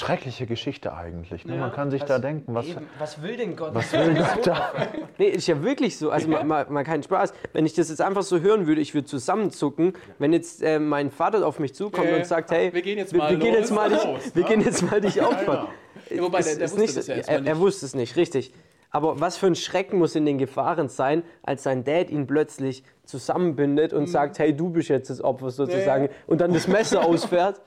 schreckliche 0.00 0.46
Geschichte 0.46 0.92
eigentlich. 0.94 1.44
Ne? 1.44 1.54
Ja, 1.54 1.60
Man 1.60 1.72
kann 1.72 1.90
sich 1.90 2.00
was- 2.02 2.08
da 2.08 2.18
denken, 2.18 2.54
was, 2.54 2.66
Eben, 2.66 2.86
was 2.98 3.22
will 3.22 3.36
denn 3.36 3.54
Gott? 3.56 3.74
was 3.74 3.92
will 3.92 4.14
Gott 4.34 4.46
da? 4.46 4.72
Nee, 5.18 5.28
ist 5.28 5.46
ja 5.46 5.62
wirklich 5.62 5.96
so. 5.98 6.10
Also 6.10 6.28
mal, 6.28 6.42
mal, 6.44 6.66
mal 6.68 6.82
keinen 6.84 7.02
Spaß. 7.02 7.32
Wenn 7.52 7.66
ich 7.66 7.74
das 7.74 7.88
jetzt 7.88 8.00
einfach 8.00 8.22
so 8.22 8.40
hören 8.40 8.66
würde, 8.66 8.80
ich 8.80 8.94
würde 8.94 9.06
zusammenzucken, 9.06 9.92
wenn 10.18 10.32
jetzt 10.32 10.62
äh, 10.62 10.78
mein 10.78 11.10
Vater 11.10 11.46
auf 11.46 11.58
mich 11.60 11.74
zukommt 11.74 12.06
Okay. 12.08 12.16
und 12.16 12.26
sagt, 12.26 12.50
hey, 12.50 12.72
Wir 12.74 12.82
gehen 12.82 12.98
jetzt 12.98 13.14
mal 13.14 13.30
wir 13.30 13.38
gehen 13.38 13.50
los. 13.52 13.60
jetzt 13.60 13.70
mal 13.72 13.88
dich, 13.88 14.04
Los, 14.04 14.34
wir 14.34 14.42
ne? 14.42 14.48
gehen 14.48 14.60
jetzt 14.62 14.82
mal 14.90 15.00
dich 15.00 15.22
opfern. 15.22 15.68
Ja, 16.10 16.22
wobei, 16.22 16.40
der- 16.42 16.56
der 16.56 16.64
Ist 16.64 16.72
wusste 16.72 16.80
nicht, 16.80 16.96
das 16.96 17.06
ja 17.06 17.14
er, 17.16 17.46
er 17.46 17.58
wusste 17.58 17.86
es 17.86 17.94
nicht, 17.94 18.16
richtig. 18.16 18.52
Aber 18.92 19.20
was 19.20 19.36
für 19.36 19.46
ein 19.46 19.54
Schrecken 19.54 19.98
muss 19.98 20.16
in 20.16 20.26
den 20.26 20.38
Gefahren 20.38 20.88
sein, 20.88 21.22
als 21.44 21.62
sein 21.62 21.84
Dad 21.84 22.10
ihn 22.10 22.26
plötzlich 22.26 22.82
zusammenbindet 23.04 23.92
und 23.92 24.08
sagt, 24.08 24.40
hey, 24.40 24.52
du 24.56 24.70
bist 24.70 24.88
jetzt 24.88 25.10
das 25.10 25.20
Opfer 25.22 25.50
sozusagen, 25.52 26.06
Ja, 26.06 26.10
ja. 26.10 26.16
und 26.26 26.40
dann 26.40 26.52
das 26.52 26.66
Messer 26.66 27.04
ausfährt. 27.06 27.60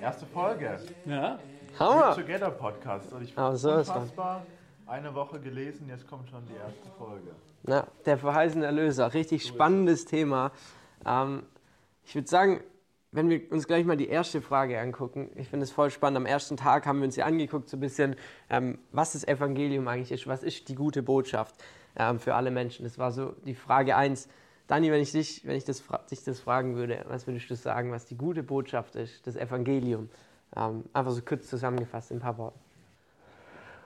Erste 0.00 0.26
Folge. 0.26 0.78
Ja? 1.06 1.38
Hammer! 1.78 2.14
Together 2.14 2.50
Podcast. 2.50 3.12
Und 3.12 3.22
ich 3.22 3.36
Aber 3.36 3.56
so 3.56 3.76
ist 3.76 3.88
dann. 3.88 3.96
unfassbar 3.96 4.46
eine 4.86 5.14
Woche 5.14 5.38
gelesen, 5.40 5.86
jetzt 5.88 6.08
kommt 6.08 6.28
schon 6.30 6.46
die 6.46 6.54
erste 6.54 6.88
Folge. 6.96 7.30
Ja, 7.66 7.86
der 8.06 8.16
verheißene 8.16 8.64
Erlöser, 8.64 9.12
richtig 9.12 9.44
spannendes 9.46 10.06
Thema. 10.06 10.52
Ähm, 11.04 11.42
ich 12.04 12.14
würde 12.14 12.28
sagen, 12.28 12.60
wenn 13.12 13.28
wir 13.28 13.50
uns 13.52 13.66
gleich 13.66 13.84
mal 13.84 13.96
die 13.96 14.08
erste 14.08 14.40
Frage 14.40 14.80
angucken, 14.80 15.30
ich 15.34 15.48
finde 15.48 15.64
es 15.64 15.72
voll 15.72 15.90
spannend. 15.90 16.16
Am 16.16 16.26
ersten 16.26 16.56
Tag 16.56 16.86
haben 16.86 17.00
wir 17.00 17.04
uns 17.04 17.16
ja 17.16 17.26
angeguckt, 17.26 17.68
so 17.68 17.76
ein 17.76 17.80
bisschen, 17.80 18.16
ähm, 18.48 18.78
was 18.92 19.12
das 19.12 19.26
Evangelium 19.26 19.88
eigentlich 19.88 20.12
ist, 20.12 20.26
was 20.26 20.42
ist 20.42 20.68
die 20.68 20.74
gute 20.74 21.02
Botschaft 21.02 21.54
ähm, 21.96 22.18
für 22.18 22.34
alle 22.34 22.50
Menschen. 22.50 22.84
Das 22.84 22.98
war 22.98 23.12
so 23.12 23.34
die 23.44 23.54
Frage 23.54 23.96
1. 23.96 24.28
Dani, 24.68 24.92
wenn 24.92 25.00
ich, 25.00 25.12
dich, 25.12 25.44
wenn 25.46 25.56
ich 25.56 25.64
das, 25.64 25.82
dich 26.10 26.22
das 26.24 26.40
fragen 26.40 26.76
würde, 26.76 27.04
was 27.08 27.26
würdest 27.26 27.50
du 27.50 27.56
sagen, 27.56 27.90
was 27.90 28.04
die 28.04 28.16
gute 28.16 28.42
Botschaft 28.42 28.96
ist, 28.96 29.26
das 29.26 29.34
Evangelium? 29.34 30.10
Ähm, 30.54 30.84
einfach 30.92 31.12
so 31.12 31.22
kurz 31.22 31.48
zusammengefasst 31.48 32.10
in 32.10 32.18
ein 32.18 32.20
paar 32.20 32.38
Worten. 32.38 32.58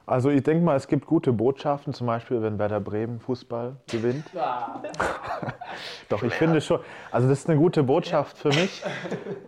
Also 0.05 0.31
ich 0.31 0.43
denke 0.43 0.65
mal, 0.65 0.77
es 0.77 0.89
gibt 0.89 1.07
gute 1.07 1.33
Botschaften, 1.33 1.95
zum 1.95 2.09
Beispiel, 2.09 2.43
wenn 2.43 2.59
Werder 2.59 2.81
Bremen 2.81 3.21
Fußball 3.21 3.77
gewinnt. 3.89 4.25
Doch, 6.09 6.25
ich 6.25 6.35
finde 6.35 6.61
schon, 6.61 6.81
also 7.13 7.29
das 7.29 7.41
ist 7.41 7.49
eine 7.49 7.59
gute 7.59 7.85
Botschaft 7.85 8.37
für 8.37 8.49
mich. 8.49 8.83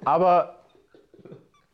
Aber 0.05 0.61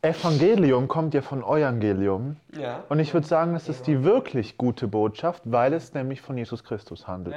Evangelium 0.00 0.88
kommt 0.88 1.12
ja 1.12 1.20
von 1.20 1.42
Evangelium. 1.42 2.36
Ja. 2.58 2.84
Und 2.88 3.00
ich 3.00 3.12
würde 3.12 3.26
sagen, 3.26 3.52
das 3.52 3.68
ist 3.68 3.86
die 3.86 4.02
wirklich 4.02 4.56
gute 4.56 4.88
Botschaft, 4.88 5.42
weil 5.44 5.74
es 5.74 5.92
nämlich 5.92 6.22
von 6.22 6.38
Jesus 6.38 6.64
Christus 6.64 7.06
handelt. 7.06 7.36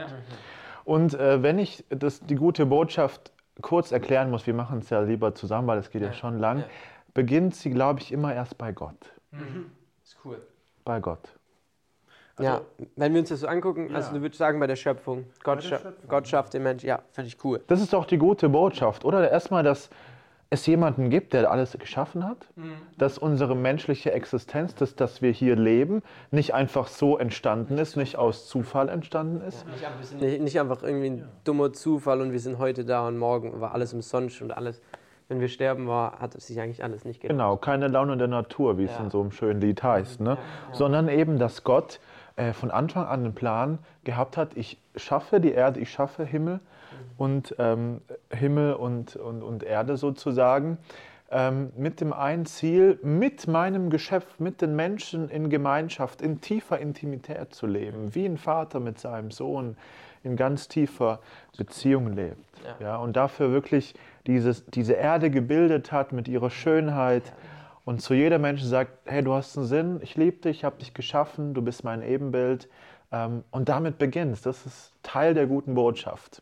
Und 0.86 1.14
äh, 1.14 1.42
wenn 1.44 1.59
ich 1.59 1.84
das, 1.89 2.20
die 2.22 2.36
gute 2.36 2.66
Botschaft 2.66 3.31
kurz 3.62 3.92
erklären 3.92 4.30
muss, 4.30 4.45
wir 4.48 4.53
machen 4.53 4.80
es 4.80 4.89
ja 4.89 5.02
lieber 5.02 5.34
zusammen, 5.36 5.67
weil 5.67 5.78
es 5.80 5.89
geht 5.89 6.02
ja, 6.02 6.14
schon 6.14 6.39
lang, 6.39 6.59
Ja. 6.59 6.66
beginnt 7.14 7.56
sie, 7.56 7.70
glaube 7.70 8.00
ich, 8.00 8.12
immer 8.12 8.34
erst 8.34 8.58
bei 8.58 8.72
Gott. 8.72 9.14
Ist 10.04 10.17
cool. 10.26 10.42
Bei 10.84 11.00
Gott. 11.00 11.30
ja, 12.39 12.61
wenn 12.95 13.14
wir 13.14 13.20
uns 13.22 13.30
das 13.30 13.42
so 13.42 13.48
angucken, 13.48 13.94
also 13.95 14.09
Ja. 14.09 14.16
du 14.16 14.22
würdest 14.23 14.39
sagen, 14.39 14.59
bei 14.59 14.66
der 14.67 14.76
Schöpfung, 14.76 15.26
Gott, 15.44 15.64
der 15.64 15.70
scha- 15.78 15.81
Schöpfung, 15.84 16.09
Gott 16.09 16.28
schafft 16.28 16.54
den 16.56 16.64
Mensch, 16.64 16.84
ja, 16.84 17.00
finde 17.11 17.28
ich 17.28 17.44
cool. 17.45 17.61
Das 17.67 17.80
ist 17.80 17.94
doch 17.94 18.06
die 18.06 18.17
gute 18.17 18.50
Botschaft, 18.50 19.06
oder? 19.06 19.30
Erstmal, 19.30 19.61
dass 19.64 19.89
es 20.53 20.67
jemanden 20.67 21.09
gibt, 21.09 21.33
der 21.33 21.49
alles 21.49 21.75
geschaffen 21.79 22.23
hat, 22.23 22.47
dass 22.99 23.17
unsere 23.17 23.55
menschliche 23.55 24.11
Existenz, 24.11 24.75
dass, 24.75 24.95
dass 24.95 25.23
wir 25.23 25.31
hier 25.31 25.55
leben, 25.55 26.03
nicht 26.29 26.53
einfach 26.53 26.87
so 26.87 27.17
entstanden 27.17 27.79
ist, 27.79 27.97
nicht 27.97 28.17
aus 28.17 28.47
Zufall 28.47 28.87
entstanden 28.87 29.41
ist. 29.41 29.65
Nicht, 30.19 30.41
nicht 30.41 30.59
einfach 30.59 30.83
irgendwie 30.83 31.07
ein 31.09 31.29
dummer 31.43 31.73
Zufall 31.73 32.21
und 32.21 32.31
wir 32.31 32.39
sind 32.39 32.59
heute 32.59 32.85
da 32.85 33.07
und 33.07 33.17
morgen 33.17 33.59
war 33.61 33.73
alles 33.73 33.93
umsonst 33.95 34.43
und 34.43 34.55
alles, 34.55 34.79
wenn 35.27 35.39
wir 35.39 35.47
sterben 35.47 35.87
war, 35.87 36.19
hat 36.19 36.39
sich 36.39 36.59
eigentlich 36.61 36.83
alles 36.83 37.03
nicht 37.03 37.21
geändert. 37.21 37.39
Genau, 37.39 37.57
keine 37.57 37.87
Laune 37.87 38.15
der 38.17 38.27
Natur, 38.27 38.77
wie 38.77 38.83
es 38.83 38.91
Ja. 38.91 39.03
in 39.03 39.09
so 39.09 39.21
einem 39.21 39.31
schönen 39.31 39.59
Lied 39.59 39.81
heißt, 39.81 40.21
ne? 40.21 40.37
sondern 40.71 41.09
eben, 41.09 41.39
dass 41.39 41.63
Gott 41.63 41.99
äh, 42.35 42.53
von 42.53 42.69
Anfang 42.69 43.07
an 43.07 43.23
den 43.23 43.33
Plan 43.33 43.79
gehabt 44.03 44.37
hat, 44.37 44.55
ich 44.55 44.77
schaffe 44.95 45.39
die 45.39 45.52
Erde, 45.52 45.80
ich 45.80 45.89
schaffe 45.89 46.23
Himmel 46.23 46.59
und 47.17 47.55
ähm, 47.59 48.01
Himmel 48.29 48.73
und, 48.73 49.15
und, 49.15 49.43
und 49.43 49.63
Erde 49.63 49.97
sozusagen, 49.97 50.77
ähm, 51.31 51.71
mit 51.75 52.01
dem 52.01 52.13
einen 52.13 52.45
Ziel, 52.45 52.99
mit 53.01 53.47
meinem 53.47 53.89
Geschäft, 53.89 54.39
mit 54.39 54.61
den 54.61 54.75
Menschen 54.75 55.29
in 55.29 55.49
Gemeinschaft, 55.49 56.21
in 56.21 56.41
tiefer 56.41 56.79
Intimität 56.79 57.53
zu 57.53 57.65
leben, 57.65 58.13
wie 58.13 58.25
ein 58.25 58.37
Vater 58.37 58.79
mit 58.79 58.99
seinem 58.99 59.31
Sohn 59.31 59.75
in 60.23 60.35
ganz 60.35 60.67
tiefer 60.67 61.19
Beziehung 61.57 62.13
lebt. 62.13 62.37
Ja. 62.79 62.85
Ja, 62.85 62.95
und 62.97 63.15
dafür 63.15 63.51
wirklich 63.51 63.93
dieses, 64.25 64.65
diese 64.67 64.93
Erde 64.93 65.30
gebildet 65.30 65.91
hat 65.91 66.13
mit 66.13 66.27
ihrer 66.27 66.49
Schönheit 66.49 67.33
und 67.85 68.01
zu 68.01 68.13
jeder 68.13 68.39
Menschen 68.39 68.67
sagt, 68.67 68.91
hey, 69.05 69.21
du 69.23 69.33
hast 69.33 69.57
einen 69.57 69.65
Sinn, 69.65 69.99
ich 70.01 70.15
liebe 70.15 70.37
dich, 70.37 70.57
ich 70.57 70.63
habe 70.63 70.77
dich 70.77 70.93
geschaffen, 70.93 71.53
du 71.53 71.61
bist 71.61 71.83
mein 71.83 72.01
Ebenbild. 72.01 72.69
Ähm, 73.11 73.43
und 73.51 73.69
damit 73.69 73.97
beginnst. 73.97 74.45
Das 74.45 74.65
ist 74.65 74.93
Teil 75.03 75.33
der 75.33 75.45
guten 75.45 75.75
Botschaft. 75.75 76.41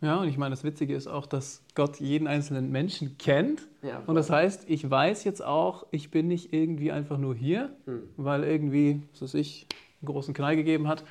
Ja, 0.00 0.20
und 0.20 0.28
ich 0.28 0.36
meine, 0.36 0.50
das 0.50 0.64
Witzige 0.64 0.94
ist 0.94 1.06
auch, 1.06 1.26
dass 1.26 1.62
Gott 1.74 2.00
jeden 2.00 2.26
einzelnen 2.26 2.70
Menschen 2.70 3.16
kennt. 3.18 3.62
Ja, 3.82 4.02
und 4.06 4.14
das 4.14 4.30
heißt, 4.30 4.68
ich 4.68 4.88
weiß 4.88 5.24
jetzt 5.24 5.44
auch, 5.44 5.86
ich 5.90 6.10
bin 6.10 6.28
nicht 6.28 6.52
irgendwie 6.52 6.92
einfach 6.92 7.18
nur 7.18 7.34
hier, 7.34 7.74
weil 8.16 8.44
irgendwie, 8.44 9.02
was 9.12 9.22
weiß 9.22 9.34
ich, 9.34 9.66
einen 10.02 10.12
großen 10.12 10.34
Knall 10.34 10.56
gegeben 10.56 10.88
hat, 10.88 11.04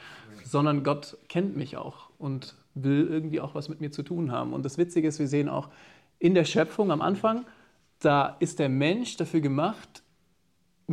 sondern 0.43 0.83
Gott 0.83 1.17
kennt 1.29 1.55
mich 1.55 1.77
auch 1.77 2.09
und 2.19 2.55
will 2.75 3.07
irgendwie 3.09 3.41
auch 3.41 3.55
was 3.55 3.69
mit 3.69 3.81
mir 3.81 3.91
zu 3.91 4.03
tun 4.03 4.31
haben. 4.31 4.53
Und 4.53 4.63
das 4.63 4.77
Witzige 4.77 5.07
ist, 5.07 5.19
wir 5.19 5.27
sehen 5.27 5.49
auch 5.49 5.69
in 6.19 6.33
der 6.33 6.45
Schöpfung 6.45 6.91
am 6.91 7.01
Anfang, 7.01 7.45
da 7.99 8.35
ist 8.39 8.59
der 8.59 8.69
Mensch 8.69 9.17
dafür 9.17 9.41
gemacht, 9.41 10.02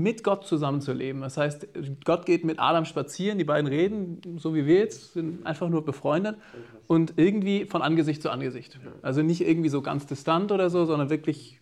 mit 0.03 0.25
Gott 0.25 0.47
zusammenzuleben. 0.47 1.23
Das 1.23 1.37
heißt, 1.37 1.69
Gott 2.05 2.27
geht 2.27 2.45
mit 2.45 2.59
Adam 2.59 2.85
spazieren, 2.85 3.39
die 3.39 3.45
beiden 3.45 3.67
reden, 3.67 4.21
so 4.39 4.55
wie 4.55 4.67
wir 4.67 4.79
jetzt, 4.79 5.15
sind 5.15 5.47
einfach 5.47 5.69
nur 5.69 5.85
befreundet 5.85 6.37
und 6.87 7.15
irgendwie 7.17 7.67
von 7.67 7.83
Angesicht 7.83 8.23
zu 8.23 8.31
Angesicht. 8.31 8.79
Also 9.03 9.23
nicht 9.23 9.41
irgendwie 9.47 9.69
so 9.69 9.83
ganz 9.83 10.07
distant 10.07 10.53
oder 10.53 10.71
so, 10.71 10.85
sondern 10.85 11.11
wirklich, 11.11 11.61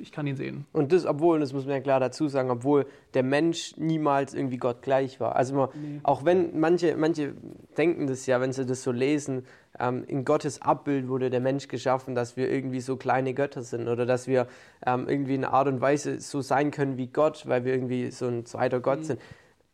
ich 0.00 0.12
kann 0.12 0.26
ihn 0.26 0.36
sehen. 0.36 0.66
Und 0.72 0.92
das, 0.92 1.06
obwohl, 1.06 1.40
das 1.40 1.52
muss 1.52 1.64
man 1.64 1.74
ja 1.74 1.80
klar 1.80 2.00
dazu 2.00 2.28
sagen, 2.28 2.50
obwohl 2.50 2.86
der 3.14 3.22
Mensch 3.22 3.76
niemals 3.76 4.34
irgendwie 4.34 4.56
Gott 4.56 4.82
gleich 4.82 5.20
war. 5.20 5.36
Also 5.36 5.54
man, 5.54 5.68
auch 6.02 6.24
wenn 6.24 6.58
manche, 6.58 6.96
manche 6.96 7.34
denken 7.76 8.06
das 8.06 8.26
ja, 8.26 8.40
wenn 8.40 8.52
sie 8.52 8.66
das 8.66 8.82
so 8.82 8.92
lesen, 8.92 9.44
ähm, 9.78 10.04
in 10.06 10.24
Gottes 10.24 10.62
Abbild 10.62 11.08
wurde 11.08 11.30
der 11.30 11.40
Mensch 11.40 11.68
geschaffen, 11.68 12.14
dass 12.14 12.36
wir 12.36 12.50
irgendwie 12.50 12.80
so 12.80 12.96
kleine 12.96 13.34
Götter 13.34 13.62
sind 13.62 13.88
oder 13.88 14.06
dass 14.06 14.26
wir 14.26 14.46
ähm, 14.84 15.08
irgendwie 15.08 15.34
in 15.34 15.44
einer 15.44 15.54
Art 15.54 15.68
und 15.68 15.80
Weise 15.80 16.20
so 16.20 16.40
sein 16.40 16.70
können 16.70 16.96
wie 16.96 17.06
Gott, 17.06 17.46
weil 17.46 17.64
wir 17.64 17.72
irgendwie 17.72 18.10
so 18.10 18.26
ein 18.26 18.44
zweiter 18.46 18.80
Gott 18.80 19.04
sind. 19.04 19.20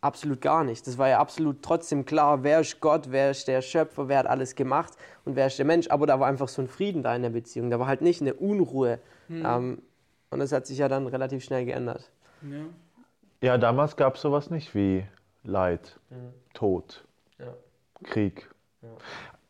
Absolut 0.02 0.40
gar 0.40 0.62
nicht. 0.62 0.86
Das 0.86 0.98
war 0.98 1.08
ja 1.08 1.18
absolut 1.18 1.62
trotzdem 1.62 2.04
klar, 2.04 2.44
wer 2.44 2.60
ist 2.60 2.80
Gott, 2.80 3.08
wer 3.10 3.30
ist 3.30 3.48
der 3.48 3.62
Schöpfer, 3.62 4.08
wer 4.08 4.18
hat 4.18 4.26
alles 4.26 4.54
gemacht 4.54 4.92
und 5.24 5.34
wer 5.36 5.46
ist 5.46 5.58
der 5.58 5.64
Mensch. 5.64 5.88
Aber 5.88 6.06
da 6.06 6.20
war 6.20 6.28
einfach 6.28 6.48
so 6.48 6.62
ein 6.62 6.68
Frieden 6.68 7.02
da 7.02 7.16
in 7.16 7.22
der 7.22 7.30
Beziehung. 7.30 7.70
Da 7.70 7.80
war 7.80 7.86
halt 7.86 8.02
nicht 8.02 8.20
eine 8.20 8.34
Unruhe. 8.34 9.00
Ähm, 9.28 9.82
und 10.36 10.40
das 10.40 10.52
hat 10.52 10.66
sich 10.66 10.76
ja 10.78 10.88
dann 10.88 11.06
relativ 11.06 11.42
schnell 11.42 11.64
geändert. 11.64 12.10
Ja, 13.40 13.56
damals 13.58 13.96
gab 13.96 14.16
es 14.16 14.20
sowas 14.20 14.50
nicht 14.50 14.74
wie 14.74 15.06
Leid, 15.42 15.98
Tod, 16.52 17.04
Ja. 17.38 17.46
Krieg. 18.04 18.50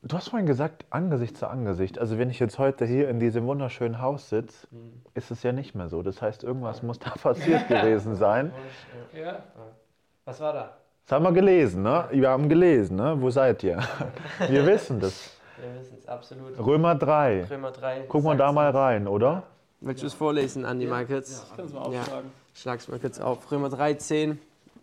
Du 0.02 0.16
hast 0.16 0.28
vorhin 0.28 0.46
gesagt, 0.46 0.84
Angesicht 0.90 1.36
zu 1.36 1.48
Angesicht. 1.48 1.98
Also 1.98 2.16
wenn 2.18 2.30
ich 2.30 2.38
jetzt 2.38 2.60
heute 2.60 2.86
hier 2.86 3.08
in 3.08 3.18
diesem 3.18 3.46
wunderschönen 3.46 4.00
Haus 4.00 4.28
sitze, 4.28 4.68
ist 5.14 5.32
es 5.32 5.42
ja 5.42 5.50
nicht 5.50 5.74
mehr 5.74 5.88
so. 5.88 6.02
Das 6.02 6.22
heißt, 6.22 6.44
irgendwas 6.44 6.84
muss 6.84 7.00
da 7.00 7.10
passiert 7.22 7.66
gewesen 7.66 8.14
sein. 8.14 8.52
Ja. 9.12 9.40
Was 10.24 10.40
war 10.40 10.52
da? 10.52 10.76
Das 11.04 11.12
haben 11.16 11.24
wir 11.24 11.32
gelesen, 11.32 11.82
ne? 11.82 12.04
Wir 12.12 12.28
haben 12.30 12.48
gelesen, 12.48 12.96
ne? 12.96 13.20
Wo 13.20 13.30
seid 13.30 13.64
ihr? 13.64 13.80
Wir 14.48 14.64
wissen 14.66 15.00
das. 15.00 15.36
Wir 15.58 15.80
wissen 15.80 15.96
es 15.98 16.06
absolut. 16.06 16.56
Römer 16.58 16.94
3. 16.94 17.46
Römer 17.50 17.72
3. 17.72 18.04
Guck 18.08 18.22
mal 18.22 18.36
da 18.36 18.52
mal 18.52 18.70
rein, 18.70 19.08
oder? 19.08 19.42
Willst 19.80 20.02
du 20.02 20.06
es 20.06 20.14
vorlesen, 20.14 20.64
Andi, 20.64 20.86
mal 20.86 21.06
kurz? 21.06 21.44
Ich 21.50 21.56
kann 21.56 21.66
es 21.66 21.72
mal 21.72 21.80
aufschlagen. 21.80 22.30
Schlag's 22.54 22.88
mal 22.88 22.98
kurz 22.98 23.20
auf. 23.20 23.50
Römer 23.52 23.68
3, 23.68 23.94
10 23.94 24.38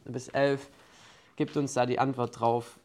bis 0.05 0.27
11 0.29 0.67
gibt 1.35 1.57
uns 1.57 1.73
da 1.73 1.85
die 1.87 1.97
Antwort 1.97 2.39
drauf, 2.39 2.77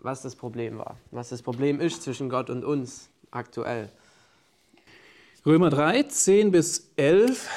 was 0.00 0.22
das 0.22 0.36
Problem 0.36 0.78
war. 0.78 0.96
Was 1.10 1.30
das 1.30 1.42
Problem 1.42 1.80
ist 1.80 2.04
zwischen 2.04 2.28
Gott 2.28 2.50
und 2.50 2.64
uns 2.64 3.08
aktuell. 3.32 3.88
Römer 5.44 5.70
3, 5.70 6.04
10 6.04 6.52
bis 6.52 6.90
11, 6.96 7.48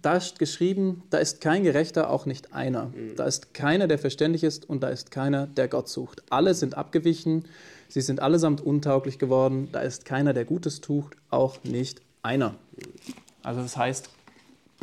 da 0.00 0.16
ist 0.16 0.38
geschrieben, 0.38 1.02
da 1.10 1.18
ist 1.18 1.40
kein 1.40 1.64
Gerechter, 1.64 2.10
auch 2.10 2.26
nicht 2.26 2.52
einer. 2.52 2.92
Da 3.16 3.24
ist 3.24 3.54
keiner, 3.54 3.88
der 3.88 3.98
verständig 3.98 4.44
ist 4.44 4.68
und 4.68 4.84
da 4.84 4.88
ist 4.88 5.10
keiner, 5.10 5.48
der 5.48 5.66
Gott 5.66 5.88
sucht. 5.88 6.22
Alle 6.30 6.54
sind 6.54 6.76
abgewichen, 6.76 7.44
sie 7.88 8.02
sind 8.02 8.20
allesamt 8.20 8.60
untauglich 8.60 9.18
geworden, 9.18 9.68
da 9.72 9.80
ist 9.80 10.04
keiner, 10.04 10.32
der 10.32 10.44
Gutes 10.44 10.80
tut, 10.80 11.16
auch 11.28 11.64
nicht 11.64 12.02
einer. 12.22 12.54
Also 13.42 13.62
das 13.62 13.76
heißt, 13.76 14.10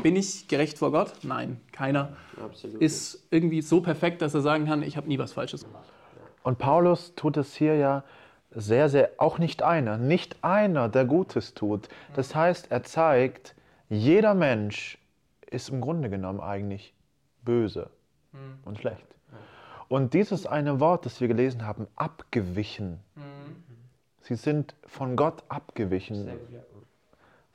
bin 0.02 0.16
ich 0.16 0.48
gerecht 0.48 0.78
vor 0.78 0.92
Gott? 0.92 1.14
Nein, 1.24 1.60
keiner 1.72 2.16
Absolut. 2.44 2.82
ist 2.82 3.28
irgendwie 3.32 3.62
so 3.62 3.82
perfekt, 3.82 4.22
dass 4.22 4.34
er 4.34 4.42
sagen 4.42 4.66
kann, 4.66 4.84
ich 4.84 4.98
habe 4.98 5.08
nie 5.08 5.18
was 5.20 5.34
Falsches 5.34 5.64
gemacht. 5.64 5.88
Und 6.44 6.58
Paulus 6.60 7.14
tut 7.16 7.38
es 7.38 7.56
hier 7.56 7.76
ja 7.76 8.04
sehr, 8.52 8.90
sehr, 8.90 9.12
auch 9.18 9.38
nicht 9.40 9.64
einer, 9.64 9.98
nicht 9.98 10.44
einer, 10.44 10.88
der 10.90 11.06
Gutes 11.06 11.54
tut. 11.54 11.90
Das 12.16 12.34
heißt, 12.36 12.72
er 12.72 12.84
zeigt, 12.84 13.56
Jeder 13.90 14.34
Mensch 14.34 14.98
ist 15.50 15.70
im 15.70 15.80
Grunde 15.82 16.10
genommen 16.10 16.40
eigentlich 16.42 16.94
böse 17.44 17.90
Mhm. 18.34 18.60
und 18.66 18.78
schlecht. 18.80 19.06
Und 19.88 20.14
dieses 20.14 20.46
eine 20.46 20.82
Wort, 20.82 21.06
das 21.06 21.22
wir 21.22 21.30
gelesen 21.30 21.66
haben, 21.66 21.88
abgewichen. 21.96 23.00
Mhm. 23.16 23.64
Sie 24.22 24.36
sind 24.36 24.76
von 24.86 25.16
Gott 25.16 25.44
abgewichen. 25.48 26.30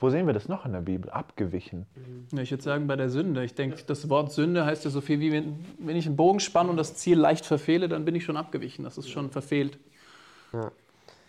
Wo 0.03 0.11
sehen 0.11 0.27
wir 0.27 0.35
das 0.35 0.49
noch 0.49 0.67
in 0.67 0.73
der 0.73 0.81
Bibel? 0.81 1.11
Abgewichen. 1.11 1.87
Ja, 2.33 2.43
ich 2.43 2.51
würde 2.51 2.65
sagen, 2.65 2.89
bei 2.89 2.97
der 2.97 3.09
Sünde. 3.09 3.45
Ich 3.45 3.55
denke, 3.55 3.81
das 3.87 4.09
Wort 4.09 4.33
Sünde 4.33 4.67
heißt 4.67 4.85
ja 4.85 4.91
so 4.91 5.01
viel 5.01 5.21
wie, 5.21 5.31
wenn, 5.31 5.65
wenn 5.79 5.97
ich 5.97 6.07
einen 6.07 6.17
Bogen 6.17 6.41
spanne 6.41 6.71
und 6.71 6.77
das 6.77 6.97
Ziel 6.97 7.17
leicht 7.17 7.47
verfehle, 7.47 7.89
dann 7.89 8.05
bin 8.05 8.17
ich 8.17 8.25
schon 8.25 8.37
abgewichen. 8.37 8.83
Das 8.85 8.99
ist 8.99 9.09
schon 9.09 9.31
verfehlt. 9.31 9.79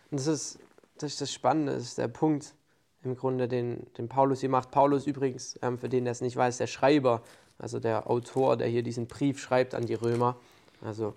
Und 0.10 0.20
das 0.20 0.26
ist, 0.26 0.60
das 0.98 1.12
ist 1.12 1.22
das 1.22 1.32
Spannende, 1.32 1.74
das 1.74 1.84
ist 1.84 2.00
der 2.00 2.08
Punkt 2.08 2.56
im 3.04 3.16
Grunde, 3.16 3.48
den, 3.48 3.86
den 3.96 4.10
Paulus 4.10 4.40
hier 4.40 4.50
macht. 4.50 4.72
Paulus 4.72 5.06
übrigens, 5.06 5.60
ähm, 5.62 5.78
für 5.78 5.88
den, 5.88 6.06
der 6.06 6.14
es 6.14 6.22
nicht 6.22 6.36
weiß, 6.36 6.58
der 6.58 6.66
Schreiber, 6.68 7.22
also 7.60 7.80
der 7.80 8.10
Autor, 8.10 8.58
der 8.58 8.70
hier 8.70 8.82
diesen 8.82 9.06
Brief 9.06 9.40
schreibt 9.40 9.76
an 9.76 9.86
die 9.86 9.94
Römer. 9.94 10.36
Also 10.82 11.14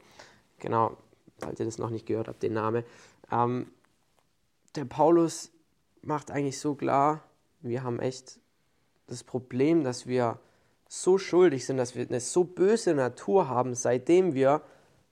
genau, 0.58 0.99
falls 1.38 1.58
ihr 1.58 1.64
das 1.64 1.79
noch 1.79 1.88
nicht 1.88 2.05
gehört 2.05 2.29
habt, 2.29 2.43
den 2.43 2.53
Namen. 2.53 2.85
Ähm, 3.32 3.69
der 4.75 4.85
Paulus 4.85 5.53
macht 6.03 6.31
eigentlich 6.31 6.61
so 6.61 6.75
klar, 6.75 7.23
wir 7.68 7.82
haben 7.82 8.00
echt 8.00 8.38
das 9.06 9.24
Problem, 9.24 9.84
dass 9.84 10.06
wir 10.06 10.38
so 10.88 11.18
schuldig 11.18 11.66
sind, 11.66 11.76
dass 11.76 11.94
wir 11.94 12.06
eine 12.08 12.20
so 12.20 12.44
böse 12.44 12.94
Natur 12.94 13.48
haben, 13.48 13.74
seitdem 13.74 14.34
wir 14.34 14.62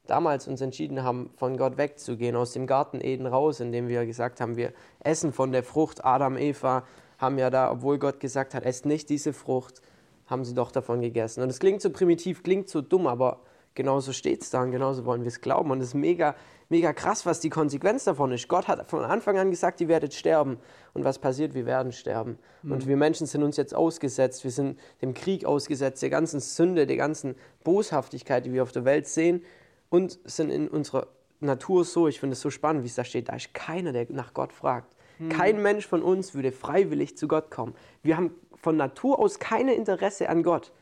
damals 0.06 0.46
uns 0.46 0.60
entschieden 0.60 1.02
haben, 1.02 1.30
von 1.36 1.56
Gott 1.56 1.76
wegzugehen, 1.76 2.36
aus 2.36 2.52
dem 2.52 2.66
Garten 2.66 3.00
Eden 3.00 3.26
raus, 3.26 3.60
indem 3.60 3.88
wir 3.88 4.04
gesagt 4.06 4.40
haben, 4.40 4.56
wir 4.56 4.72
essen 5.00 5.32
von 5.32 5.52
der 5.52 5.62
Frucht. 5.62 6.04
Adam, 6.04 6.36
Eva 6.36 6.84
haben 7.18 7.38
ja 7.38 7.50
da, 7.50 7.70
obwohl 7.70 7.98
Gott 7.98 8.20
gesagt 8.20 8.54
hat, 8.54 8.64
esst 8.64 8.86
nicht 8.86 9.08
diese 9.08 9.32
Frucht, 9.32 9.80
haben 10.26 10.44
sie 10.44 10.54
doch 10.54 10.70
davon 10.70 11.00
gegessen. 11.00 11.42
Und 11.42 11.50
es 11.50 11.58
klingt 11.58 11.80
so 11.80 11.90
primitiv, 11.90 12.42
klingt 12.42 12.68
so 12.68 12.80
dumm, 12.80 13.06
aber 13.06 13.40
genauso 13.74 14.12
steht 14.12 14.42
es 14.42 14.50
da 14.50 14.62
und 14.62 14.70
genauso 14.70 15.04
wollen 15.04 15.22
wir 15.22 15.28
es 15.28 15.40
glauben. 15.40 15.70
Und 15.70 15.80
es 15.80 15.88
ist 15.88 15.94
mega, 15.94 16.34
mega 16.74 16.92
krass, 16.92 17.24
was 17.24 17.38
die 17.38 17.50
Konsequenz 17.50 18.02
davon 18.02 18.32
ist. 18.32 18.48
Gott 18.48 18.66
hat 18.66 18.90
von 18.90 19.04
Anfang 19.04 19.38
an 19.38 19.50
gesagt, 19.50 19.80
ihr 19.80 19.86
werdet 19.86 20.12
sterben. 20.12 20.58
Und 20.92 21.04
was 21.04 21.20
passiert? 21.20 21.54
Wir 21.54 21.66
werden 21.66 21.92
sterben. 21.92 22.36
Und 22.64 22.88
wir 22.88 22.96
Menschen 22.96 23.28
sind 23.28 23.44
uns 23.44 23.56
jetzt 23.56 23.76
ausgesetzt. 23.76 24.42
Wir 24.42 24.50
sind 24.50 24.80
dem 25.00 25.14
Krieg 25.14 25.44
ausgesetzt, 25.44 26.02
der 26.02 26.10
ganzen 26.10 26.40
Sünde, 26.40 26.88
der 26.88 26.96
ganzen 26.96 27.36
Boshaftigkeit, 27.62 28.44
die 28.44 28.52
wir 28.52 28.64
auf 28.64 28.72
der 28.72 28.84
Welt 28.84 29.06
sehen. 29.06 29.44
Und 29.88 30.18
sind 30.24 30.50
in 30.50 30.66
unserer 30.66 31.06
Natur 31.38 31.84
so, 31.84 32.08
ich 32.08 32.18
finde 32.18 32.32
es 32.32 32.40
so 32.40 32.50
spannend, 32.50 32.82
wie 32.82 32.88
es 32.88 32.96
da 32.96 33.04
steht, 33.04 33.28
da 33.28 33.36
ist 33.36 33.54
keiner, 33.54 33.92
der 33.92 34.06
nach 34.08 34.34
Gott 34.34 34.52
fragt. 34.52 34.96
Kein 35.28 35.62
Mensch 35.62 35.86
von 35.86 36.02
uns 36.02 36.34
würde 36.34 36.50
freiwillig 36.50 37.16
zu 37.16 37.28
Gott 37.28 37.52
kommen. 37.52 37.76
Wir 38.02 38.16
haben 38.16 38.32
von 38.56 38.76
Natur 38.76 39.20
aus 39.20 39.38
kein 39.38 39.68
Interesse 39.68 40.28
an 40.28 40.42
Gott. 40.42 40.72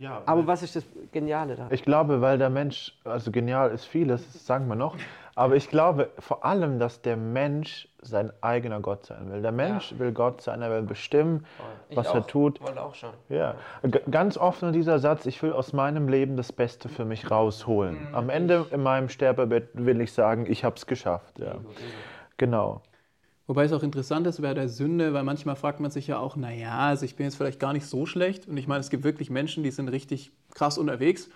Ja, 0.00 0.22
Aber 0.24 0.46
was 0.46 0.62
ist 0.62 0.76
das 0.76 0.84
Geniale 1.12 1.56
da? 1.56 1.66
Ich 1.70 1.82
glaube, 1.82 2.22
weil 2.22 2.38
der 2.38 2.48
Mensch, 2.48 2.98
also 3.04 3.30
genial 3.30 3.70
ist 3.70 3.84
vieles, 3.84 4.46
sagen 4.46 4.66
wir 4.66 4.74
noch, 4.74 4.96
aber 5.34 5.56
ich 5.56 5.68
glaube 5.68 6.08
vor 6.18 6.42
allem, 6.42 6.78
dass 6.78 7.02
der 7.02 7.18
Mensch 7.18 7.86
sein 8.00 8.32
eigener 8.40 8.80
Gott 8.80 9.04
sein 9.04 9.30
will. 9.30 9.42
Der 9.42 9.52
Mensch 9.52 9.94
will 9.98 10.12
Gott 10.12 10.40
sein, 10.40 10.62
er 10.62 10.70
will 10.70 10.82
bestimmen, 10.82 11.44
was 11.94 12.14
er 12.14 12.26
tut. 12.26 12.62
Wollte 12.62 12.82
auch 12.82 12.94
schon. 12.94 13.10
Ja, 13.28 13.56
G 13.82 14.00
ganz 14.10 14.38
oft 14.38 14.62
nur 14.62 14.72
dieser 14.72 14.98
Satz, 15.00 15.26
ich 15.26 15.42
will 15.42 15.52
aus 15.52 15.74
meinem 15.74 16.08
Leben 16.08 16.38
das 16.38 16.50
Beste 16.50 16.88
für 16.88 17.04
mich 17.04 17.30
rausholen. 17.30 18.08
Am 18.12 18.30
Ende 18.30 18.64
in 18.70 18.82
meinem 18.82 19.10
Sterbebett 19.10 19.68
will 19.74 20.00
ich 20.00 20.14
sagen, 20.14 20.46
ich 20.48 20.64
habe 20.64 20.76
es 20.76 20.86
geschafft. 20.86 21.38
Ja. 21.38 21.56
Genau. 22.38 22.80
Wobei 23.50 23.64
es 23.64 23.72
auch 23.72 23.82
interessant 23.82 24.28
ist 24.28 24.40
bei 24.40 24.54
der 24.54 24.68
Sünde, 24.68 25.12
weil 25.12 25.24
manchmal 25.24 25.56
fragt 25.56 25.80
man 25.80 25.90
sich 25.90 26.06
ja 26.06 26.20
auch, 26.20 26.36
naja, 26.36 26.86
also 26.86 27.04
ich 27.04 27.16
bin 27.16 27.26
jetzt 27.26 27.34
vielleicht 27.34 27.58
gar 27.58 27.72
nicht 27.72 27.84
so 27.84 28.06
schlecht. 28.06 28.46
Und 28.46 28.56
ich 28.56 28.68
meine, 28.68 28.78
es 28.78 28.90
gibt 28.90 29.02
wirklich 29.02 29.28
Menschen, 29.28 29.64
die 29.64 29.72
sind 29.72 29.88
richtig 29.88 30.30
krass 30.54 30.78
unterwegs. 30.78 31.28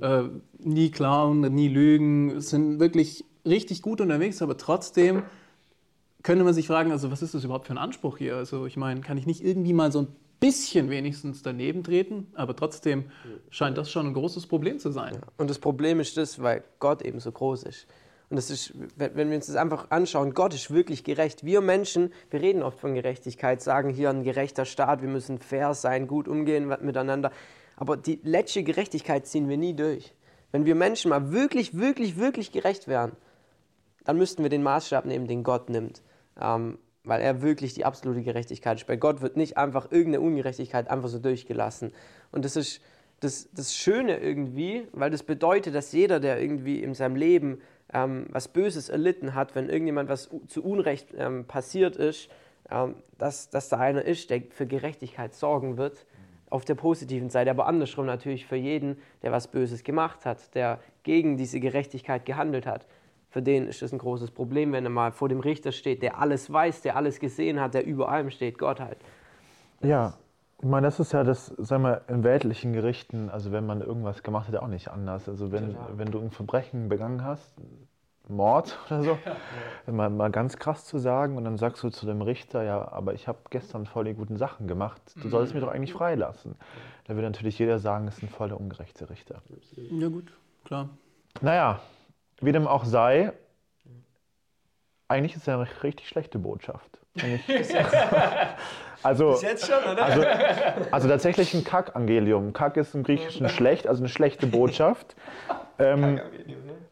Äh, 0.00 0.28
nie 0.60 0.92
klauen, 0.92 1.40
nie 1.40 1.66
lügen, 1.66 2.40
sind 2.40 2.78
wirklich 2.78 3.24
richtig 3.44 3.82
gut 3.82 4.00
unterwegs, 4.00 4.42
aber 4.42 4.56
trotzdem 4.56 5.24
könnte 6.22 6.44
man 6.44 6.54
sich 6.54 6.68
fragen, 6.68 6.92
also 6.92 7.10
was 7.10 7.20
ist 7.20 7.34
das 7.34 7.42
überhaupt 7.42 7.66
für 7.66 7.74
ein 7.74 7.78
Anspruch 7.78 8.16
hier? 8.16 8.36
Also 8.36 8.66
ich 8.66 8.76
meine, 8.76 9.00
kann 9.00 9.18
ich 9.18 9.26
nicht 9.26 9.42
irgendwie 9.44 9.72
mal 9.72 9.90
so 9.90 10.02
ein 10.02 10.06
bisschen 10.38 10.88
wenigstens 10.88 11.42
daneben 11.42 11.82
treten? 11.82 12.28
Aber 12.34 12.54
trotzdem 12.54 13.06
scheint 13.50 13.76
das 13.76 13.90
schon 13.90 14.06
ein 14.06 14.14
großes 14.14 14.46
Problem 14.46 14.78
zu 14.78 14.92
sein. 14.92 15.18
Und 15.36 15.50
das 15.50 15.58
Problem 15.58 15.98
ist 15.98 16.16
das, 16.16 16.40
weil 16.40 16.62
Gott 16.78 17.02
eben 17.02 17.18
so 17.18 17.32
groß 17.32 17.64
ist. 17.64 17.88
Und 18.28 18.36
das 18.36 18.50
ist, 18.50 18.72
wenn 18.96 19.28
wir 19.30 19.36
uns 19.36 19.46
das 19.46 19.56
einfach 19.56 19.90
anschauen, 19.90 20.34
Gott 20.34 20.52
ist 20.52 20.72
wirklich 20.72 21.04
gerecht. 21.04 21.44
Wir 21.44 21.60
Menschen, 21.60 22.12
wir 22.30 22.40
reden 22.40 22.62
oft 22.62 22.80
von 22.80 22.94
Gerechtigkeit, 22.94 23.62
sagen 23.62 23.90
hier 23.90 24.10
ein 24.10 24.24
gerechter 24.24 24.64
Staat, 24.64 25.00
wir 25.00 25.08
müssen 25.08 25.38
fair 25.38 25.74
sein, 25.74 26.08
gut 26.08 26.26
umgehen 26.26 26.66
miteinander. 26.80 27.30
Aber 27.76 27.96
die 27.96 28.20
letzte 28.24 28.64
Gerechtigkeit 28.64 29.26
ziehen 29.26 29.48
wir 29.48 29.56
nie 29.56 29.74
durch. 29.74 30.14
Wenn 30.50 30.64
wir 30.64 30.74
Menschen 30.74 31.10
mal 31.10 31.30
wirklich, 31.30 31.78
wirklich, 31.78 32.16
wirklich 32.18 32.50
gerecht 32.50 32.88
wären, 32.88 33.12
dann 34.04 34.16
müssten 34.18 34.42
wir 34.42 34.50
den 34.50 34.62
Maßstab 34.62 35.04
nehmen, 35.04 35.28
den 35.28 35.44
Gott 35.44 35.70
nimmt. 35.70 36.02
Ähm, 36.40 36.78
weil 37.06 37.20
er 37.20 37.40
wirklich 37.40 37.72
die 37.72 37.84
absolute 37.84 38.22
Gerechtigkeit 38.22 38.78
ist. 38.78 38.86
Bei 38.86 38.96
Gott 38.96 39.20
wird 39.20 39.36
nicht 39.36 39.56
einfach 39.56 39.92
irgendeine 39.92 40.22
Ungerechtigkeit 40.22 40.90
einfach 40.90 41.08
so 41.08 41.20
durchgelassen. 41.20 41.92
Und 42.32 42.44
das 42.44 42.56
ist 42.56 42.80
das, 43.20 43.48
das 43.52 43.74
Schöne 43.74 44.18
irgendwie, 44.18 44.88
weil 44.92 45.10
das 45.10 45.22
bedeutet, 45.22 45.74
dass 45.74 45.92
jeder, 45.92 46.20
der 46.20 46.40
irgendwie 46.40 46.82
in 46.82 46.94
seinem 46.94 47.16
Leben 47.16 47.60
ähm, 47.96 48.26
was 48.30 48.48
Böses 48.48 48.90
erlitten 48.90 49.34
hat, 49.34 49.54
wenn 49.54 49.70
irgendjemand 49.70 50.10
was 50.10 50.28
zu 50.48 50.62
Unrecht 50.62 51.08
ähm, 51.16 51.46
passiert 51.46 51.96
ist, 51.96 52.28
ähm, 52.70 52.94
dass, 53.16 53.48
dass 53.48 53.70
da 53.70 53.78
einer 53.78 54.02
ist, 54.02 54.28
der 54.28 54.42
für 54.50 54.66
Gerechtigkeit 54.66 55.34
sorgen 55.34 55.78
wird, 55.78 56.04
auf 56.50 56.64
der 56.64 56.74
positiven 56.74 57.30
Seite, 57.30 57.50
aber 57.50 57.66
andersrum 57.66 58.06
natürlich 58.06 58.46
für 58.46 58.56
jeden, 58.56 58.98
der 59.22 59.32
was 59.32 59.48
Böses 59.48 59.82
gemacht 59.82 60.26
hat, 60.26 60.54
der 60.54 60.78
gegen 61.02 61.38
diese 61.38 61.58
Gerechtigkeit 61.58 62.26
gehandelt 62.26 62.66
hat. 62.66 62.86
Für 63.30 63.42
den 63.42 63.66
ist 63.66 63.82
das 63.82 63.92
ein 63.92 63.98
großes 63.98 64.30
Problem, 64.30 64.72
wenn 64.72 64.84
er 64.84 64.90
mal 64.90 65.10
vor 65.10 65.28
dem 65.28 65.40
Richter 65.40 65.72
steht, 65.72 66.02
der 66.02 66.18
alles 66.18 66.52
weiß, 66.52 66.82
der 66.82 66.96
alles 66.96 67.18
gesehen 67.18 67.60
hat, 67.60 67.74
der 67.74 67.84
über 67.84 68.08
allem 68.10 68.30
steht, 68.30 68.58
Gott 68.58 68.78
halt. 68.78 68.98
Ja, 69.82 70.14
ich 70.58 70.68
meine, 70.68 70.86
das 70.86 71.00
ist 71.00 71.12
ja 71.12 71.22
das, 71.22 71.46
sagen 71.46 71.82
wir, 71.82 72.02
in 72.08 72.24
weltlichen 72.24 72.72
Gerichten, 72.72 73.28
also 73.28 73.52
wenn 73.52 73.66
man 73.66 73.82
irgendwas 73.82 74.22
gemacht 74.22 74.48
hat, 74.48 74.56
auch 74.56 74.68
nicht 74.68 74.88
anders. 74.88 75.28
Also 75.28 75.52
wenn, 75.52 75.74
Total. 75.74 75.98
wenn 75.98 76.10
du 76.10 76.20
ein 76.20 76.30
Verbrechen 76.30 76.88
begangen 76.88 77.24
hast, 77.24 77.54
Mord 78.28 78.78
oder 78.86 79.02
so, 79.02 79.18
mal, 79.86 80.08
mal 80.08 80.30
ganz 80.30 80.56
krass 80.56 80.84
zu 80.84 80.98
sagen 80.98 81.36
und 81.36 81.44
dann 81.44 81.58
sagst 81.58 81.82
du 81.82 81.90
zu 81.90 82.06
dem 82.06 82.22
Richter, 82.22 82.62
ja, 82.62 82.90
aber 82.90 83.14
ich 83.14 83.28
habe 83.28 83.38
gestern 83.50 83.86
voll 83.86 84.04
die 84.04 84.14
guten 84.14 84.36
Sachen 84.36 84.66
gemacht, 84.66 85.00
du 85.22 85.28
solltest 85.28 85.54
mich 85.54 85.62
doch 85.62 85.70
eigentlich 85.70 85.92
freilassen. 85.92 86.56
Da 87.04 87.14
würde 87.14 87.28
natürlich 87.28 87.58
jeder 87.58 87.78
sagen, 87.78 88.06
das 88.06 88.16
ist 88.16 88.24
ein 88.24 88.28
voll 88.28 88.48
der 88.48 88.58
ungerechte 88.58 89.10
Richter. 89.10 89.42
Ja 89.76 90.08
gut, 90.08 90.32
klar. 90.64 90.88
Naja, 91.42 91.80
wie 92.40 92.52
dem 92.52 92.66
auch 92.66 92.84
sei, 92.84 93.32
eigentlich 95.08 95.32
ist 95.32 95.42
es 95.42 95.46
ja 95.46 95.54
eine 95.54 95.68
richtig 95.82 96.08
schlechte 96.08 96.38
Botschaft. 96.38 96.98
Also, 99.02 99.38
Jetzt 99.40 99.66
schon, 99.66 99.92
oder? 99.92 100.04
also, 100.04 100.22
also 100.90 101.08
tatsächlich 101.08 101.54
ein 101.54 101.62
Kack-Angelium. 101.62 102.52
Kack 102.52 102.76
ist 102.76 102.94
im 102.94 103.04
Griechischen 103.04 103.48
schlecht, 103.48 103.86
also 103.86 104.02
eine 104.02 104.08
schlechte 104.08 104.48
Botschaft. 104.48 105.14
Ähm, 105.78 106.20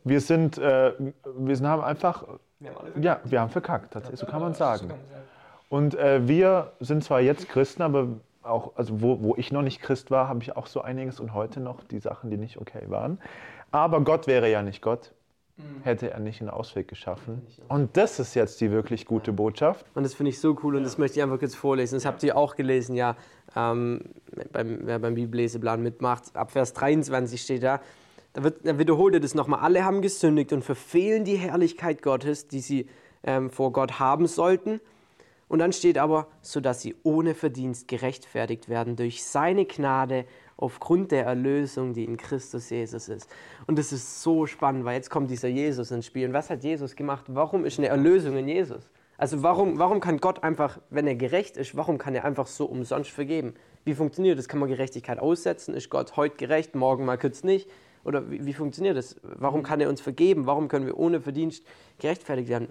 wir 0.05 0.21
sind, 0.21 0.57
äh, 0.59 0.93
wir 1.37 1.57
sind, 1.57 1.67
haben 1.67 1.83
einfach, 1.83 2.25
ja, 3.01 3.19
wir 3.25 3.41
haben 3.41 3.51
verkackt, 3.51 3.95
tatsächlich, 3.95 4.21
so 4.21 4.27
kann 4.27 4.41
man 4.41 4.55
sagen. 4.55 4.93
Und 5.71 5.97
äh, 5.97 6.29
wir 6.29 6.73
sind 6.79 7.03
zwar 7.03 7.21
jetzt 7.21 7.49
Christen, 7.49 7.83
aber 7.83 8.07
auch, 8.43 8.77
also 8.77 9.01
wo, 9.01 9.21
wo 9.23 9.35
ich 9.37 9.51
noch 9.51 9.63
nicht 9.63 9.81
Christ 9.81 10.11
war, 10.11 10.29
habe 10.29 10.41
ich 10.43 10.57
auch 10.57 10.67
so 10.67 10.83
einiges 10.83 11.19
und 11.19 11.35
heute 11.35 11.59
noch 11.59 11.83
die 11.83 11.99
Sachen, 11.99 12.31
die 12.31 12.37
nicht 12.37 12.59
okay 12.59 12.83
waren. 12.87 13.19
Aber 13.73 14.03
Gott 14.03 14.27
wäre 14.27 14.49
ja 14.49 14.63
nicht 14.63 14.83
Gott, 14.83 15.13
hätte 15.83 16.11
er 16.11 16.19
nicht 16.19 16.41
einen 16.41 16.51
Ausweg 16.51 16.89
geschaffen. 16.89 17.43
Und 17.69 17.97
das 17.97 18.19
ist 18.19 18.35
jetzt 18.35 18.61
die 18.61 18.71
wirklich 18.71 19.07
gute 19.07 19.33
Botschaft. 19.33 19.87
Und 19.95 20.03
das 20.03 20.15
finde 20.15 20.31
ich 20.31 20.41
so 20.41 20.59
cool 20.63 20.77
und 20.77 20.83
das 20.83 20.99
möchte 20.99 21.19
ich 21.19 21.23
einfach 21.23 21.39
kurz 21.39 21.55
vorlesen. 21.55 21.97
Das 21.97 22.05
habt 22.05 22.23
ihr 22.25 22.37
auch 22.37 22.57
gelesen, 22.57 22.97
ja, 22.97 23.17
ähm, 23.55 24.01
beim, 24.53 24.81
wer 24.83 24.99
beim 24.99 25.15
Bibelleseplan 25.15 25.83
mitmacht. 25.83 26.35
Ab 26.35 26.51
Vers 26.51 26.73
23 26.73 27.41
steht 27.41 27.63
da, 27.63 27.81
da, 28.33 28.43
wird, 28.43 28.67
da 28.67 28.79
wiederholt 28.79 29.15
er 29.15 29.21
das 29.21 29.35
nochmal. 29.35 29.61
Alle 29.61 29.85
haben 29.85 30.03
gesündigt 30.03 30.53
und 30.53 30.65
verfehlen 30.65 31.25
die 31.25 31.37
Herrlichkeit 31.37 32.03
Gottes, 32.03 32.49
die 32.49 32.61
sie 32.61 32.89
ähm, 33.23 33.51
vor 33.51 33.73
Gott 33.73 34.01
haben 34.01 34.27
sollten. 34.27 34.81
Und 35.47 35.61
dann 35.61 35.73
steht 35.73 35.99
aber, 35.99 36.27
sodass 36.41 36.81
sie 36.81 36.97
ohne 37.05 37.35
Verdienst 37.35 37.87
gerechtfertigt 37.87 38.69
werden 38.69 38.97
durch 38.97 39.25
seine 39.25 39.67
Gnade 39.67 40.25
aufgrund 40.57 41.13
der 41.13 41.25
Erlösung, 41.27 41.93
die 41.93 42.05
in 42.05 42.17
Christus 42.17 42.71
Jesus 42.71 43.09
ist. 43.09 43.29
Und 43.67 43.79
das 43.79 43.93
ist 43.93 44.23
so 44.23 44.47
spannend, 44.47 44.85
weil 44.85 44.97
jetzt 44.97 45.11
kommt 45.11 45.31
dieser 45.31 45.49
Jesus 45.49 45.91
ins 45.91 46.07
Spiel. 46.07 46.29
Und 46.29 46.35
was 46.35 46.51
hat 46.51 46.65
Jesus 46.65 46.97
gemacht? 46.97 47.25
Warum 47.29 47.65
ist 47.65 47.79
eine 47.79 47.89
Erlösung 47.89 48.37
in 48.37 48.49
Jesus? 48.49 48.89
Also 49.17 49.43
warum, 49.43 49.79
warum 49.79 50.01
kann 50.01 50.19
Gott 50.19 50.43
einfach, 50.43 50.81
wenn 50.91 51.07
er 51.07 51.15
gerecht 51.15 51.57
ist, 51.57 51.77
warum 51.77 51.99
kann 51.99 52.15
er 52.15 52.25
einfach 52.25 52.47
so 52.47 52.67
umsonst 52.67 53.11
vergeben? 53.11 53.55
Wie 53.85 53.95
funktioniert 53.95 54.39
das? 54.39 54.49
Kann 54.49 54.61
man 54.61 54.69
Gerechtigkeit 54.69 55.19
aussetzen? 55.19 55.75
Ist 55.75 55.91
Gott 55.91 56.17
heute 56.17 56.37
gerecht, 56.37 56.75
morgen 56.75 57.05
mal 57.05 57.19
kurz 57.19 57.45
nicht? 57.45 57.71
Oder 58.05 58.31
wie, 58.31 58.45
wie 58.45 58.53
funktioniert 58.53 58.97
das? 58.97 59.17
Warum 59.23 59.63
kann 59.63 59.81
er 59.81 59.89
uns 59.89 60.01
vergeben? 60.01 60.47
Warum 60.47 60.69
können 60.69 60.87
wir 60.87 60.99
ohne 60.99 61.21
Verdienst 61.21 61.65
gerechtfertigt 61.99 62.49
werden? 62.49 62.69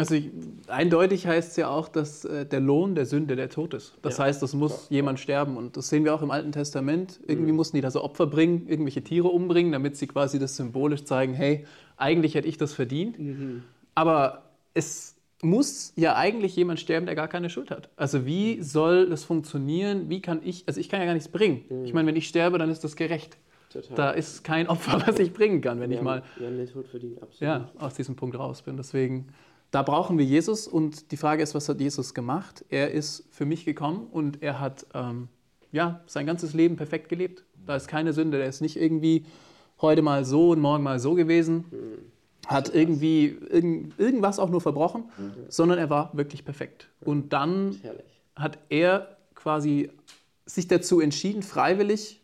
Also 0.00 0.14
ich, 0.14 0.30
eindeutig 0.68 1.26
heißt 1.26 1.50
es 1.50 1.56
ja 1.56 1.68
auch, 1.68 1.88
dass 1.88 2.24
äh, 2.24 2.46
der 2.46 2.60
Lohn 2.60 2.94
der 2.94 3.06
Sünde 3.06 3.36
der 3.36 3.48
Tod 3.50 3.74
ist. 3.74 3.94
Das 4.02 4.18
Ja. 4.18 4.24
heißt, 4.24 4.42
es 4.42 4.54
muss 4.54 4.88
Ja. 4.90 4.96
jemand 4.96 5.20
sterben. 5.20 5.56
Und 5.56 5.76
das 5.76 5.88
sehen 5.88 6.04
wir 6.04 6.14
auch 6.14 6.22
im 6.22 6.30
Alten 6.30 6.52
Testament. 6.52 7.20
Irgendwie 7.26 7.50
Mhm. 7.52 7.56
mussten 7.56 7.76
die 7.76 7.80
da 7.82 7.90
so 7.90 8.02
Opfer 8.02 8.26
bringen, 8.26 8.66
irgendwelche 8.68 9.02
Tiere 9.02 9.28
umbringen, 9.28 9.72
damit 9.72 9.96
sie 9.96 10.06
quasi 10.06 10.38
das 10.38 10.56
symbolisch 10.56 11.04
zeigen, 11.04 11.34
hey, 11.34 11.64
eigentlich 11.96 12.34
hätte 12.34 12.48
ich 12.48 12.56
das 12.56 12.72
verdient. 12.72 13.18
Mhm. 13.18 13.62
Aber 13.94 14.42
es 14.74 15.16
muss 15.42 15.92
ja 15.96 16.16
eigentlich 16.16 16.54
jemand 16.56 16.80
sterben, 16.80 17.06
der 17.06 17.14
gar 17.14 17.28
keine 17.28 17.48
Schuld 17.50 17.70
hat. 17.70 17.88
Also 17.96 18.26
wie 18.26 18.62
soll 18.62 19.08
das 19.08 19.24
funktionieren? 19.24 20.08
Wie 20.10 20.20
kann 20.20 20.40
ich, 20.44 20.64
also 20.66 20.78
ich 20.80 20.88
kann 20.88 21.00
ja 21.00 21.06
gar 21.06 21.14
nichts 21.14 21.28
bringen. 21.28 21.64
Ich 21.84 21.92
meine, 21.94 22.08
wenn 22.08 22.16
ich 22.16 22.28
sterbe, 22.28 22.58
dann 22.58 22.70
ist 22.70 22.84
das 22.84 22.94
gerecht. 22.96 23.36
Total. 23.72 23.94
Da 23.96 24.10
ist 24.10 24.42
kein 24.42 24.66
Opfer, 24.68 25.00
was 25.06 25.18
ich 25.20 25.32
bringen 25.32 25.60
kann, 25.60 25.78
wenn 25.80 25.90
wir 25.90 25.98
ich 25.98 26.02
mal 26.02 26.18
haben, 26.22 26.26
wir 26.38 26.46
haben 26.48 26.56
den 26.56 26.68
Tod 26.68 26.88
verdient, 26.88 27.22
absolut. 27.22 27.40
ja, 27.40 27.70
aus 27.78 27.94
diesem 27.94 28.16
Punkt 28.16 28.36
raus 28.36 28.62
bin. 28.62 28.76
Deswegen, 28.76 29.28
da 29.70 29.82
brauchen 29.82 30.18
wir 30.18 30.24
Jesus 30.24 30.66
und 30.66 31.12
die 31.12 31.16
Frage 31.16 31.42
ist, 31.42 31.54
was 31.54 31.68
hat 31.68 31.80
Jesus 31.80 32.14
gemacht? 32.14 32.64
Er 32.70 32.90
ist 32.90 33.24
für 33.30 33.46
mich 33.46 33.64
gekommen 33.64 34.08
und 34.10 34.42
er 34.42 34.58
hat 34.58 34.86
ähm, 34.94 35.28
ja, 35.72 36.00
sein 36.06 36.26
ganzes 36.26 36.54
Leben 36.54 36.76
perfekt 36.76 37.08
gelebt. 37.08 37.44
Da 37.66 37.76
ist 37.76 37.86
keine 37.86 38.12
Sünde, 38.12 38.38
der 38.38 38.48
ist 38.48 38.60
nicht 38.60 38.76
irgendwie 38.76 39.26
heute 39.80 40.02
mal 40.02 40.24
so 40.24 40.50
und 40.50 40.60
morgen 40.60 40.82
mal 40.82 40.98
so 40.98 41.14
gewesen, 41.14 41.64
hat 42.46 42.74
irgendwie 42.74 43.38
irgend, 43.48 43.98
irgendwas 43.98 44.38
auch 44.38 44.50
nur 44.50 44.60
verbrochen, 44.60 45.04
sondern 45.48 45.78
er 45.78 45.88
war 45.88 46.10
wirklich 46.14 46.44
perfekt. 46.44 46.88
Und 47.00 47.32
dann 47.32 47.76
hat 48.34 48.58
er 48.68 49.16
quasi 49.34 49.90
sich 50.46 50.66
dazu 50.66 51.00
entschieden, 51.00 51.42
freiwillig 51.42 52.20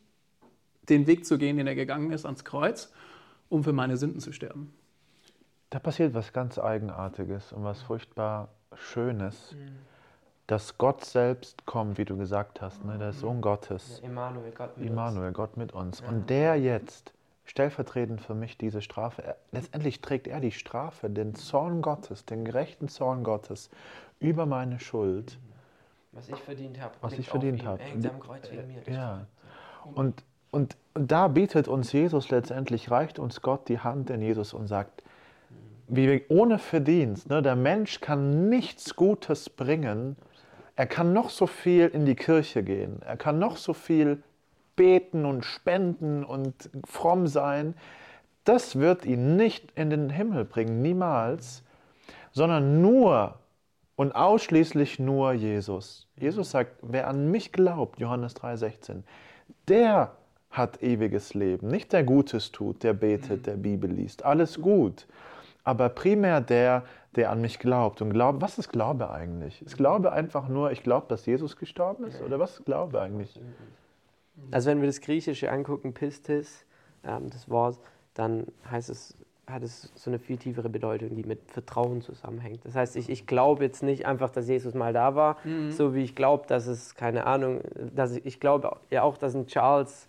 den 0.88 1.06
Weg 1.06 1.24
zu 1.26 1.38
gehen, 1.38 1.56
den 1.56 1.66
er 1.66 1.74
gegangen 1.74 2.12
ist, 2.12 2.24
ans 2.24 2.44
Kreuz, 2.44 2.90
um 3.48 3.62
für 3.62 3.72
meine 3.72 3.96
Sünden 3.96 4.20
zu 4.20 4.32
sterben. 4.32 4.72
Da 5.70 5.78
passiert 5.78 6.14
was 6.14 6.32
ganz 6.32 6.58
Eigenartiges 6.58 7.52
und 7.52 7.64
was 7.64 7.82
furchtbar 7.82 8.48
Schönes, 8.74 9.56
dass 10.46 10.78
Gott 10.78 11.04
selbst 11.04 11.66
kommt, 11.66 11.98
wie 11.98 12.04
du 12.04 12.16
gesagt 12.16 12.60
hast, 12.60 12.84
ne? 12.84 12.98
der 12.98 13.12
Sohn 13.12 13.40
Gottes, 13.40 14.00
Emanuel, 14.00 14.52
Gott 14.52 14.76
mit 14.76 14.86
Immanuel, 14.86 15.32
Gott 15.32 15.56
mit 15.56 15.72
uns. 15.72 16.00
Und 16.02 16.30
der 16.30 16.56
jetzt 16.56 17.12
stellvertretend 17.46 18.20
für 18.20 18.34
mich 18.34 18.58
diese 18.58 18.80
Strafe, 18.80 19.22
er, 19.24 19.36
letztendlich 19.50 20.00
trägt 20.00 20.28
er 20.28 20.40
die 20.40 20.52
Strafe, 20.52 21.10
den 21.10 21.34
Zorn 21.34 21.82
Gottes, 21.82 22.24
den 22.24 22.44
gerechten 22.44 22.88
Zorn 22.88 23.24
Gottes 23.24 23.70
über 24.20 24.46
meine 24.46 24.78
Schuld. 24.78 25.38
uns. 26.12 26.28
Was 26.28 26.28
ich 26.28 26.44
verdient 26.44 26.80
habe. 26.80 26.94
Was 27.00 27.12
ich 27.14 27.28
verdient 27.28 27.64
habe. 27.64 27.82
Ja. 28.86 29.26
Und, 29.94 30.22
und, 30.50 30.76
und 30.94 31.10
da 31.10 31.28
bietet 31.28 31.68
uns 31.68 31.92
Jesus 31.92 32.30
letztendlich, 32.30 32.90
reicht 32.90 33.18
uns 33.18 33.42
Gott 33.42 33.68
die 33.68 33.80
Hand 33.80 34.10
in 34.10 34.22
Jesus 34.22 34.54
und 34.54 34.66
sagt, 34.66 35.02
wie 35.88 36.08
wir 36.08 36.20
ohne 36.28 36.58
Verdienst, 36.58 37.28
ne, 37.28 37.42
der 37.42 37.56
Mensch 37.56 38.00
kann 38.00 38.48
nichts 38.48 38.96
Gutes 38.96 39.50
bringen, 39.50 40.16
er 40.74 40.86
kann 40.86 41.12
noch 41.12 41.30
so 41.30 41.46
viel 41.46 41.86
in 41.88 42.04
die 42.04 42.16
Kirche 42.16 42.62
gehen, 42.62 43.00
er 43.02 43.16
kann 43.16 43.38
noch 43.38 43.56
so 43.56 43.72
viel 43.72 44.22
beten 44.74 45.24
und 45.24 45.44
spenden 45.44 46.24
und 46.24 46.70
fromm 46.86 47.26
sein, 47.26 47.74
das 48.44 48.76
wird 48.76 49.04
ihn 49.04 49.36
nicht 49.36 49.72
in 49.74 49.90
den 49.90 50.10
Himmel 50.10 50.44
bringen, 50.44 50.82
niemals, 50.82 51.64
sondern 52.32 52.80
nur 52.80 53.38
und 53.96 54.14
ausschließlich 54.14 54.98
nur 54.98 55.32
Jesus. 55.32 56.06
Jesus 56.16 56.50
sagt, 56.50 56.76
wer 56.82 57.08
an 57.08 57.30
mich 57.30 57.50
glaubt, 57.52 57.98
Johannes 57.98 58.36
3,16, 58.36 59.02
der 59.68 60.12
hat 60.50 60.82
ewiges 60.82 61.34
Leben. 61.34 61.68
Nicht 61.68 61.92
der 61.92 62.04
Gutes 62.04 62.52
tut, 62.52 62.82
der 62.82 62.92
betet, 62.92 63.46
der 63.46 63.56
Bibel 63.56 63.90
liest. 63.90 64.24
Alles 64.24 64.60
gut. 64.60 65.06
Aber 65.66 65.88
primär 65.88 66.40
der, 66.40 66.84
der 67.16 67.30
an 67.30 67.40
mich 67.40 67.58
glaubt. 67.58 68.00
Und 68.00 68.12
glaubt, 68.12 68.40
was 68.40 68.56
ist 68.56 68.68
Glaube 68.68 69.10
eigentlich? 69.10 69.60
Ist 69.62 69.76
Glaube 69.76 70.12
einfach 70.12 70.46
nur, 70.46 70.70
ich 70.70 70.84
glaube, 70.84 71.06
dass 71.08 71.26
Jesus 71.26 71.56
gestorben 71.56 72.04
ist? 72.04 72.22
Oder 72.22 72.38
was 72.38 72.58
ist 72.60 72.64
Glaube 72.66 73.00
eigentlich? 73.00 73.40
Also 74.52 74.70
wenn 74.70 74.80
wir 74.80 74.86
das 74.86 75.00
Griechische 75.00 75.50
angucken, 75.50 75.92
Pistis, 75.92 76.64
ähm, 77.02 77.30
das 77.30 77.50
Wort, 77.50 77.80
dann 78.14 78.46
heißt 78.70 78.90
es, 78.90 79.16
hat 79.48 79.64
es 79.64 79.90
so 79.96 80.08
eine 80.08 80.20
viel 80.20 80.36
tiefere 80.36 80.68
Bedeutung, 80.68 81.16
die 81.16 81.24
mit 81.24 81.50
Vertrauen 81.50 82.00
zusammenhängt. 82.00 82.64
Das 82.64 82.76
heißt, 82.76 82.94
ich, 82.94 83.10
ich 83.10 83.26
glaube 83.26 83.64
jetzt 83.64 83.82
nicht 83.82 84.06
einfach, 84.06 84.30
dass 84.30 84.48
Jesus 84.48 84.74
mal 84.74 84.92
da 84.92 85.16
war, 85.16 85.36
so 85.70 85.94
wie 85.94 86.04
ich 86.04 86.14
glaube, 86.14 86.46
dass 86.46 86.68
es, 86.68 86.94
keine 86.94 87.26
Ahnung, 87.26 87.60
dass 87.94 88.16
ich, 88.16 88.24
ich 88.24 88.40
glaube 88.40 88.76
ja 88.90 89.02
auch, 89.02 89.16
dass 89.16 89.34
ein 89.34 89.46
Charles 89.46 90.06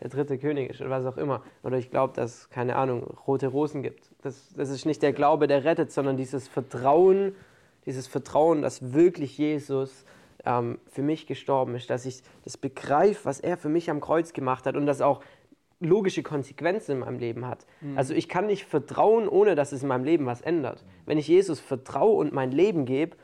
der 0.00 0.10
dritte 0.10 0.38
König 0.38 0.70
ist 0.70 0.80
oder 0.80 0.90
was 0.90 1.06
auch 1.06 1.16
immer. 1.16 1.42
Oder 1.62 1.78
ich 1.78 1.90
glaube, 1.90 2.14
dass 2.14 2.50
keine 2.50 2.76
Ahnung, 2.76 3.02
rote 3.26 3.46
Rosen 3.46 3.82
gibt. 3.82 4.10
Das, 4.22 4.52
das 4.54 4.70
ist 4.70 4.86
nicht 4.86 5.02
der 5.02 5.12
Glaube, 5.12 5.46
der 5.46 5.64
rettet, 5.64 5.92
sondern 5.92 6.16
dieses 6.16 6.48
Vertrauen, 6.48 7.34
dieses 7.86 8.06
Vertrauen, 8.06 8.62
dass 8.62 8.92
wirklich 8.92 9.38
Jesus 9.38 10.04
ähm, 10.44 10.78
für 10.88 11.02
mich 11.02 11.26
gestorben 11.26 11.74
ist, 11.74 11.90
dass 11.90 12.06
ich 12.06 12.22
das 12.44 12.56
begreife, 12.56 13.24
was 13.24 13.40
er 13.40 13.56
für 13.56 13.68
mich 13.68 13.90
am 13.90 14.00
Kreuz 14.00 14.32
gemacht 14.32 14.66
hat 14.66 14.76
und 14.76 14.86
das 14.86 15.00
auch 15.00 15.22
logische 15.80 16.22
Konsequenzen 16.22 16.92
in 16.92 16.98
meinem 17.00 17.18
Leben 17.18 17.46
hat. 17.46 17.66
Also 17.96 18.14
ich 18.14 18.28
kann 18.28 18.46
nicht 18.46 18.64
vertrauen, 18.64 19.28
ohne 19.28 19.54
dass 19.54 19.72
es 19.72 19.82
in 19.82 19.88
meinem 19.88 20.04
Leben 20.04 20.26
was 20.26 20.40
ändert. 20.40 20.84
Wenn 21.04 21.18
ich 21.18 21.28
Jesus 21.28 21.60
vertraue 21.60 22.16
und 22.16 22.32
mein 22.32 22.52
Leben 22.52 22.84
gebe, 22.86 23.16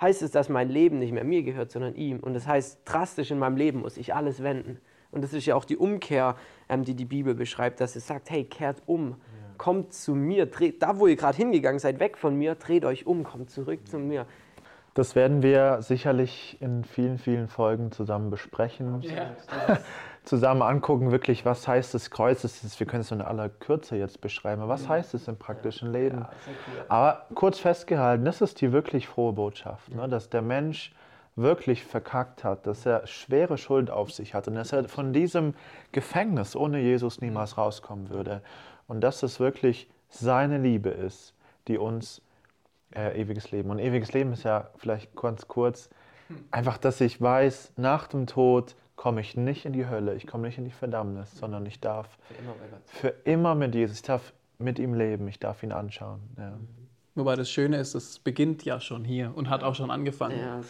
heißt 0.00 0.22
es, 0.22 0.30
dass 0.30 0.48
mein 0.48 0.68
Leben 0.68 0.98
nicht 0.98 1.12
mehr 1.12 1.24
mir 1.24 1.42
gehört, 1.42 1.70
sondern 1.70 1.94
ihm. 1.94 2.20
Und 2.20 2.34
das 2.34 2.46
heißt, 2.46 2.80
drastisch 2.84 3.30
in 3.30 3.38
meinem 3.38 3.56
Leben 3.56 3.80
muss 3.80 3.96
ich 3.96 4.14
alles 4.14 4.42
wenden. 4.42 4.80
Und 5.10 5.22
das 5.22 5.32
ist 5.32 5.46
ja 5.46 5.54
auch 5.54 5.64
die 5.64 5.76
Umkehr, 5.76 6.36
ähm, 6.68 6.84
die 6.84 6.94
die 6.94 7.04
Bibel 7.04 7.34
beschreibt, 7.34 7.80
dass 7.80 7.96
es 7.96 8.06
sagt, 8.06 8.30
hey, 8.30 8.44
kehrt 8.44 8.82
um, 8.86 9.16
kommt 9.56 9.92
zu 9.92 10.14
mir, 10.14 10.46
dreht, 10.46 10.82
da 10.82 10.98
wo 10.98 11.06
ihr 11.06 11.16
gerade 11.16 11.36
hingegangen 11.36 11.80
seid, 11.80 12.00
weg 12.00 12.16
von 12.16 12.36
mir, 12.36 12.54
dreht 12.54 12.84
euch 12.84 13.06
um, 13.06 13.24
kommt 13.24 13.50
zurück 13.50 13.86
zu 13.88 13.98
mir. 13.98 14.26
Das 14.94 15.14
werden 15.14 15.42
wir 15.42 15.80
sicherlich 15.80 16.56
in 16.60 16.84
vielen, 16.84 17.18
vielen 17.18 17.48
Folgen 17.48 17.92
zusammen 17.92 18.30
besprechen. 18.30 19.02
zusammen 20.24 20.62
angucken, 20.62 21.10
wirklich, 21.10 21.44
was 21.44 21.66
heißt 21.66 21.94
das 21.94 22.10
Kreuz? 22.10 22.42
Das 22.42 22.62
ist, 22.62 22.78
wir 22.80 22.86
können 22.86 23.00
es 23.00 23.10
in 23.10 23.22
aller 23.22 23.48
Kürze 23.48 23.96
jetzt 23.96 24.20
beschreiben. 24.20 24.60
aber 24.60 24.72
Was 24.72 24.88
heißt 24.88 25.14
es 25.14 25.28
im 25.28 25.36
praktischen 25.36 25.92
Leben? 25.92 26.26
Aber 26.88 27.26
kurz 27.34 27.58
festgehalten, 27.58 28.24
das 28.24 28.40
ist 28.40 28.60
die 28.60 28.72
wirklich 28.72 29.08
frohe 29.08 29.32
Botschaft, 29.32 29.94
ne? 29.94 30.08
dass 30.08 30.28
der 30.28 30.42
Mensch 30.42 30.92
wirklich 31.38 31.84
verkackt 31.84 32.44
hat, 32.44 32.66
dass 32.66 32.84
er 32.84 33.06
schwere 33.06 33.58
Schuld 33.58 33.90
auf 33.90 34.12
sich 34.12 34.34
hat 34.34 34.48
und 34.48 34.54
dass 34.54 34.72
er 34.72 34.88
von 34.88 35.12
diesem 35.12 35.54
Gefängnis 35.92 36.56
ohne 36.56 36.80
Jesus 36.80 37.20
niemals 37.20 37.56
rauskommen 37.56 38.10
würde. 38.10 38.42
Und 38.86 39.00
dass 39.00 39.22
es 39.22 39.38
wirklich 39.38 39.88
seine 40.08 40.58
Liebe 40.58 40.90
ist, 40.90 41.34
die 41.68 41.78
uns 41.78 42.22
äh, 42.94 43.20
ewiges 43.20 43.50
Leben. 43.50 43.70
Und 43.70 43.78
ewiges 43.78 44.12
Leben 44.12 44.32
ist 44.32 44.42
ja 44.42 44.68
vielleicht 44.76 45.14
ganz 45.14 45.46
kurz, 45.48 45.90
einfach, 46.50 46.78
dass 46.78 47.00
ich 47.00 47.20
weiß, 47.20 47.72
nach 47.76 48.06
dem 48.08 48.26
Tod 48.26 48.74
komme 48.96 49.20
ich 49.20 49.36
nicht 49.36 49.64
in 49.64 49.72
die 49.72 49.86
Hölle, 49.86 50.14
ich 50.14 50.26
komme 50.26 50.48
nicht 50.48 50.58
in 50.58 50.64
die 50.64 50.70
Verdammnis, 50.70 51.38
sondern 51.38 51.64
ich 51.66 51.80
darf 51.80 52.18
Für 52.86 53.14
immer 53.24 53.52
für 53.52 53.58
mit 53.58 53.74
Jesus, 53.74 53.96
ich 53.96 54.02
darf 54.02 54.32
mit 54.58 54.78
ihm 54.78 54.94
leben, 54.94 55.28
ich 55.28 55.38
darf 55.38 55.62
ihn 55.62 55.72
anschauen. 55.72 56.20
Ja. 56.36 56.58
Wobei 57.18 57.34
das 57.34 57.50
Schöne 57.50 57.78
ist, 57.78 57.96
es 57.96 58.20
beginnt 58.20 58.64
ja 58.64 58.80
schon 58.80 59.04
hier 59.04 59.32
und 59.34 59.50
hat 59.50 59.64
auch 59.64 59.74
schon 59.74 59.90
angefangen. 59.90 60.38
Ja. 60.38 60.60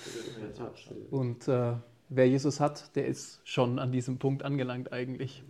Und 1.10 1.46
äh, 1.46 1.74
wer 2.08 2.26
Jesus 2.26 2.58
hat, 2.58 2.96
der 2.96 3.06
ist 3.06 3.40
schon 3.44 3.78
an 3.78 3.92
diesem 3.92 4.18
Punkt 4.18 4.42
angelangt 4.42 4.90
eigentlich. 4.90 5.44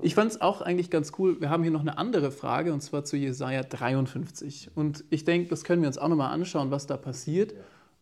Ich 0.00 0.14
fand 0.14 0.30
es 0.30 0.40
auch 0.40 0.62
eigentlich 0.62 0.88
ganz 0.88 1.12
cool. 1.18 1.38
Wir 1.40 1.50
haben 1.50 1.62
hier 1.62 1.70
noch 1.70 1.82
eine 1.82 1.98
andere 1.98 2.30
Frage 2.30 2.72
und 2.72 2.80
zwar 2.80 3.04
zu 3.04 3.18
Jesaja 3.18 3.62
53. 3.62 4.70
Und 4.74 5.04
ich 5.10 5.24
denke, 5.24 5.50
das 5.50 5.64
können 5.64 5.82
wir 5.82 5.88
uns 5.88 5.98
auch 5.98 6.08
nochmal 6.08 6.32
anschauen, 6.32 6.70
was 6.70 6.86
da 6.86 6.96
passiert. 6.96 7.54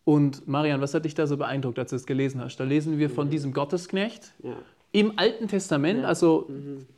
Und 0.04 0.46
Marian, 0.46 0.80
was 0.80 0.94
hat 0.94 1.04
dich 1.04 1.14
da 1.14 1.26
so 1.26 1.36
beeindruckt, 1.36 1.80
als 1.80 1.90
du 1.90 1.96
es 1.96 2.06
gelesen 2.06 2.40
hast? 2.40 2.58
Da 2.58 2.64
lesen 2.64 2.98
wir 2.98 3.10
von 3.10 3.28
diesem 3.28 3.52
Gottesknecht 3.52 4.34
Ja. 4.42 4.56
Im 4.92 5.18
Alten 5.18 5.46
Testament, 5.48 6.04
also 6.04 6.48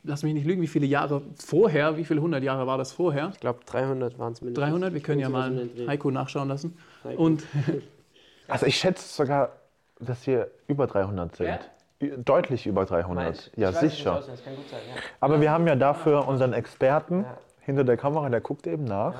lass 0.03 0.23
mich 0.23 0.33
nicht 0.33 0.45
lügen, 0.47 0.61
wie 0.61 0.67
viele 0.67 0.85
Jahre 0.87 1.21
vorher, 1.35 1.95
wie 1.97 2.05
viele 2.05 2.21
hundert 2.21 2.43
Jahre 2.43 2.65
war 2.65 2.77
das 2.77 2.91
vorher? 2.91 3.29
Ich 3.33 3.39
glaube, 3.39 3.59
300 3.65 4.17
waren 4.17 4.33
es 4.33 4.41
mindestens. 4.41 4.69
300, 4.69 4.93
wir 4.93 5.01
können 5.01 5.19
ja 5.19 5.29
mal. 5.29 5.69
Heiko 5.87 6.09
nachschauen 6.11 6.47
lassen. 6.49 6.77
Heiko. 7.03 7.23
Und 7.23 7.43
Also 8.47 8.65
ich 8.65 8.75
schätze 8.75 9.07
sogar, 9.07 9.53
dass 9.99 10.25
wir 10.27 10.49
über 10.67 10.85
300 10.87 11.35
sind. 11.35 11.47
Ja? 11.47 11.59
Deutlich 12.17 12.67
über 12.67 12.85
300. 12.85 13.51
Ja, 13.55 13.69
Ich 13.69 13.81
nicht 13.81 13.95
sicher. 13.95 14.17
auswendig, 14.17 14.39
Das 14.39 14.43
kann 14.45 14.55
gut 14.57 14.69
sein, 14.69 14.81
ja. 14.93 15.01
Aber 15.21 15.39
wir 15.39 15.49
haben 15.51 15.65
ja 15.67 15.75
dafür 15.75 16.27
unseren 16.27 16.51
Experten 16.51 17.21
Ja. 17.21 17.37
hinter 17.61 17.83
der 17.85 17.95
Kamera, 17.95 18.27
der 18.29 18.41
guckt 18.41 18.67
eben 18.67 18.83
nach. 18.83 19.13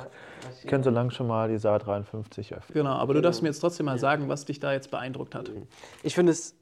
Ja, 0.63 0.69
kann 0.69 0.83
so 0.83 0.89
lange 0.89 1.11
schon 1.11 1.27
mal 1.27 1.47
die 1.47 1.57
Saar 1.57 1.79
53 1.79 2.53
öffnen. 2.53 2.73
genau, 2.73 2.91
aber 2.95 3.13
du 3.13 3.21
darfst 3.21 3.41
mir 3.41 3.47
jetzt 3.47 3.59
trotzdem 3.59 3.85
mal 3.85 3.97
sagen, 3.97 4.27
was 4.27 4.43
dich 4.43 4.59
da 4.59 4.73
jetzt 4.73 4.91
beeindruckt 4.91 5.35
hat. 5.35 5.49
Ich 6.03 6.15
finde 6.15 6.33
es 6.33 6.53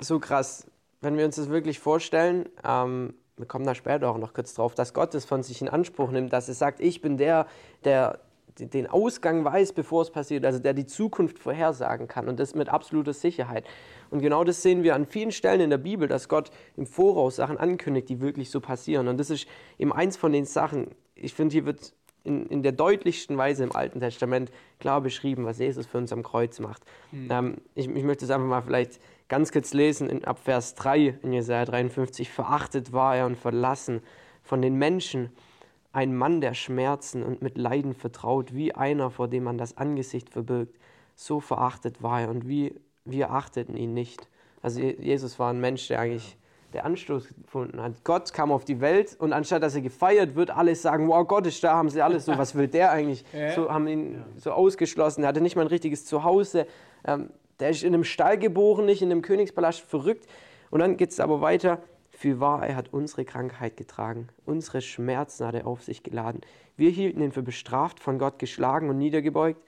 so 0.00 0.18
krass, 0.18 0.66
wenn 1.00 1.16
wir 1.16 1.24
uns 1.24 1.36
das 1.36 1.48
wirklich 1.48 1.78
vorstellen, 1.78 2.48
ähm, 2.64 3.14
wir 3.36 3.46
kommen 3.46 3.66
da 3.66 3.74
später 3.74 4.10
auch 4.10 4.18
noch 4.18 4.32
kurz 4.32 4.54
drauf, 4.54 4.74
dass 4.74 4.94
Gott 4.94 5.14
es 5.14 5.24
von 5.24 5.42
sich 5.42 5.60
in 5.60 5.68
Anspruch 5.68 6.10
nimmt, 6.10 6.32
dass 6.32 6.48
es 6.48 6.58
sagt, 6.58 6.80
ich 6.80 7.02
bin 7.02 7.18
der, 7.18 7.46
der 7.84 8.20
den 8.58 8.86
Ausgang 8.86 9.44
weiß, 9.44 9.72
bevor 9.72 10.02
es 10.02 10.10
passiert, 10.10 10.44
also 10.46 10.58
der 10.58 10.72
die 10.72 10.86
Zukunft 10.86 11.38
vorhersagen 11.38 12.08
kann 12.08 12.28
und 12.28 12.40
das 12.40 12.54
mit 12.54 12.70
absoluter 12.70 13.12
Sicherheit. 13.12 13.66
Und 14.10 14.20
genau 14.20 14.44
das 14.44 14.62
sehen 14.62 14.82
wir 14.82 14.94
an 14.94 15.04
vielen 15.06 15.32
Stellen 15.32 15.60
in 15.60 15.70
der 15.70 15.78
Bibel, 15.78 16.08
dass 16.08 16.28
Gott 16.28 16.50
im 16.76 16.86
Voraus 16.86 17.36
Sachen 17.36 17.58
ankündigt, 17.58 18.08
die 18.08 18.20
wirklich 18.20 18.50
so 18.50 18.60
passieren. 18.60 19.08
Und 19.08 19.18
das 19.18 19.30
ist 19.30 19.46
eben 19.78 19.92
eins 19.92 20.16
von 20.16 20.32
den 20.32 20.46
Sachen, 20.46 20.88
ich 21.14 21.34
finde, 21.34 21.52
hier 21.52 21.66
wird 21.66 21.92
in, 22.24 22.46
in 22.46 22.62
der 22.62 22.72
deutlichsten 22.72 23.36
Weise 23.36 23.62
im 23.62 23.72
Alten 23.72 24.00
Testament 24.00 24.50
klar 24.80 25.00
beschrieben, 25.00 25.44
was 25.44 25.58
Jesus 25.58 25.86
für 25.86 25.98
uns 25.98 26.12
am 26.12 26.22
Kreuz 26.22 26.58
macht. 26.58 26.82
Mhm. 27.12 27.28
Ähm, 27.30 27.56
ich, 27.74 27.88
ich 27.88 28.04
möchte 28.04 28.24
es 28.24 28.30
einfach 28.30 28.46
mal 28.46 28.62
vielleicht 28.62 29.00
ganz 29.28 29.52
kurz 29.52 29.72
lesen 29.72 30.08
in, 30.08 30.24
ab 30.24 30.38
Vers 30.38 30.74
3 30.74 31.18
in 31.22 31.32
Jesaja 31.32 31.64
53. 31.64 32.30
Verachtet 32.30 32.92
war 32.92 33.16
er 33.16 33.26
und 33.26 33.36
verlassen 33.36 34.00
von 34.42 34.62
den 34.62 34.76
Menschen, 34.76 35.30
ein 35.92 36.14
Mann 36.14 36.40
der 36.40 36.54
Schmerzen 36.54 37.22
und 37.22 37.40
mit 37.42 37.56
Leiden 37.56 37.94
vertraut, 37.94 38.54
wie 38.54 38.74
einer, 38.74 39.10
vor 39.10 39.28
dem 39.28 39.44
man 39.44 39.56
das 39.56 39.76
Angesicht 39.78 40.30
verbirgt. 40.30 40.76
So 41.14 41.40
verachtet 41.40 42.02
war 42.02 42.20
er 42.20 42.28
und 42.28 42.46
wie, 42.46 42.74
wir 43.04 43.30
achteten 43.30 43.76
ihn 43.76 43.94
nicht. 43.94 44.28
Also 44.62 44.80
Jesus 44.80 45.38
war 45.38 45.52
ein 45.52 45.60
Mensch, 45.60 45.88
der 45.88 46.00
eigentlich 46.00 46.36
der 46.72 46.84
Anstoß 46.84 47.28
gefunden 47.28 47.80
hat. 47.80 48.04
Gott 48.04 48.32
kam 48.34 48.52
auf 48.52 48.64
die 48.64 48.80
Welt 48.80 49.16
und 49.18 49.32
anstatt 49.32 49.62
dass 49.62 49.74
er 49.74 49.80
gefeiert 49.80 50.34
wird, 50.34 50.50
alle 50.50 50.74
sagen, 50.74 51.08
wow, 51.08 51.26
Gott 51.26 51.46
ist 51.46 51.64
da, 51.64 51.74
haben 51.74 51.88
sie 51.88 52.02
alles 52.02 52.26
so, 52.26 52.36
was 52.38 52.54
will 52.54 52.68
der 52.68 52.90
eigentlich? 52.90 53.24
So 53.54 53.70
haben 53.70 53.88
ihn 53.88 54.22
so 54.36 54.52
ausgeschlossen. 54.52 55.22
Er 55.22 55.28
hatte 55.28 55.40
nicht 55.40 55.56
mal 55.56 55.62
ein 55.62 55.68
richtiges 55.68 56.04
Zuhause. 56.04 56.66
Ähm, 57.06 57.30
der 57.60 57.70
ist 57.70 57.82
in 57.82 57.94
einem 57.94 58.04
Stall 58.04 58.38
geboren, 58.38 58.86
nicht 58.86 59.02
in 59.02 59.10
einem 59.10 59.22
Königspalast, 59.22 59.80
verrückt. 59.80 60.26
Und 60.70 60.80
dann 60.80 60.96
geht 60.96 61.10
es 61.10 61.20
aber 61.20 61.40
weiter. 61.40 61.82
Für 62.10 62.40
wahr, 62.40 62.66
er 62.66 62.76
hat 62.76 62.92
unsere 62.92 63.26
Krankheit 63.26 63.76
getragen, 63.76 64.28
unsere 64.46 64.80
Schmerzen 64.80 65.46
hat 65.46 65.54
er 65.54 65.66
auf 65.66 65.82
sich 65.82 66.02
geladen. 66.02 66.40
Wir 66.74 66.88
hielten 66.88 67.20
ihn 67.20 67.32
für 67.32 67.42
bestraft, 67.42 68.00
von 68.00 68.18
Gott 68.18 68.38
geschlagen 68.38 68.88
und 68.88 68.96
niedergebeugt, 68.96 69.60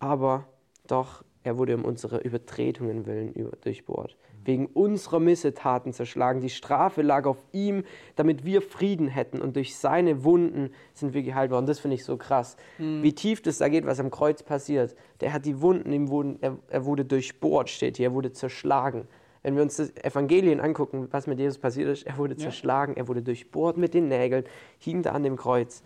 aber 0.00 0.48
doch, 0.88 1.22
er 1.44 1.58
wurde 1.58 1.76
um 1.76 1.84
unsere 1.84 2.18
Übertretungen 2.18 3.06
willen 3.06 3.32
durchbohrt 3.62 4.16
wegen 4.44 4.66
unserer 4.66 5.20
Missetaten 5.20 5.92
zerschlagen. 5.92 6.40
Die 6.40 6.50
Strafe 6.50 7.02
lag 7.02 7.26
auf 7.26 7.38
ihm, 7.52 7.84
damit 8.16 8.44
wir 8.44 8.62
Frieden 8.62 9.08
hätten. 9.08 9.40
Und 9.40 9.56
durch 9.56 9.76
seine 9.76 10.24
Wunden 10.24 10.70
sind 10.94 11.14
wir 11.14 11.22
geheilt 11.22 11.50
worden. 11.50 11.66
Das 11.66 11.80
finde 11.80 11.96
ich 11.96 12.04
so 12.04 12.16
krass. 12.16 12.56
Mhm. 12.78 13.02
Wie 13.02 13.14
tief 13.14 13.42
das 13.42 13.58
da 13.58 13.68
geht, 13.68 13.86
was 13.86 14.00
am 14.00 14.10
Kreuz 14.10 14.42
passiert. 14.42 14.96
Der 15.20 15.32
hat 15.32 15.44
die 15.44 15.60
Wunden, 15.60 15.92
ihm 15.92 16.08
wurden, 16.08 16.38
er, 16.40 16.56
er 16.68 16.84
wurde 16.84 17.04
durchbohrt, 17.04 17.68
steht 17.68 17.96
hier. 17.96 18.08
Er 18.08 18.14
wurde 18.14 18.32
zerschlagen. 18.32 19.06
Wenn 19.42 19.56
wir 19.56 19.62
uns 19.62 19.76
das 19.76 19.96
Evangelien 19.96 20.60
angucken, 20.60 21.08
was 21.10 21.26
mit 21.26 21.38
Jesus 21.38 21.58
passiert 21.58 21.88
ist, 21.88 22.06
er 22.06 22.18
wurde 22.18 22.36
zerschlagen, 22.36 22.96
er 22.96 23.08
wurde 23.08 23.22
durchbohrt 23.22 23.78
mit 23.78 23.94
den 23.94 24.08
Nägeln, 24.08 24.44
hing 24.78 25.02
da 25.02 25.12
an 25.12 25.22
dem 25.22 25.36
Kreuz. 25.36 25.82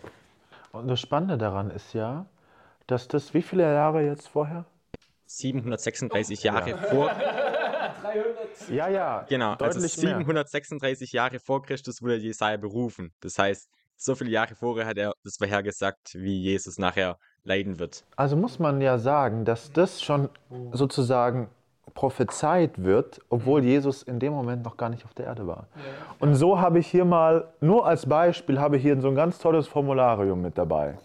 Und 0.73 0.89
das 0.89 0.99
Spannende 0.99 1.37
daran 1.37 1.71
ist 1.71 1.93
ja, 1.93 2.25
dass 2.87 3.07
das, 3.07 3.33
wie 3.33 3.41
viele 3.41 3.63
Jahre 3.63 4.05
jetzt 4.05 4.27
vorher? 4.27 4.65
736 5.27 6.43
Jahre 6.43 6.71
ja. 6.71 6.77
vor, 6.77 7.11
300. 8.01 8.69
Ja, 8.69 8.87
ja. 8.87 9.25
Genau, 9.29 9.53
also 9.53 9.79
736 9.79 11.13
mehr. 11.13 11.23
Jahre 11.23 11.39
vor 11.39 11.63
Christus 11.63 12.01
wurde 12.01 12.15
Jesaja 12.15 12.57
berufen. 12.57 13.13
Das 13.21 13.37
heißt, 13.39 13.69
so 13.97 14.15
viele 14.15 14.31
Jahre 14.31 14.55
vorher 14.55 14.85
hat 14.85 14.97
er 14.97 15.13
das 15.23 15.37
vorhergesagt, 15.37 16.15
wie 16.15 16.41
Jesus 16.41 16.77
nachher 16.77 17.17
leiden 17.43 17.79
wird. 17.79 18.03
Also 18.15 18.35
muss 18.35 18.59
man 18.59 18.81
ja 18.81 18.97
sagen, 18.97 19.45
dass 19.45 19.71
das 19.71 20.01
schon 20.01 20.29
sozusagen 20.71 21.49
prophezeit 21.93 22.83
wird, 22.83 23.21
obwohl 23.29 23.63
Jesus 23.63 24.03
in 24.03 24.19
dem 24.19 24.33
Moment 24.33 24.63
noch 24.63 24.75
gar 24.75 24.89
nicht 24.89 25.05
auf 25.05 25.13
der 25.13 25.27
Erde 25.27 25.47
war. 25.47 25.67
Und 26.19 26.35
so 26.35 26.59
habe 26.59 26.79
ich 26.79 26.87
hier 26.87 27.05
mal, 27.05 27.47
nur 27.61 27.85
als 27.87 28.05
Beispiel, 28.05 28.59
habe 28.59 28.77
ich 28.77 28.83
hier 28.83 28.99
so 28.99 29.07
ein 29.07 29.15
ganz 29.15 29.37
tolles 29.37 29.67
Formularium 29.67 30.41
mit 30.41 30.57
dabei. 30.57 30.97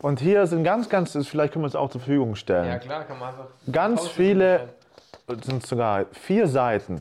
Und 0.00 0.18
hier 0.18 0.46
sind 0.46 0.64
ganz, 0.64 0.88
ganz, 0.88 1.12
vielleicht 1.28 1.52
können 1.52 1.62
wir 1.62 1.68
es 1.68 1.76
auch 1.76 1.90
zur 1.90 2.00
Verfügung 2.00 2.34
stellen. 2.34 2.66
Ja, 2.66 2.78
klar, 2.78 3.04
kann 3.04 3.18
man 3.18 3.28
einfach. 3.28 3.46
Ganz 3.70 4.08
viele 4.08 4.70
sind 5.42 5.66
sogar 5.66 6.06
vier 6.12 6.46
Seiten, 6.46 7.00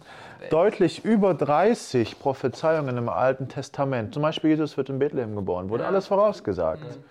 deutlich 0.49 1.03
über 1.03 1.33
30 1.33 2.19
Prophezeiungen 2.19 2.97
im 2.97 3.09
Alten 3.09 3.47
Testament. 3.47 4.13
Zum 4.13 4.23
Beispiel, 4.23 4.51
Jesus 4.51 4.77
wird 4.77 4.89
in 4.89 4.99
Bethlehem 4.99 5.35
geboren, 5.35 5.69
wurde 5.69 5.85
alles 5.85 6.07
vorausgesagt. 6.07 6.83
Mhm. 6.83 7.03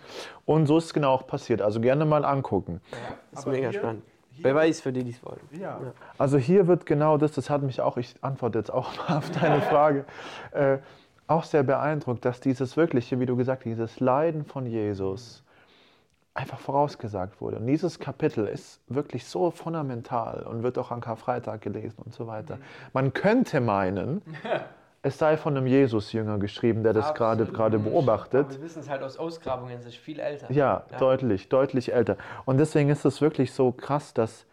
Und 0.46 0.66
so 0.66 0.78
ist 0.78 0.86
es 0.86 0.94
genau 0.94 1.12
auch 1.12 1.26
passiert. 1.26 1.62
Also 1.62 1.80
gerne 1.80 2.04
mal 2.04 2.24
angucken. 2.24 2.80
Ja, 2.90 2.98
das 3.30 3.40
ist 3.40 3.46
mega 3.46 3.70
hier, 3.70 3.78
spannend. 3.78 4.02
Wer 4.40 4.54
weiß, 4.54 4.80
für 4.80 4.92
die, 4.92 5.02
die 5.02 5.10
es 5.10 5.24
wollen. 5.24 5.40
Ja. 5.60 5.80
Also 6.16 6.38
hier 6.38 6.66
wird 6.66 6.86
genau 6.86 7.18
das, 7.18 7.32
das 7.32 7.50
hat 7.50 7.62
mich 7.62 7.80
auch, 7.80 7.96
ich 7.96 8.14
antworte 8.20 8.58
jetzt 8.58 8.72
auch 8.72 8.96
mal 9.08 9.18
auf 9.18 9.30
deine 9.30 9.60
Frage, 9.62 10.04
äh, 10.52 10.78
auch 11.26 11.44
sehr 11.44 11.62
beeindruckt, 11.62 12.24
dass 12.24 12.40
dieses 12.40 12.76
wirkliche, 12.76 13.20
wie 13.20 13.26
du 13.26 13.36
gesagt 13.36 13.62
hast, 13.62 13.66
dieses 13.66 14.00
Leiden 14.00 14.44
von 14.44 14.66
Jesus, 14.66 15.44
einfach 16.38 16.60
vorausgesagt 16.60 17.40
wurde. 17.40 17.56
Und 17.56 17.66
dieses 17.66 17.98
Kapitel 17.98 18.46
ist 18.46 18.80
wirklich 18.86 19.26
so 19.26 19.50
fundamental 19.50 20.44
und 20.44 20.62
wird 20.62 20.78
auch 20.78 20.92
an 20.92 21.00
Karfreitag 21.00 21.60
gelesen 21.60 22.02
und 22.04 22.14
so 22.14 22.26
weiter. 22.28 22.56
Mhm. 22.56 22.60
Man 22.92 23.12
könnte 23.12 23.60
meinen, 23.60 24.22
es 25.02 25.18
sei 25.18 25.36
von 25.36 25.56
einem 25.56 25.66
Jesus-Jünger 25.66 26.38
geschrieben, 26.38 26.84
der 26.84 26.92
das 26.92 27.12
gerade 27.14 27.44
gerade 27.46 27.80
beobachtet. 27.80 28.46
Aber 28.46 28.54
wir 28.54 28.62
wissen 28.62 28.80
es 28.80 28.88
halt 28.88 29.02
aus 29.02 29.18
Ausgrabungen, 29.18 29.78
es 29.78 29.86
ist 29.86 29.96
viel 29.96 30.20
älter. 30.20 30.50
Ja, 30.52 30.84
ja, 30.90 30.98
deutlich, 30.98 31.48
deutlich 31.48 31.92
älter. 31.92 32.16
Und 32.44 32.58
deswegen 32.58 32.88
ist 32.88 33.04
es 33.04 33.20
wirklich 33.20 33.52
so 33.52 33.72
krass, 33.72 34.14
dass 34.14 34.46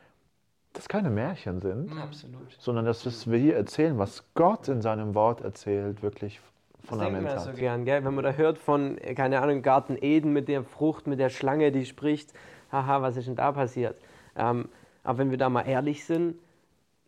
das 0.74 0.89
keine 0.89 1.10
Märchen 1.10 1.62
sind, 1.62 1.91
Absolut. 2.02 2.52
sondern 2.60 2.86
dass 2.86 3.30
wir 3.30 3.38
hier 3.38 3.56
erzählen, 3.56 3.98
was 3.98 4.24
Gott 4.34 4.67
in 4.67 4.82
seinem 4.82 5.13
Wort 5.13 5.41
erzählt, 5.41 6.02
wirklich 6.02 6.41
Fundament 6.86 7.26
das 7.26 7.34
denkt 7.34 7.45
man 7.45 7.56
so 7.56 7.60
gern, 7.60 7.86
gell? 7.86 8.06
wenn 8.06 8.15
man 8.15 8.24
da 8.24 8.32
hört 8.32 8.58
von, 8.58 8.98
keine 9.15 9.41
Ahnung, 9.41 9.62
Garten 9.62 9.98
Eden 10.00 10.34
mit 10.34 10.48
der 10.48 10.63
Frucht, 10.63 11.08
mit 11.08 11.19
der 11.19 11.30
Schlange, 11.30 11.71
die 11.71 11.86
spricht, 11.86 12.34
haha, 12.71 13.02
was 13.02 13.17
ist 13.17 13.28
denn 13.28 13.36
da 13.36 13.52
passiert? 13.52 13.98
Ähm, 14.36 14.69
aber 15.04 15.19
wenn 15.19 15.32
wir 15.32 15.38
da 15.38 15.50
mal 15.50 15.67
ehrlich 15.67 16.06
sind, 16.06 16.36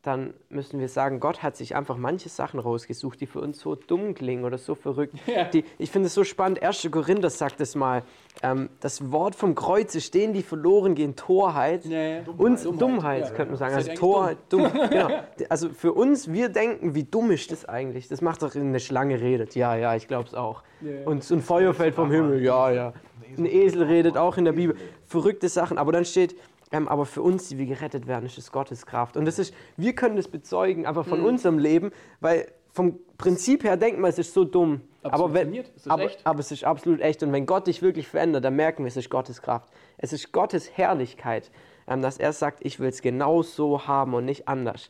dann 0.07 0.33
müssen 0.49 0.79
wir 0.79 0.87
sagen, 0.87 1.19
Gott 1.19 1.43
hat 1.43 1.57
sich 1.57 1.75
einfach 1.75 1.97
manche 1.97 2.29
Sachen 2.29 2.61
rausgesucht, 2.61 3.19
die 3.19 3.25
für 3.25 3.41
uns 3.41 3.59
so 3.59 3.75
dumm 3.75 4.13
klingen 4.13 4.45
oder 4.45 4.57
so 4.57 4.73
verrückt. 4.73 5.15
Ja. 5.27 5.43
Die, 5.43 5.65
ich 5.77 5.91
finde 5.91 6.07
es 6.07 6.13
so 6.13 6.23
spannend, 6.23 6.63
1. 6.63 6.87
Korinther 6.89 7.29
sagt 7.29 7.59
es 7.59 7.75
mal, 7.75 8.03
ähm, 8.41 8.69
das 8.79 9.11
Wort 9.11 9.35
vom 9.35 9.55
Kreuz 9.55 9.93
ist 9.93 10.05
stehen, 10.05 10.31
die 10.31 10.41
verloren 10.41 10.95
gehen, 10.95 11.17
Torheit. 11.17 11.83
Ja, 11.83 11.99
ja. 11.99 12.21
Dummheit, 12.21 12.39
uns, 12.39 12.63
Dummheit, 12.63 12.81
Dummheit 12.81 13.23
ja, 13.23 13.29
könnte 13.31 13.51
man 13.51 13.57
sagen. 13.57 13.75
Also 13.75 13.93
Torheit, 13.93 14.37
dumm. 14.47 14.63
dumm 14.63 14.71
genau. 14.89 15.09
Also 15.49 15.69
für 15.69 15.91
uns, 15.91 16.31
wir 16.31 16.47
denken, 16.47 16.95
wie 16.95 17.03
dumm 17.03 17.29
ist 17.31 17.51
das 17.51 17.65
eigentlich? 17.65 18.07
Das 18.07 18.21
macht 18.21 18.41
doch 18.41 18.55
eine 18.55 18.79
Schlange 18.79 19.19
redet. 19.19 19.53
Ja, 19.55 19.75
ja, 19.75 19.95
ich 19.95 20.07
glaube 20.07 20.29
es 20.29 20.33
auch. 20.33 20.63
Und 21.05 21.25
so 21.25 21.35
ein 21.35 21.41
Feuer 21.41 21.73
fällt 21.73 21.95
vom 21.95 22.09
Himmel. 22.09 22.41
Ja, 22.41 22.71
ja. 22.71 22.93
Ein 23.37 23.45
Esel 23.45 23.83
redet 23.83 24.15
auch 24.15 24.37
in 24.37 24.45
der 24.45 24.53
Bibel. 24.53 24.77
Verrückte 25.05 25.49
Sachen. 25.49 25.77
Aber 25.77 25.91
dann 25.91 26.05
steht, 26.05 26.35
ähm, 26.71 26.87
aber 26.87 27.05
für 27.05 27.21
uns, 27.21 27.47
die 27.49 27.57
wir 27.57 27.65
gerettet 27.65 28.07
werden, 28.07 28.25
ist 28.25 28.37
es 28.37 28.51
Gottes 28.51 28.85
Kraft. 28.85 29.17
Und 29.17 29.25
das 29.25 29.39
ist, 29.39 29.53
wir 29.77 29.93
können 29.93 30.15
das 30.15 30.27
bezeugen, 30.27 30.85
einfach 30.85 31.05
von 31.05 31.19
mhm. 31.19 31.25
unserem 31.25 31.59
Leben, 31.59 31.91
weil 32.19 32.51
vom 32.71 32.99
Prinzip 33.17 33.63
her 33.63 33.77
denkt 33.77 33.99
man, 33.99 34.09
es 34.09 34.19
ist 34.19 34.33
so 34.33 34.43
dumm. 34.43 34.81
Aber, 35.01 35.33
wenn, 35.33 35.53
es 35.55 35.87
aber, 35.87 36.09
aber, 36.25 36.39
es 36.39 36.51
ist 36.51 36.63
absolut 36.63 37.01
echt. 37.01 37.23
Und 37.23 37.31
wenn 37.31 37.45
Gott 37.45 37.67
dich 37.67 37.81
wirklich 37.81 38.07
verändert, 38.07 38.43
dann 38.43 38.55
merken 38.55 38.83
wir, 38.83 38.87
es 38.87 38.97
ist 38.97 39.09
Gottes 39.09 39.41
Kraft. 39.41 39.69
Es 39.97 40.13
ist 40.13 40.31
Gottes 40.31 40.77
Herrlichkeit, 40.77 41.49
ähm, 41.87 42.01
dass 42.01 42.17
er 42.17 42.33
sagt, 42.33 42.59
ich 42.63 42.79
will 42.79 42.89
es 42.89 43.01
genau 43.01 43.41
so 43.41 43.87
haben 43.87 44.13
und 44.13 44.25
nicht 44.25 44.47
anders. 44.47 44.89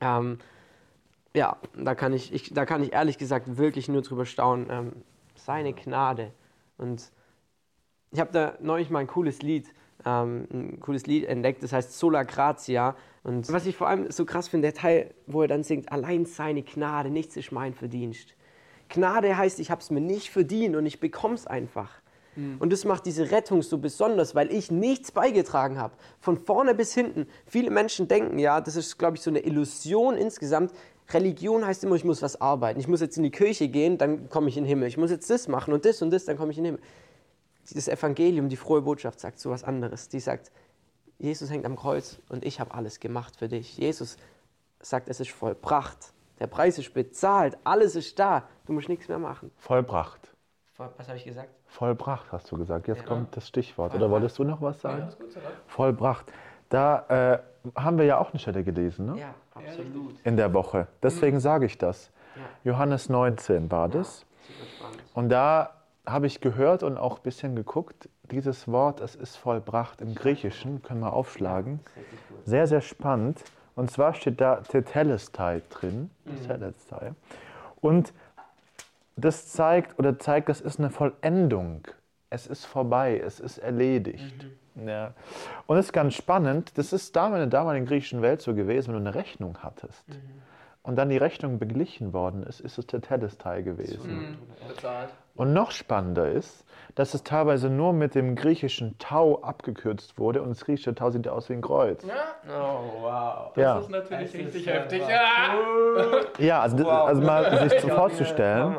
Ähm, 0.00 0.38
ja, 1.34 1.58
da 1.76 1.94
kann 1.94 2.12
ich, 2.12 2.32
ich, 2.32 2.52
da 2.52 2.64
kann 2.64 2.82
ich 2.82 2.92
ehrlich 2.92 3.18
gesagt 3.18 3.56
wirklich 3.58 3.88
nur 3.88 4.02
drüber 4.02 4.24
staunen. 4.24 4.66
Ähm, 4.70 4.92
seine 5.36 5.72
Gnade. 5.72 6.32
Und 6.78 7.10
ich 8.10 8.20
habe 8.20 8.32
da 8.32 8.54
neulich 8.60 8.90
mal 8.90 9.00
ein 9.00 9.06
cooles 9.06 9.42
Lied 9.42 9.68
ähm, 10.04 10.46
ein 10.52 10.80
cooles 10.80 11.06
Lied 11.06 11.24
entdeckt, 11.26 11.62
das 11.62 11.72
heißt 11.72 11.98
Sola 11.98 12.22
Gratia. 12.22 12.96
Und 13.22 13.52
was 13.52 13.66
ich 13.66 13.76
vor 13.76 13.88
allem 13.88 14.10
so 14.10 14.24
krass 14.24 14.48
finde, 14.48 14.68
der 14.68 14.74
Teil, 14.74 15.14
wo 15.26 15.42
er 15.42 15.48
dann 15.48 15.62
singt, 15.62 15.92
allein 15.92 16.24
seine 16.24 16.62
Gnade, 16.62 17.10
nichts 17.10 17.36
ist 17.36 17.52
mein 17.52 17.74
Verdienst. 17.74 18.34
Gnade 18.88 19.36
heißt, 19.36 19.60
ich 19.60 19.70
habe 19.70 19.80
es 19.80 19.90
mir 19.90 20.00
nicht 20.00 20.30
verdient 20.30 20.76
und 20.76 20.86
ich 20.86 21.00
bekomme 21.00 21.34
es 21.34 21.46
einfach. 21.46 21.90
Mhm. 22.36 22.56
Und 22.58 22.72
das 22.72 22.84
macht 22.84 23.06
diese 23.06 23.30
Rettung 23.30 23.62
so 23.62 23.78
besonders, 23.78 24.34
weil 24.34 24.50
ich 24.52 24.70
nichts 24.70 25.12
beigetragen 25.12 25.78
habe. 25.78 25.94
Von 26.18 26.38
vorne 26.38 26.74
bis 26.74 26.94
hinten. 26.94 27.26
Viele 27.46 27.70
Menschen 27.70 28.08
denken, 28.08 28.38
ja, 28.38 28.60
das 28.60 28.76
ist, 28.76 28.98
glaube 28.98 29.16
ich, 29.16 29.22
so 29.22 29.30
eine 29.30 29.40
Illusion 29.40 30.16
insgesamt. 30.16 30.72
Religion 31.12 31.66
heißt 31.66 31.84
immer, 31.84 31.96
ich 31.96 32.04
muss 32.04 32.22
was 32.22 32.40
arbeiten. 32.40 32.80
Ich 32.80 32.88
muss 32.88 33.00
jetzt 33.00 33.16
in 33.16 33.24
die 33.24 33.30
Kirche 33.30 33.68
gehen, 33.68 33.98
dann 33.98 34.28
komme 34.28 34.48
ich 34.48 34.56
in 34.56 34.64
den 34.64 34.68
Himmel. 34.68 34.88
Ich 34.88 34.96
muss 34.96 35.10
jetzt 35.10 35.28
das 35.28 35.48
machen 35.48 35.74
und 35.74 35.84
das 35.84 36.02
und 36.02 36.10
das, 36.10 36.24
dann 36.24 36.36
komme 36.36 36.52
ich 36.52 36.58
in 36.58 36.64
den 36.64 36.74
Himmel 36.74 36.86
das 37.74 37.88
Evangelium, 37.88 38.48
die 38.48 38.56
frohe 38.56 38.82
Botschaft 38.82 39.20
sagt 39.20 39.38
so 39.38 39.50
was 39.50 39.64
anderes. 39.64 40.08
Die 40.08 40.20
sagt, 40.20 40.50
Jesus 41.18 41.50
hängt 41.50 41.66
am 41.66 41.76
Kreuz 41.76 42.18
und 42.28 42.44
ich 42.44 42.60
habe 42.60 42.74
alles 42.74 43.00
gemacht 43.00 43.36
für 43.36 43.48
dich. 43.48 43.76
Jesus 43.76 44.16
sagt, 44.80 45.08
es 45.08 45.20
ist 45.20 45.30
vollbracht. 45.30 46.12
Der 46.38 46.46
Preis 46.46 46.78
ist 46.78 46.94
bezahlt, 46.94 47.58
alles 47.64 47.96
ist 47.96 48.18
da. 48.18 48.44
Du 48.66 48.72
musst 48.72 48.88
nichts 48.88 49.08
mehr 49.08 49.18
machen. 49.18 49.50
Vollbracht. 49.58 50.34
Was 50.96 51.08
habe 51.08 51.18
ich 51.18 51.24
gesagt? 51.24 51.50
Vollbracht 51.66 52.32
hast 52.32 52.50
du 52.50 52.56
gesagt. 52.56 52.88
Jetzt 52.88 53.02
ja. 53.02 53.06
kommt 53.06 53.36
das 53.36 53.46
Stichwort. 53.46 53.94
Oder 53.94 54.10
wolltest 54.10 54.38
du 54.38 54.44
noch 54.44 54.62
was 54.62 54.80
sagen? 54.80 55.08
Ja, 55.10 55.14
gut, 55.14 55.36
Vollbracht. 55.66 56.32
Da 56.70 57.34
äh, 57.34 57.38
haben 57.78 57.98
wir 57.98 58.06
ja 58.06 58.18
auch 58.18 58.30
eine 58.30 58.38
Stelle 58.38 58.64
gelesen, 58.64 59.04
ne? 59.06 59.18
Ja, 59.18 59.34
absolut. 59.54 60.14
In 60.24 60.38
der 60.38 60.54
Woche. 60.54 60.86
Deswegen 61.02 61.36
mhm. 61.36 61.40
sage 61.40 61.66
ich 61.66 61.76
das. 61.76 62.10
Ja. 62.36 62.72
Johannes 62.72 63.10
19 63.10 63.70
war 63.70 63.90
das. 63.90 64.24
Und 65.12 65.28
da 65.28 65.79
habe 66.06 66.26
ich 66.26 66.40
gehört 66.40 66.82
und 66.82 66.98
auch 66.98 67.18
ein 67.18 67.22
bisschen 67.22 67.54
geguckt, 67.56 68.08
dieses 68.30 68.68
Wort, 68.68 69.00
es 69.00 69.14
ist 69.14 69.36
vollbracht 69.36 70.00
im 70.00 70.14
Griechischen, 70.14 70.82
können 70.82 71.00
wir 71.00 71.12
aufschlagen. 71.12 71.80
Sehr, 72.44 72.66
sehr 72.66 72.80
spannend. 72.80 73.42
Und 73.74 73.90
zwar 73.90 74.14
steht 74.14 74.40
da 74.40 74.56
Tetelestai 74.56 75.62
drin. 75.70 76.10
Tetelestai. 76.46 77.10
Mhm. 77.10 77.16
Und 77.80 78.12
das 79.16 79.48
zeigt 79.48 79.98
oder 79.98 80.18
zeigt, 80.18 80.48
das 80.48 80.60
ist 80.60 80.78
eine 80.78 80.90
Vollendung 80.90 81.86
es 82.30 82.46
ist 82.46 82.64
vorbei, 82.64 83.20
es 83.22 83.40
ist 83.40 83.58
erledigt. 83.58 84.46
Ja. 84.86 85.12
Und 85.66 85.76
es 85.76 85.86
ist 85.86 85.92
ganz 85.92 86.14
spannend, 86.14 86.78
das 86.78 86.92
ist 86.92 87.14
damals 87.14 87.42
in 87.42 87.50
der 87.50 87.60
damaligen 87.60 87.86
griechischen 87.86 88.22
Welt 88.22 88.40
so 88.40 88.54
gewesen, 88.54 88.94
wenn 88.94 89.04
du 89.04 89.10
eine 89.10 89.18
Rechnung 89.18 89.58
hattest 89.58 90.04
und 90.82 90.96
dann 90.96 91.10
die 91.10 91.18
Rechnung 91.18 91.58
beglichen 91.58 92.12
worden 92.12 92.44
ist, 92.44 92.60
ist 92.60 92.78
es 92.78 92.86
der 92.86 93.02
Teddesteil 93.02 93.62
gewesen. 93.62 94.38
Bezahlt. 94.66 95.10
Und 95.40 95.54
noch 95.54 95.70
spannender 95.70 96.28
ist, 96.30 96.66
dass 96.96 97.14
es 97.14 97.22
teilweise 97.24 97.70
nur 97.70 97.94
mit 97.94 98.14
dem 98.14 98.34
griechischen 98.36 98.98
Tau 98.98 99.40
abgekürzt 99.40 100.18
wurde 100.18 100.42
und 100.42 100.50
das 100.50 100.66
griechische 100.66 100.94
Tau 100.94 101.08
sieht 101.08 101.24
ja 101.24 101.32
aus 101.32 101.48
wie 101.48 101.54
ein 101.54 101.62
Kreuz. 101.62 102.04
Oh, 102.04 103.00
wow. 103.00 103.56
Ja, 103.56 103.76
Das 103.76 103.84
ist 103.84 103.90
natürlich 103.90 104.32
Das 104.32 104.34
ist 104.34 104.46
richtig 104.46 104.66
ja 104.66 104.72
heftig. 104.74 105.02
Ja. 105.08 106.14
ja 106.44 106.60
also, 106.60 106.76
das- 106.76 106.84
Wow. 106.86 107.08
also 107.08 107.22
mal 107.22 107.58
sich 107.70 107.80
so 107.80 107.88
vorzustellen. 107.88 108.76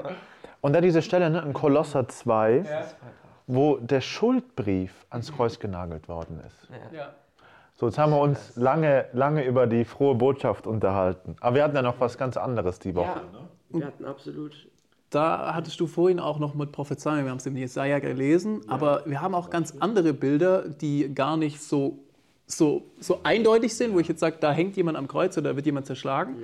Und 0.62 0.74
da 0.74 0.82
diese 0.82 1.02
Stelle 1.02 1.32
ne, 1.32 1.42
in 1.42 1.54
Kolosser 1.54 2.08
2, 2.08 2.64
wo 3.48 3.78
der 3.78 4.02
Schuldbrief 4.02 5.08
ans 5.10 5.36
Kreuz 5.36 5.58
genagelt 5.58 6.08
worden 6.08 6.44
ist. 6.46 6.70
Ja. 6.96 7.10
So, 7.74 7.88
jetzt 7.88 7.98
haben 7.98 8.12
wir 8.12 8.20
uns 8.20 8.56
lange, 8.56 9.06
lange 9.14 9.44
über 9.46 9.66
die 9.66 9.84
frohe 9.84 10.14
Botschaft 10.14 10.68
unterhalten. 10.68 11.38
Aber 11.42 11.56
wir 11.56 11.64
hatten 11.64 11.76
ja 11.76 11.82
noch 11.82 12.00
was 12.00 12.20
ganz 12.20 12.38
anderes 12.38 12.78
die 12.78 12.94
Woche. 12.94 13.08
Ja, 13.08 13.80
wir 13.80 13.86
hatten 13.88 14.06
absolut. 14.06 14.68
Da 15.12 15.54
hattest 15.54 15.78
du 15.82 15.88
vorhin 15.88 16.22
auch 16.22 16.40
noch 16.40 16.56
mit 16.56 16.72
Prophezeiung, 16.72 17.26
wir 17.26 17.32
haben 17.32 17.38
es 17.38 17.46
im 17.46 17.58
Jesaja 17.58 18.00
gelesen, 18.00 18.62
aber 18.70 19.04
wir 19.06 19.20
haben 19.20 19.36
auch 19.36 19.50
ganz 19.50 19.76
andere 19.82 20.14
Bilder, 20.14 20.70
die 20.70 21.14
gar 21.14 21.36
nicht 21.36 21.62
so, 21.62 22.00
so, 22.52 22.84
so 23.00 23.20
eindeutig 23.24 23.74
sind, 23.76 23.94
wo 23.94 24.00
ich 24.00 24.08
jetzt 24.08 24.20
sage, 24.20 24.38
da 24.40 24.52
hängt 24.52 24.76
jemand 24.76 24.98
am 24.98 25.08
Kreuz 25.08 25.38
oder 25.38 25.52
da 25.52 25.56
wird 25.56 25.66
jemand 25.66 25.86
zerschlagen, 25.86 26.36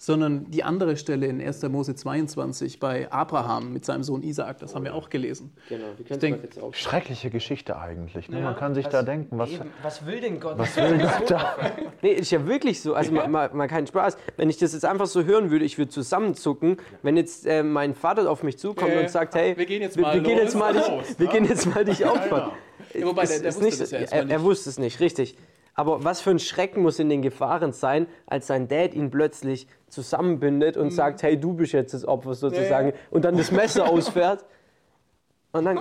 sondern 0.00 0.48
die 0.52 0.62
andere 0.62 0.96
Stelle 0.96 1.26
in 1.26 1.40
1. 1.40 1.62
Mose 1.64 1.96
22 1.96 2.78
bei 2.78 3.10
Abraham 3.10 3.72
mit 3.72 3.84
seinem 3.84 4.04
Sohn 4.04 4.22
Isaak, 4.22 4.58
das 4.60 4.76
haben 4.76 4.84
wir 4.84 4.94
auch 4.94 5.10
gelesen. 5.10 5.52
Genau, 5.68 5.82
wir 5.96 6.04
können 6.06 6.10
es 6.10 6.18
denk- 6.18 6.42
jetzt 6.44 6.62
auch. 6.62 6.72
Schreckliche 6.74 7.30
Geschichte 7.30 7.76
eigentlich. 7.76 8.28
Ne? 8.28 8.38
Ja. 8.38 8.44
Man 8.44 8.56
kann 8.56 8.74
sich 8.76 8.86
da 8.86 9.02
denken, 9.02 9.36
was, 9.36 9.50
Eben, 9.50 9.70
was 9.82 10.06
will 10.06 10.20
denn 10.20 10.38
Gott? 10.38 10.56
was 10.58 10.76
will 10.76 10.98
Gott 10.98 11.28
da? 11.30 11.56
Nee, 12.02 12.12
ist 12.12 12.30
ja 12.30 12.46
wirklich 12.46 12.80
so. 12.80 12.94
Also 12.94 13.10
mal, 13.10 13.26
mal, 13.26 13.50
mal 13.52 13.66
keinen 13.66 13.88
Spaß. 13.88 14.16
Wenn 14.36 14.48
ich 14.50 14.56
das 14.58 14.72
jetzt 14.72 14.84
einfach 14.84 15.06
so 15.06 15.24
hören 15.24 15.50
würde, 15.50 15.64
ich 15.64 15.78
würde 15.78 15.90
zusammenzucken, 15.90 16.76
wenn 17.02 17.16
jetzt 17.16 17.44
äh, 17.44 17.64
mein 17.64 17.96
Vater 17.96 18.30
auf 18.30 18.44
mich 18.44 18.56
zukommt 18.56 18.92
Äh, 18.92 19.00
und 19.00 19.10
sagt, 19.10 19.34
hey, 19.34 19.56
wir 19.58 19.66
gehen 19.66 19.82
jetzt 19.82 19.98
mal 19.98 20.14
wir 20.14 20.20
gehen 20.22 20.34
los. 20.36 20.44
jetzt 20.44 20.54
mal 20.56 20.72
dich, 20.72 20.86
Los, 20.88 21.18
wir 21.18 21.26
gehen 21.26 21.44
jetzt 21.44 21.66
mal 21.66 21.84
dich 21.84 22.06
opfern. 22.06 22.52
Ja, 22.94 23.04
wobei, 23.04 23.26
der- 23.26 23.34
Ist- 23.34 23.42
der 23.44 23.50
wusste 23.54 23.64
nicht, 23.64 23.80
das 23.80 23.90
ja 23.90 23.98
er, 23.98 24.30
er 24.30 24.42
wusste 24.44 24.70
es 24.70 24.78
nicht, 24.78 25.00
richtig. 25.00 25.36
Aber 25.78 26.02
was 26.02 26.20
für 26.20 26.30
ein 26.30 26.40
Schrecken 26.40 26.82
muss 26.82 26.98
in 26.98 27.08
den 27.08 27.22
Gefahren 27.22 27.70
sein, 27.70 28.08
als 28.26 28.48
sein 28.48 28.66
Dad 28.66 28.94
ihn 28.94 29.12
plötzlich 29.12 29.68
zusammenbindet 29.88 30.76
und 30.76 30.90
sagt, 30.90 31.22
hey, 31.22 31.38
du 31.38 31.52
bist 31.54 31.72
jetzt 31.72 31.94
das 31.94 32.04
Opfer 32.04 32.34
sozusagen, 32.34 32.88
Mhm. 32.88 32.94
Ja, 32.94 33.00
und 33.12 33.24
dann 33.24 33.36
das 33.36 33.52
Messer 33.52 33.88
ausfährt. 33.88 34.44
Und 35.52 35.66
dann, 35.66 35.78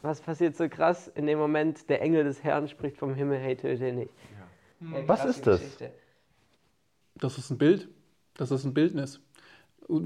was 0.00 0.22
passiert 0.22 0.56
so 0.56 0.66
krass? 0.70 1.08
In 1.14 1.26
dem 1.26 1.38
Moment, 1.38 1.90
der 1.90 2.00
Engel 2.00 2.24
des 2.24 2.42
Herrn 2.42 2.68
spricht 2.68 2.96
vom 2.96 3.14
Himmel, 3.14 3.38
hey, 3.38 3.54
töte 3.54 3.86
ihn 3.86 3.96
nicht. 3.96 4.10
Hey, 4.90 5.04
Was 5.06 5.20
krasse 5.20 5.28
ist 5.28 5.46
das? 5.46 5.60
Geschichte. 5.60 5.90
Das 7.16 7.36
ist 7.36 7.50
ein 7.50 7.58
Bild. 7.58 7.88
Das 8.38 8.50
ist 8.50 8.64
ein 8.64 8.72
Bildnis. 8.72 9.20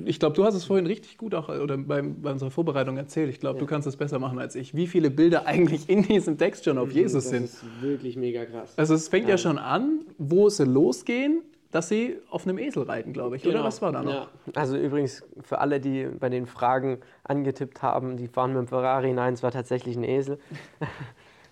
Ich 0.06 0.18
glaube, 0.18 0.34
du 0.34 0.44
hast 0.44 0.54
es 0.54 0.64
vorhin 0.64 0.86
richtig 0.86 1.18
gut 1.18 1.34
auch 1.34 1.48
oder 1.48 1.76
beim, 1.78 2.20
bei 2.20 2.32
unserer 2.32 2.50
Vorbereitung 2.50 2.96
erzählt. 2.96 3.30
Ich 3.30 3.38
glaube, 3.38 3.58
du 3.60 3.66
kannst 3.66 3.86
es 3.86 3.96
besser 3.96 4.18
machen 4.18 4.38
als 4.38 4.56
ich. 4.56 4.74
Wie 4.74 4.86
viele 4.86 5.10
Bilder 5.10 5.46
eigentlich 5.46 5.88
in 5.88 6.02
diesem 6.02 6.36
Text 6.36 6.64
schon 6.64 6.78
auf 6.78 6.90
Jesus 6.90 7.24
das 7.24 7.30
sind. 7.30 7.44
ist 7.44 7.64
wirklich 7.80 8.16
mega 8.16 8.44
krass. 8.44 8.74
Also 8.76 8.94
es 8.94 9.08
fängt 9.08 9.28
ja, 9.28 9.38
schon 9.38 9.56
an, 9.58 10.00
wo 10.18 10.48
sie 10.48 10.64
losgehen, 10.64 11.42
dass 11.70 11.88
sie 11.88 12.16
auf 12.30 12.46
einem 12.46 12.58
Esel 12.58 12.84
reiten, 12.84 13.12
glaube 13.12 13.36
ich. 13.36 13.44
Oder 13.44 13.52
Genau. 13.52 13.64
was 13.64 13.80
war 13.82 13.92
da 13.92 14.02
noch? 14.02 14.12
Ja. 14.12 14.28
Also 14.54 14.76
übrigens, 14.76 15.22
für 15.42 15.58
alle, 15.58 15.80
die 15.80 16.06
bei 16.18 16.28
den 16.28 16.46
Fragen 16.46 16.98
angetippt 17.24 17.82
haben, 17.82 18.16
die 18.16 18.26
fahren 18.26 18.54
mit 18.54 18.62
dem 18.62 18.68
Ferrari. 18.68 19.12
Nein, 19.12 19.34
es 19.34 19.42
war 19.42 19.52
tatsächlich 19.52 19.96
ein 19.96 20.04
Esel. 20.04 20.38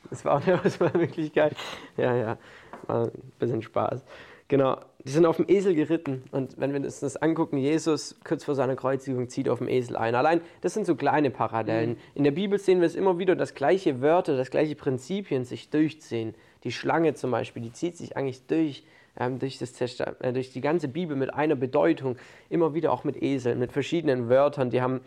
Das 0.08 0.24
war, 0.24 0.40
das 0.62 0.78
war 0.78 0.94
wirklich 0.94 1.32
geil. 1.32 1.50
Ja, 1.96 2.14
ja, 2.14 2.38
war 2.86 3.06
ein 3.06 3.10
bisschen 3.40 3.60
Spaß. 3.60 4.04
Genau, 4.46 4.78
die 5.06 5.12
sind 5.12 5.24
auf 5.24 5.36
dem 5.36 5.46
Esel 5.48 5.74
geritten. 5.74 6.24
Und 6.32 6.58
wenn 6.58 6.72
wir 6.72 6.80
uns 6.80 7.00
das 7.00 7.16
angucken, 7.16 7.58
Jesus 7.58 8.16
kurz 8.24 8.44
vor 8.44 8.56
seiner 8.56 8.74
Kreuzigung 8.74 9.28
zieht 9.28 9.48
auf 9.48 9.58
dem 9.58 9.68
Esel 9.68 9.96
ein. 9.96 10.16
Allein, 10.16 10.40
das 10.62 10.74
sind 10.74 10.84
so 10.84 10.96
kleine 10.96 11.30
Parallelen. 11.30 11.96
In 12.14 12.24
der 12.24 12.32
Bibel 12.32 12.58
sehen 12.58 12.80
wir 12.80 12.86
es 12.86 12.96
immer 12.96 13.18
wieder, 13.18 13.36
dass 13.36 13.54
gleiche 13.54 14.00
Wörter, 14.00 14.36
dass 14.36 14.50
gleiche 14.50 14.74
Prinzipien 14.74 15.44
sich 15.44 15.70
durchziehen. 15.70 16.34
Die 16.64 16.72
Schlange 16.72 17.14
zum 17.14 17.30
Beispiel, 17.30 17.62
die 17.62 17.72
zieht 17.72 17.96
sich 17.96 18.16
eigentlich 18.16 18.46
durch 18.46 18.84
ähm, 19.18 19.38
durch, 19.38 19.58
das 19.58 19.80
äh, 19.80 20.32
durch 20.32 20.52
die 20.52 20.60
ganze 20.60 20.88
Bibel 20.88 21.16
mit 21.16 21.32
einer 21.32 21.56
Bedeutung, 21.56 22.16
immer 22.50 22.74
wieder 22.74 22.92
auch 22.92 23.04
mit 23.04 23.22
Eseln, 23.22 23.58
mit 23.58 23.72
verschiedenen 23.72 24.28
Wörtern, 24.28 24.70
die 24.70 24.82
haben 24.82 25.00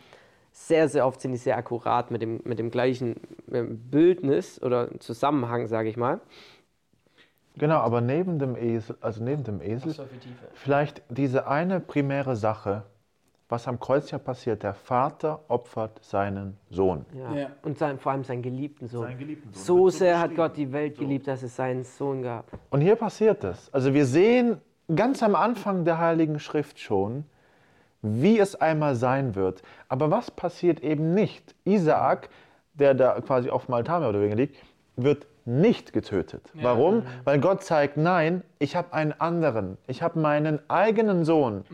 sehr, 0.52 0.90
sehr 0.90 1.06
oft 1.06 1.22
sind 1.22 1.32
die 1.32 1.38
sehr 1.38 1.58
akkurat 1.58 2.10
mit 2.12 2.22
dem, 2.22 2.42
mit 2.44 2.60
dem 2.60 2.72
gleichen 2.72 3.18
ähm, 3.52 3.80
Bildnis 3.92 4.62
oder 4.62 4.90
Zusammenhang, 5.00 5.68
sage 5.68 5.90
ich 5.90 5.98
mal. 5.98 6.22
Genau, 7.58 7.78
aber 7.80 8.02
neben 8.02 8.40
dem 8.40 8.56
Esel, 8.56 8.96
also 9.02 9.24
neben 9.24 9.44
dem 9.44 9.62
Esel, 9.62 9.94
vielleicht 10.54 11.02
diese 11.10 11.48
eine 11.48 11.80
primäre 11.80 12.36
Sache, 12.36 12.84
was 13.50 13.68
am 13.68 13.80
Kreuz 13.80 14.12
ja 14.12 14.20
passiert, 14.20 14.62
der 14.62 14.76
Vater 14.76 15.42
opfert 15.48 16.04
seinen 16.04 16.58
Sohn. 16.70 17.06
Ja. 17.14 17.34
Ja. 17.34 17.48
Und 17.64 17.80
sein, 17.80 17.98
vor 17.98 18.12
allem 18.12 18.24
seinen 18.24 18.44
geliebten 18.44 18.88
Sohn. 18.88 19.04
Seinen 19.08 19.18
geliebten 19.18 19.52
Sohn. 19.52 19.64
So 19.64 19.90
so 19.90 19.98
sehr 19.98 20.20
hat. 20.20 20.36
Gott 20.36 20.56
die 20.56 20.72
Welt 20.72 20.98
geliebt, 21.00 21.28
dass 21.28 21.42
es 21.42 21.56
seinen 21.56 21.84
Sohn 21.84 22.22
gab. 22.22 22.46
Und 22.70 22.82
hier 22.82 22.96
passiert 22.96 23.44
es. 23.44 23.74
Also 23.74 23.94
wir 23.94 24.06
sehen 24.06 24.62
ganz 24.96 25.24
am 25.24 25.36
Anfang 25.36 25.84
der 25.84 25.98
Heiligen 25.98 26.40
Schrift 26.40 26.80
schon, 26.80 27.26
wie 28.02 28.40
es 28.40 28.56
einmal 28.56 28.96
sein 28.96 29.36
wird. 29.36 29.64
Aber 29.88 30.12
was 30.12 30.32
passiert 30.32 30.82
eben 30.82 31.16
nicht? 31.16 31.56
Isaak, 31.66 32.30
der 32.74 32.94
da 32.94 33.20
quasi 33.20 33.50
auf 33.50 33.66
dem 33.66 33.74
Altar 33.74 34.00
mehr 34.00 34.10
oder 34.10 34.20
weniger 34.20 34.36
liegt, 34.36 34.58
wird 34.96 35.26
nicht 35.50 35.94
getötet. 35.94 36.44
Warum? 36.54 37.04
Weil 37.24 37.40
Gott 37.40 37.64
zeigt, 37.64 37.98
nein, 37.98 38.44
ich 38.60 38.76
habe 38.76 38.94
einen 38.94 39.14
anderen. 39.14 39.78
Ich 39.88 40.02
habe 40.02 40.20
meinen 40.20 40.60
eigenen 40.70 41.26
Sohn, 41.26 41.66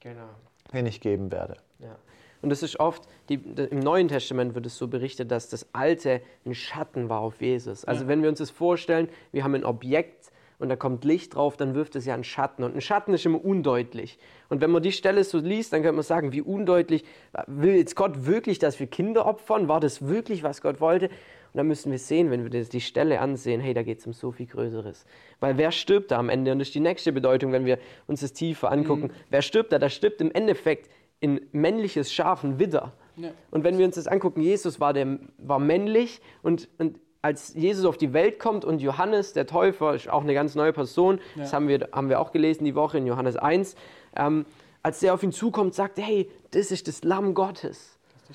Genau. 0.00 0.28
den 0.72 0.86
ich 0.86 1.00
geben 1.00 1.32
werde. 1.32 1.54
Ja. 1.78 1.96
Und 2.42 2.50
das 2.50 2.62
ist 2.62 2.78
oft, 2.78 3.04
die, 3.28 3.34
im 3.34 3.78
Neuen 3.78 4.08
Testament 4.08 4.54
wird 4.54 4.66
es 4.66 4.76
so 4.76 4.88
berichtet, 4.88 5.30
dass 5.30 5.48
das 5.48 5.66
Alte 5.72 6.20
ein 6.44 6.54
Schatten 6.54 7.08
war 7.08 7.20
auf 7.20 7.40
Jesus. 7.40 7.84
Also 7.84 8.08
wenn 8.08 8.22
wir 8.22 8.28
uns 8.28 8.38
das 8.38 8.50
vorstellen, 8.50 9.08
wir 9.30 9.44
haben 9.44 9.54
ein 9.54 9.64
Objekt 9.64 10.30
und 10.58 10.68
da 10.68 10.76
kommt 10.76 11.04
Licht 11.04 11.34
drauf, 11.34 11.56
dann 11.56 11.74
wirft 11.74 11.96
es 11.96 12.04
ja 12.04 12.14
einen 12.14 12.24
Schatten. 12.24 12.64
Und 12.64 12.74
ein 12.74 12.80
Schatten 12.80 13.14
ist 13.14 13.24
immer 13.24 13.44
undeutlich. 13.44 14.18
Und 14.48 14.60
wenn 14.60 14.70
man 14.70 14.82
die 14.82 14.92
Stelle 14.92 15.24
so 15.24 15.38
liest, 15.38 15.72
dann 15.72 15.82
könnte 15.82 15.94
man 15.94 16.02
sagen, 16.04 16.32
wie 16.32 16.42
undeutlich, 16.42 17.04
will 17.46 17.76
jetzt 17.76 17.96
Gott 17.96 18.26
wirklich, 18.26 18.58
dass 18.58 18.78
wir 18.78 18.88
Kinder 18.88 19.24
opfern? 19.26 19.68
War 19.68 19.80
das 19.80 20.06
wirklich, 20.06 20.42
was 20.42 20.60
Gott 20.60 20.80
wollte? 20.80 21.10
Und 21.52 21.58
dann 21.58 21.66
müssen 21.66 21.92
wir 21.92 21.98
sehen, 21.98 22.30
wenn 22.30 22.50
wir 22.50 22.64
die 22.64 22.80
Stelle 22.80 23.20
ansehen, 23.20 23.60
hey, 23.60 23.74
da 23.74 23.82
geht 23.82 23.98
es 23.98 24.06
um 24.06 24.14
so 24.14 24.32
viel 24.32 24.46
Größeres. 24.46 25.04
Weil 25.38 25.58
wer 25.58 25.70
stirbt 25.70 26.10
da 26.10 26.18
am 26.18 26.30
Ende? 26.30 26.52
Und 26.52 26.60
das 26.60 26.68
ist 26.68 26.74
die 26.74 26.80
nächste 26.80 27.12
Bedeutung, 27.12 27.52
wenn 27.52 27.66
wir 27.66 27.78
uns 28.06 28.20
das 28.20 28.32
tiefer 28.32 28.72
angucken. 28.72 29.10
Wer 29.28 29.42
stirbt 29.42 29.70
da? 29.72 29.78
Da 29.78 29.90
stirbt 29.90 30.22
im 30.22 30.32
Endeffekt 30.32 30.90
in 31.20 31.40
männliches 31.52 32.12
Schaf 32.12 32.42
ein 32.42 32.58
Widder. 32.58 32.92
Ja. 33.16 33.32
Und 33.50 33.64
wenn 33.64 33.76
wir 33.76 33.84
uns 33.84 33.96
das 33.96 34.06
angucken, 34.06 34.40
Jesus 34.40 34.80
war, 34.80 34.94
der, 34.94 35.18
war 35.36 35.58
männlich 35.58 36.22
und, 36.42 36.68
und 36.78 36.98
als 37.20 37.54
Jesus 37.54 37.84
auf 37.84 37.96
die 37.96 38.12
Welt 38.12 38.38
kommt 38.38 38.64
und 38.64 38.82
Johannes, 38.82 39.32
der 39.32 39.46
Täufer, 39.46 39.94
ist 39.94 40.10
auch 40.10 40.22
eine 40.22 40.34
ganz 40.34 40.54
neue 40.54 40.72
Person, 40.72 41.20
das 41.36 41.52
haben 41.52 41.68
wir, 41.68 41.88
haben 41.92 42.08
wir 42.08 42.18
auch 42.18 42.32
gelesen 42.32 42.64
die 42.64 42.74
Woche 42.74 42.98
in 42.98 43.06
Johannes 43.06 43.36
1, 43.36 43.76
ähm, 44.16 44.44
als 44.82 44.98
der 44.98 45.14
auf 45.14 45.22
ihn 45.22 45.30
zukommt, 45.30 45.74
sagt, 45.74 45.98
er, 45.98 46.04
hey, 46.04 46.30
das 46.50 46.72
ist 46.72 46.88
das 46.88 47.04
Lamm 47.04 47.34
Gottes. 47.34 47.91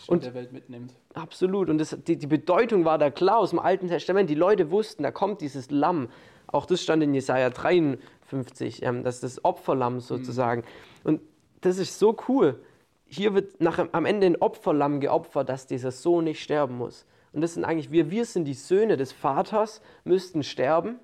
Und- 0.07 0.23
der 0.23 0.33
Welt 0.33 0.51
mitnimmt. 0.51 0.93
Absolut. 1.13 1.69
Und 1.69 1.77
das, 1.77 1.97
die, 2.05 2.17
die 2.17 2.27
Bedeutung 2.27 2.85
war 2.85 2.97
da 2.97 3.09
klar 3.09 3.37
aus 3.39 3.49
dem 3.51 3.59
Alten 3.59 3.87
Testament. 3.87 4.29
Die 4.29 4.35
Leute 4.35 4.71
wussten, 4.71 5.03
da 5.03 5.11
kommt 5.11 5.41
dieses 5.41 5.71
Lamm. 5.71 6.09
Auch 6.47 6.65
das 6.65 6.81
stand 6.81 7.03
in 7.03 7.13
Jesaja 7.13 7.49
53, 7.49 8.83
ähm, 8.83 9.03
das 9.03 9.15
ist 9.15 9.23
das 9.23 9.45
Opferlamm 9.45 9.99
sozusagen. 9.99 10.63
Und 11.03 11.21
das 11.61 11.77
ist 11.77 11.99
so 11.99 12.15
cool. 12.29 12.59
Hier 13.05 13.33
wird 13.33 13.59
nach, 13.61 13.85
am 13.91 14.05
Ende 14.05 14.27
ein 14.27 14.35
Opferlamm 14.37 14.99
geopfert, 14.99 15.49
dass 15.49 15.67
dieser 15.67 15.91
Sohn 15.91 16.25
nicht 16.25 16.41
sterben 16.41 16.77
muss. 16.77 17.05
Und 17.33 17.41
das 17.41 17.53
sind 17.53 17.65
eigentlich 17.65 17.91
wir. 17.91 18.09
Wir 18.11 18.25
sind 18.25 18.45
die 18.45 18.53
Söhne 18.53 18.97
des 18.97 19.11
Vaters, 19.11 19.81
müssten 20.03 20.43
sterben. 20.43 20.99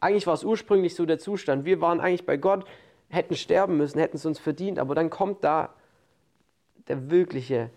Eigentlich 0.00 0.26
war 0.26 0.34
es 0.34 0.44
ursprünglich 0.44 0.94
so 0.94 1.06
der 1.06 1.18
Zustand. 1.18 1.64
Wir 1.64 1.80
waren 1.80 2.00
eigentlich 2.00 2.26
bei 2.26 2.36
Gott, 2.36 2.64
hätten 3.08 3.34
sterben 3.36 3.76
müssen, 3.76 3.98
hätten 3.98 4.16
es 4.16 4.26
uns 4.26 4.38
verdient. 4.38 4.78
Aber 4.78 4.94
dann 4.94 5.10
kommt 5.10 5.42
da 5.44 5.74
der 6.88 7.10
wirkliche, 7.10 7.70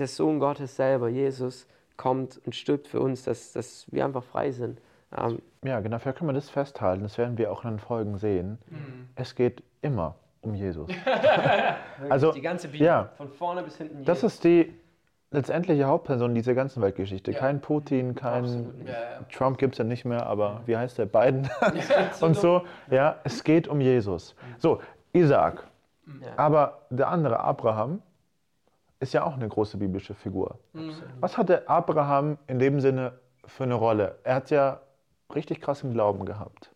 der 0.00 0.08
Sohn 0.08 0.40
Gottes 0.40 0.76
selber, 0.76 1.08
Jesus, 1.08 1.66
kommt 1.96 2.40
und 2.44 2.54
stirbt 2.54 2.88
für 2.88 3.00
uns, 3.00 3.24
dass, 3.24 3.52
dass 3.52 3.86
wir 3.92 4.04
einfach 4.04 4.24
frei 4.24 4.50
sind. 4.50 4.80
Ähm, 5.16 5.40
Ja, 5.64 5.80
genau, 5.80 5.98
vielleicht 5.98 6.18
können 6.18 6.30
wir 6.30 6.34
das 6.34 6.50
festhalten. 6.50 7.02
Das 7.02 7.18
werden 7.18 7.36
wir 7.38 7.52
auch 7.52 7.64
in 7.64 7.70
den 7.70 7.78
Folgen 7.78 8.16
sehen. 8.18 8.58
Es 9.16 9.34
geht 9.34 9.62
immer 9.82 10.14
um 10.40 10.54
Jesus. 10.54 10.90
Also, 12.08 12.32
die 12.32 12.40
ganze 12.40 12.68
Bibel, 12.68 12.86
ja. 12.86 13.10
von 13.18 13.28
vorne 13.28 13.62
bis 13.62 13.76
hinten. 13.76 14.06
Das 14.06 14.22
ist 14.22 14.42
die 14.42 14.72
letztendliche 15.30 15.84
Hauptperson 15.84 16.34
dieser 16.34 16.54
ganzen 16.54 16.82
Weltgeschichte. 16.82 17.32
Ja. 17.32 17.38
Kein 17.38 17.60
Putin, 17.60 18.14
kein. 18.14 18.44
Ja, 18.86 18.92
ja. 18.92 18.98
Trump 19.30 19.58
gibt 19.58 19.74
es 19.74 19.78
ja 19.78 19.84
nicht 19.84 20.06
mehr, 20.06 20.26
aber 20.26 20.62
wie 20.64 20.76
heißt 20.76 20.96
der? 20.96 21.04
Biden 21.04 21.48
und 22.22 22.36
so. 22.36 22.62
Ja, 22.90 23.16
es 23.24 23.44
geht 23.44 23.68
um 23.68 23.80
Jesus. 23.82 24.34
So, 24.58 24.80
Isaac. 25.12 25.64
Ja. 26.20 26.28
Aber 26.36 26.78
der 26.90 27.08
andere, 27.08 27.40
Abraham, 27.40 28.02
ist 29.00 29.12
ja 29.14 29.24
auch 29.24 29.34
eine 29.34 29.48
große 29.48 29.78
biblische 29.78 30.14
Figur. 30.14 30.58
Was 31.20 31.36
hatte 31.38 31.68
Abraham 31.68 32.38
in 32.46 32.58
dem 32.58 32.80
Sinne 32.80 33.18
für 33.46 33.64
eine 33.64 33.74
Rolle? 33.74 34.18
Er 34.22 34.36
hat 34.36 34.50
ja 34.50 34.80
richtig 35.34 35.60
krass 35.60 35.82
im 35.82 35.92
Glauben 35.92 36.24
gehabt. 36.26 36.70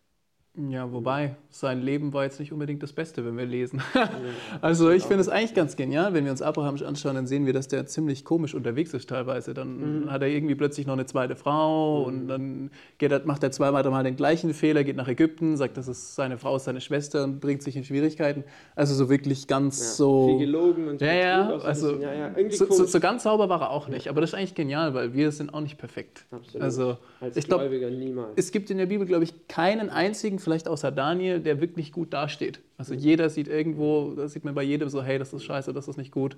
Ja, 0.69 0.91
wobei, 0.91 1.35
sein 1.49 1.81
Leben 1.81 2.13
war 2.13 2.23
jetzt 2.23 2.39
nicht 2.39 2.53
unbedingt 2.53 2.81
das 2.81 2.93
Beste, 2.93 3.25
wenn 3.25 3.37
wir 3.37 3.45
lesen. 3.45 3.81
also 4.61 4.89
ich 4.89 5.03
finde 5.03 5.21
es 5.21 5.27
eigentlich 5.27 5.53
ganz 5.53 5.75
genial, 5.75 6.13
wenn 6.13 6.23
wir 6.23 6.31
uns 6.31 6.41
Abraham 6.41 6.75
anschauen, 6.85 7.15
dann 7.15 7.27
sehen 7.27 7.45
wir, 7.45 7.51
dass 7.51 7.67
der 7.67 7.85
ziemlich 7.87 8.23
komisch 8.23 8.55
unterwegs 8.55 8.93
ist 8.93 9.09
teilweise. 9.09 9.53
Dann 9.53 10.09
hat 10.09 10.21
er 10.21 10.29
irgendwie 10.29 10.55
plötzlich 10.55 10.87
noch 10.87 10.93
eine 10.93 11.05
zweite 11.05 11.35
Frau 11.35 12.03
und 12.03 12.27
dann 12.27 12.71
geht 12.97 13.11
er, 13.11 13.25
macht 13.25 13.43
er 13.43 13.51
zweimal 13.51 13.83
mal 13.89 14.03
den 14.03 14.15
gleichen 14.15 14.53
Fehler, 14.53 14.83
geht 14.83 14.95
nach 14.95 15.07
Ägypten, 15.07 15.57
sagt, 15.57 15.75
das 15.77 15.87
ist 15.87 16.15
seine 16.15 16.37
Frau, 16.37 16.55
ist 16.55 16.65
seine 16.65 16.81
Schwester 16.81 17.23
und 17.25 17.41
bringt 17.41 17.61
sich 17.61 17.75
in 17.75 17.83
Schwierigkeiten. 17.83 18.45
Also 18.75 18.95
so 18.95 19.09
wirklich 19.09 19.47
ganz 19.47 19.97
so... 19.97 20.27
Viel 20.29 20.45
gelogen 20.45 20.87
und 20.87 21.01
Ja, 21.01 21.13
ja, 21.13 21.49
also 21.57 21.99
ja, 21.99 22.13
ja. 22.13 22.51
So, 22.51 22.71
so, 22.71 22.85
so 22.85 22.99
ganz 22.99 23.23
sauber 23.23 23.49
war 23.49 23.61
er 23.61 23.69
auch 23.71 23.89
nicht. 23.89 24.07
Aber 24.07 24.21
das 24.21 24.31
ist 24.31 24.35
eigentlich 24.35 24.55
genial, 24.55 24.93
weil 24.93 25.13
wir 25.13 25.31
sind 25.31 25.53
auch 25.53 25.61
nicht 25.61 25.77
perfekt. 25.77 26.25
Absolut. 26.31 26.63
Also 26.63 26.97
Als 27.19 27.35
ich 27.35 27.45
glaube, 27.45 27.67
Gläubiger 27.67 27.89
niemals. 27.89 28.33
es 28.37 28.51
gibt 28.51 28.69
in 28.69 28.77
der 28.77 28.85
Bibel, 28.85 29.05
glaube 29.05 29.25
ich, 29.25 29.47
keinen 29.47 29.89
einzigen, 29.89 30.39
vielleicht 30.45 30.69
außer 30.69 30.91
Daniel, 30.91 31.41
der 31.41 31.59
wirklich 31.59 31.91
gut 31.91 32.13
dasteht. 32.13 32.61
Also 32.77 32.93
jeder 32.93 33.29
sieht 33.29 33.49
irgendwo, 33.49 34.13
da 34.15 34.29
sieht 34.29 34.45
man 34.45 34.55
bei 34.55 34.63
jedem 34.63 34.87
so, 34.87 35.03
hey, 35.03 35.19
das 35.19 35.33
ist 35.33 35.43
scheiße, 35.43 35.73
das 35.73 35.89
ist 35.89 35.97
nicht 35.97 36.11
gut. 36.11 36.37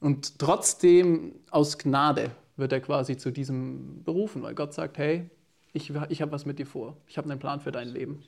Und 0.00 0.38
trotzdem 0.40 1.34
aus 1.50 1.78
Gnade 1.78 2.30
wird 2.56 2.72
er 2.72 2.80
quasi 2.80 3.16
zu 3.16 3.30
diesem 3.30 4.02
berufen, 4.02 4.42
weil 4.42 4.54
Gott 4.54 4.74
sagt, 4.74 4.98
hey, 4.98 5.30
ich, 5.72 5.92
ich 6.08 6.22
habe 6.22 6.32
was 6.32 6.46
mit 6.46 6.58
dir 6.58 6.66
vor. 6.66 6.96
Ich 7.06 7.16
habe 7.16 7.30
einen 7.30 7.38
Plan 7.38 7.60
für 7.60 7.70
dein 7.70 7.88
Leben. 7.88 8.24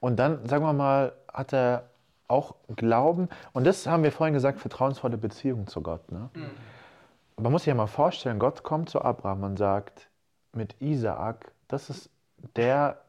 Und 0.00 0.16
dann, 0.16 0.46
sagen 0.48 0.64
wir 0.64 0.72
mal, 0.72 1.12
hat 1.32 1.52
er 1.52 1.90
auch 2.28 2.56
Glauben. 2.74 3.28
Und 3.52 3.64
das 3.64 3.86
haben 3.86 4.02
wir 4.02 4.12
vorhin 4.12 4.34
gesagt, 4.34 4.60
vertrauensvolle 4.60 5.16
Beziehung 5.16 5.66
zu 5.66 5.80
Gott. 5.80 6.10
Ne? 6.10 6.30
Man 7.36 7.52
muss 7.52 7.62
sich 7.62 7.68
ja 7.68 7.74
mal 7.74 7.86
vorstellen, 7.86 8.38
Gott 8.38 8.62
kommt 8.62 8.88
zu 8.88 9.02
Abraham 9.02 9.44
und 9.44 9.58
sagt, 9.58 10.08
mit 10.52 10.74
Isaak, 10.80 11.52
das 11.68 11.90
ist 11.90 12.10
der, 12.56 13.00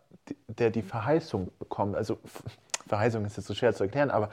der 0.47 0.69
die 0.69 0.81
Verheißung 0.81 1.51
bekommt. 1.59 1.95
Also 1.95 2.17
Verheißung 2.87 3.25
ist 3.25 3.37
jetzt 3.37 3.47
so 3.47 3.53
schwer 3.53 3.73
zu 3.73 3.83
erklären, 3.83 4.11
aber 4.11 4.29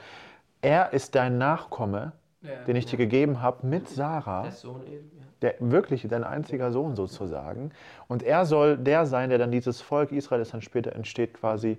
er 0.61 0.93
ist 0.93 1.15
dein 1.15 1.37
Nachkomme, 1.37 2.13
Ja. 2.41 2.63
den 2.67 2.75
ich 2.75 2.85
dir 2.85 2.97
gegeben 2.97 3.41
habe 3.41 3.65
mit 3.67 3.89
Sarah. 3.89 4.43
Der 4.43 4.51
Sohn 4.51 4.81
eben, 4.87 5.11
ja. 5.17 5.25
der 5.41 5.55
wirklich 5.59 6.07
dein 6.07 6.23
einziger 6.23 6.71
Sohn 6.71 6.95
sozusagen. 6.95 7.71
Und 8.07 8.23
er 8.23 8.45
soll 8.45 8.77
der 8.77 9.05
sein, 9.05 9.29
der 9.29 9.37
dann 9.37 9.51
dieses 9.51 9.81
Volk 9.81 10.11
Israel, 10.11 10.39
das 10.39 10.51
dann 10.51 10.61
später 10.61 10.95
entsteht, 10.95 11.33
quasi 11.33 11.77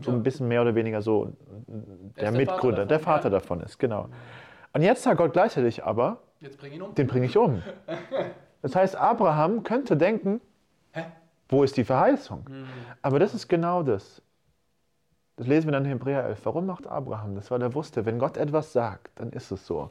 so 0.00 0.12
ein 0.12 0.22
bisschen 0.22 0.46
mehr 0.48 0.62
oder 0.62 0.74
weniger 0.74 1.02
so 1.02 1.32
der, 1.66 2.30
der 2.30 2.32
Mitgründer, 2.32 2.86
der 2.86 3.00
Vater 3.00 3.24
ja. 3.24 3.30
davon 3.30 3.60
ist, 3.60 3.78
genau. 3.78 4.08
Und 4.72 4.82
jetzt 4.82 5.02
sagt 5.02 5.18
Gott 5.18 5.32
gleichzeitig 5.32 5.84
aber, 5.84 6.18
um. 6.80 6.94
den 6.94 7.06
bringe 7.06 7.26
ich 7.26 7.36
um. 7.36 7.62
Das 8.60 8.74
heißt, 8.74 8.96
Abraham 8.96 9.62
könnte 9.62 9.96
denken, 9.96 10.40
wo 11.48 11.62
ist 11.62 11.76
die 11.76 11.84
Verheißung? 11.84 12.44
Aber 13.02 13.18
das 13.18 13.34
ist 13.34 13.48
genau 13.48 13.82
das. 13.82 14.22
Das 15.36 15.46
lesen 15.46 15.68
wir 15.68 15.72
dann 15.72 15.84
in 15.84 15.90
Hebräer 15.92 16.24
11. 16.24 16.40
Warum 16.46 16.66
macht 16.66 16.88
Abraham 16.88 17.36
das? 17.36 17.48
Weil 17.52 17.62
er 17.62 17.72
wusste, 17.72 18.04
wenn 18.04 18.18
Gott 18.18 18.36
etwas 18.36 18.72
sagt, 18.72 19.12
dann 19.20 19.30
ist 19.30 19.52
es 19.52 19.64
so. 19.66 19.88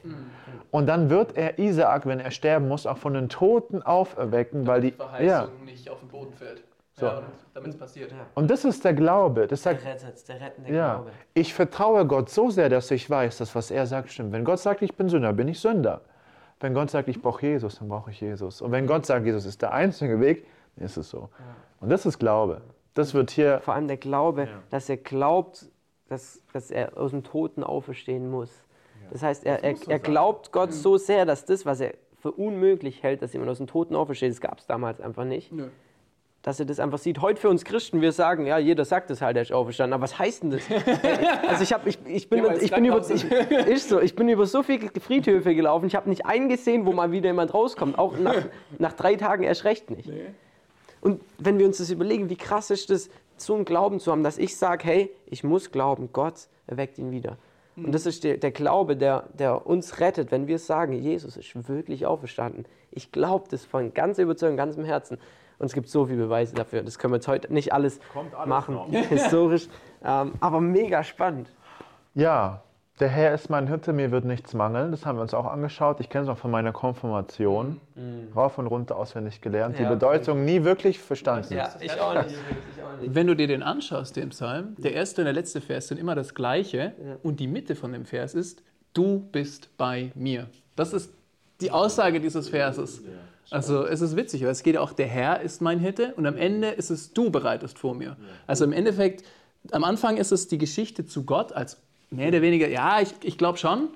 Und 0.70 0.86
dann 0.86 1.08
wird 1.08 1.38
er 1.38 1.58
Isaak, 1.58 2.04
wenn 2.06 2.20
er 2.20 2.30
sterben 2.30 2.68
muss, 2.68 2.86
auch 2.86 2.98
von 2.98 3.14
den 3.14 3.30
Toten 3.30 3.82
auferwecken, 3.82 4.66
weil 4.66 4.82
die. 4.82 4.90
Verheißung 4.92 5.26
Ja. 5.26 5.48
nicht 5.64 5.88
auf 5.88 6.00
den 6.00 6.08
Boden 6.10 6.34
fällt. 6.34 6.62
So. 6.92 7.06
Ja, 7.06 7.18
und 7.18 7.24
damit 7.54 7.70
es 7.70 7.78
passiert. 7.78 8.12
Und 8.34 8.50
das 8.50 8.64
ist 8.66 8.84
der 8.84 8.92
Glaube. 8.92 9.46
Das 9.46 9.62
sagt, 9.62 9.84
Der 9.84 9.94
rettet, 9.94 10.28
der 10.28 10.40
rettende 10.40 10.72
ja, 10.74 10.94
Glaube. 10.96 11.10
ich 11.32 11.54
vertraue 11.54 12.04
Gott 12.06 12.28
so 12.28 12.50
sehr, 12.50 12.68
dass 12.68 12.90
ich 12.90 13.08
weiß, 13.08 13.38
dass 13.38 13.54
was 13.54 13.70
er 13.70 13.86
sagt 13.86 14.10
stimmt. 14.10 14.32
Wenn 14.32 14.44
Gott 14.44 14.58
sagt, 14.58 14.82
ich 14.82 14.96
bin 14.96 15.08
Sünder, 15.08 15.32
bin 15.32 15.48
ich 15.48 15.60
Sünder. 15.60 16.02
Wenn 16.60 16.74
Gott 16.74 16.90
sagt, 16.90 17.08
ich 17.08 17.22
brauche 17.22 17.46
Jesus, 17.46 17.78
dann 17.78 17.88
brauche 17.88 18.10
ich 18.10 18.20
Jesus. 18.20 18.60
Und 18.60 18.72
wenn 18.72 18.86
Gott 18.86 19.06
sagt, 19.06 19.24
Jesus 19.24 19.46
ist 19.46 19.62
der 19.62 19.72
einzige 19.72 20.20
Weg, 20.20 20.44
ist 20.80 20.96
es 20.96 21.10
so. 21.10 21.28
Und 21.80 21.90
das 21.90 22.06
ist 22.06 22.18
Glaube. 22.18 22.62
Das 22.94 23.14
wird 23.14 23.30
hier 23.30 23.60
Vor 23.60 23.74
allem 23.74 23.86
der 23.86 23.96
Glaube, 23.96 24.48
dass 24.70 24.88
er 24.88 24.96
glaubt, 24.96 25.68
dass, 26.08 26.42
dass 26.52 26.70
er 26.70 26.96
aus 26.96 27.10
dem 27.12 27.22
Toten 27.22 27.62
auferstehen 27.62 28.30
muss. 28.30 28.50
Das 29.10 29.22
heißt, 29.22 29.46
er, 29.46 29.64
er, 29.64 29.76
er 29.86 29.98
glaubt 29.98 30.52
Gott 30.52 30.72
so 30.72 30.96
sehr, 30.96 31.24
dass 31.24 31.44
das, 31.44 31.64
was 31.64 31.80
er 31.80 31.94
für 32.20 32.32
unmöglich 32.32 33.02
hält, 33.02 33.22
dass 33.22 33.32
jemand 33.32 33.50
aus 33.50 33.58
dem 33.58 33.66
Toten 33.66 33.94
aufersteht, 33.94 34.30
das 34.30 34.40
gab 34.40 34.58
es 34.58 34.66
damals 34.66 35.00
einfach 35.00 35.24
nicht. 35.24 35.52
Nö. 35.52 35.68
Dass 36.42 36.60
er 36.60 36.66
das 36.66 36.78
einfach 36.78 36.98
sieht. 36.98 37.20
Heute 37.20 37.40
für 37.40 37.48
uns 37.48 37.64
Christen, 37.64 38.00
wir 38.00 38.12
sagen, 38.12 38.46
ja, 38.46 38.58
jeder 38.58 38.84
sagt 38.84 39.10
es 39.10 39.20
halt, 39.20 39.36
er 39.36 39.42
ist 39.42 39.52
auferstanden. 39.52 39.94
Aber 39.94 40.02
was 40.02 40.18
heißt 40.18 40.44
denn 40.44 40.50
das? 40.50 40.62
also 41.48 41.62
ich, 41.62 41.72
hab, 41.72 41.86
ich, 41.86 41.98
ich, 42.06 42.30
bin, 42.30 42.44
Ja, 42.44 42.54
ich, 42.54 42.70
bin 42.70 42.84
über, 42.84 42.98
ich, 43.10 43.24
ist 43.66 43.88
so, 43.88 44.00
ich 44.00 44.14
bin 44.14 44.28
über 44.28 44.46
so 44.46 44.62
viele 44.62 44.88
Friedhöfe 45.00 45.54
gelaufen, 45.54 45.86
ich 45.86 45.96
habe 45.96 46.08
nicht 46.08 46.26
einen 46.26 46.48
gesehen, 46.48 46.86
wo 46.86 46.92
mal 46.92 47.10
wieder 47.10 47.26
jemand 47.26 47.54
rauskommt. 47.54 47.98
Auch 47.98 48.18
nach, 48.18 48.36
nach 48.78 48.92
drei 48.92 49.16
Tagen 49.16 49.42
erst 49.42 49.64
recht 49.64 49.90
nicht. 49.90 50.08
Und 51.00 51.20
wenn 51.38 51.58
wir 51.58 51.66
uns 51.66 51.78
das 51.78 51.90
überlegen, 51.90 52.30
wie 52.30 52.36
krass 52.36 52.70
ist 52.70 52.90
das, 52.90 53.08
so 53.36 53.54
einen 53.54 53.64
Glauben 53.64 54.00
zu 54.00 54.10
haben, 54.10 54.24
dass 54.24 54.38
ich 54.38 54.56
sage, 54.56 54.84
hey, 54.84 55.10
ich 55.26 55.44
muss 55.44 55.70
glauben, 55.70 56.10
Gott 56.12 56.48
erweckt 56.66 56.98
ihn 56.98 57.10
wieder. 57.10 57.36
Und 57.76 57.92
das 57.92 58.06
ist 58.06 58.24
der, 58.24 58.38
der 58.38 58.50
Glaube, 58.50 58.96
der, 58.96 59.28
der 59.34 59.66
uns 59.66 60.00
rettet, 60.00 60.32
wenn 60.32 60.48
wir 60.48 60.58
sagen, 60.58 60.92
Jesus 60.92 61.36
ist 61.36 61.68
wirklich 61.68 62.06
auferstanden. 62.06 62.64
Ich 62.90 63.12
glaube 63.12 63.46
das 63.50 63.64
von 63.64 63.94
ganzer 63.94 64.24
Überzeugung, 64.24 64.56
ganzem 64.56 64.84
Herzen. 64.84 65.18
Und 65.58 65.66
es 65.66 65.72
gibt 65.72 65.88
so 65.88 66.06
viele 66.06 66.18
Beweise 66.18 66.54
dafür. 66.54 66.82
Das 66.82 66.98
können 66.98 67.12
wir 67.12 67.18
jetzt 67.18 67.28
heute 67.28 67.52
nicht 67.52 67.72
alles, 67.72 68.00
machen, 68.46 68.78
historisch. 69.08 69.68
Ähm, 70.04 70.32
aber 70.40 70.60
mega 70.60 71.02
spannend. 71.04 71.50
Ja, 72.14 72.62
der 73.00 73.08
Herr 73.08 73.34
ist 73.34 73.48
mein 73.50 73.66
Hirte, 73.68 73.92
mir 73.92 74.10
wird 74.10 74.24
nichts 74.24 74.54
mangeln. 74.54 74.90
Das 74.90 75.06
haben 75.06 75.18
wir 75.18 75.22
uns 75.22 75.34
auch 75.34 75.46
angeschaut. 75.46 76.00
Ich 76.00 76.08
kenne 76.08 76.22
es 76.22 76.28
noch 76.28 76.38
von 76.38 76.50
meiner 76.50 76.72
Konfirmation. 76.72 77.80
Rauf 78.34 78.58
und 78.58 78.66
runter 78.66 78.96
auswendig 78.96 79.40
gelernt. 79.40 79.78
Die 79.78 79.82
Ja. 79.82 79.88
Bedeutung 79.90 80.44
nie 80.44 80.64
wirklich 80.64 80.98
verstanden. 80.98 81.54
ich 81.54 81.60
auch 82.00 82.14
nicht. 82.14 82.34
Ich 82.74 82.82
auch 82.82 83.00
nicht. 83.00 83.14
Wenn 83.14 83.26
du 83.26 83.34
dir 83.36 83.46
den 83.46 83.62
anschaust, 83.62 84.16
den 84.16 84.30
Psalm, 84.30 84.74
der 84.78 84.94
erste 84.94 85.20
und 85.22 85.26
der 85.26 85.34
letzte 85.34 85.60
Vers 85.60 85.88
sind 85.88 85.98
immer 85.98 86.14
das 86.14 86.34
gleiche 86.34 86.92
und 87.22 87.40
die 87.40 87.46
Mitte 87.46 87.74
von 87.74 87.92
dem 87.92 88.04
Vers 88.04 88.34
ist, 88.34 88.62
du 88.94 89.20
bist 89.32 89.76
bei 89.76 90.10
mir. 90.14 90.48
Das 90.76 90.92
ist 90.92 91.12
die 91.60 91.70
Aussage 91.70 92.20
dieses 92.20 92.48
Verses. 92.48 93.02
Also 93.50 93.86
es 93.86 94.00
ist 94.02 94.14
witzig, 94.16 94.42
weil 94.42 94.50
es 94.50 94.62
geht 94.62 94.76
auch, 94.76 94.92
der 94.92 95.06
Herr 95.06 95.40
ist 95.40 95.62
mein 95.62 95.78
Hirte 95.78 96.12
und 96.16 96.26
am 96.26 96.36
Ende 96.36 96.68
ist 96.68 96.90
es, 96.90 97.12
du 97.14 97.30
bereitest 97.30 97.78
vor 97.78 97.94
mir. 97.94 98.16
Also 98.46 98.64
im 98.64 98.72
Endeffekt, 98.72 99.24
am 99.72 99.84
Anfang 99.84 100.16
ist 100.18 100.32
es 100.32 100.48
die 100.48 100.58
Geschichte 100.58 101.06
zu 101.06 101.24
Gott 101.24 101.52
als 101.52 101.80
mehr 102.10 102.28
oder 102.28 102.42
weniger, 102.42 102.68
ja, 102.68 103.00
ich, 103.00 103.14
ich 103.22 103.38
glaube 103.38 103.58
schon, 103.58 103.88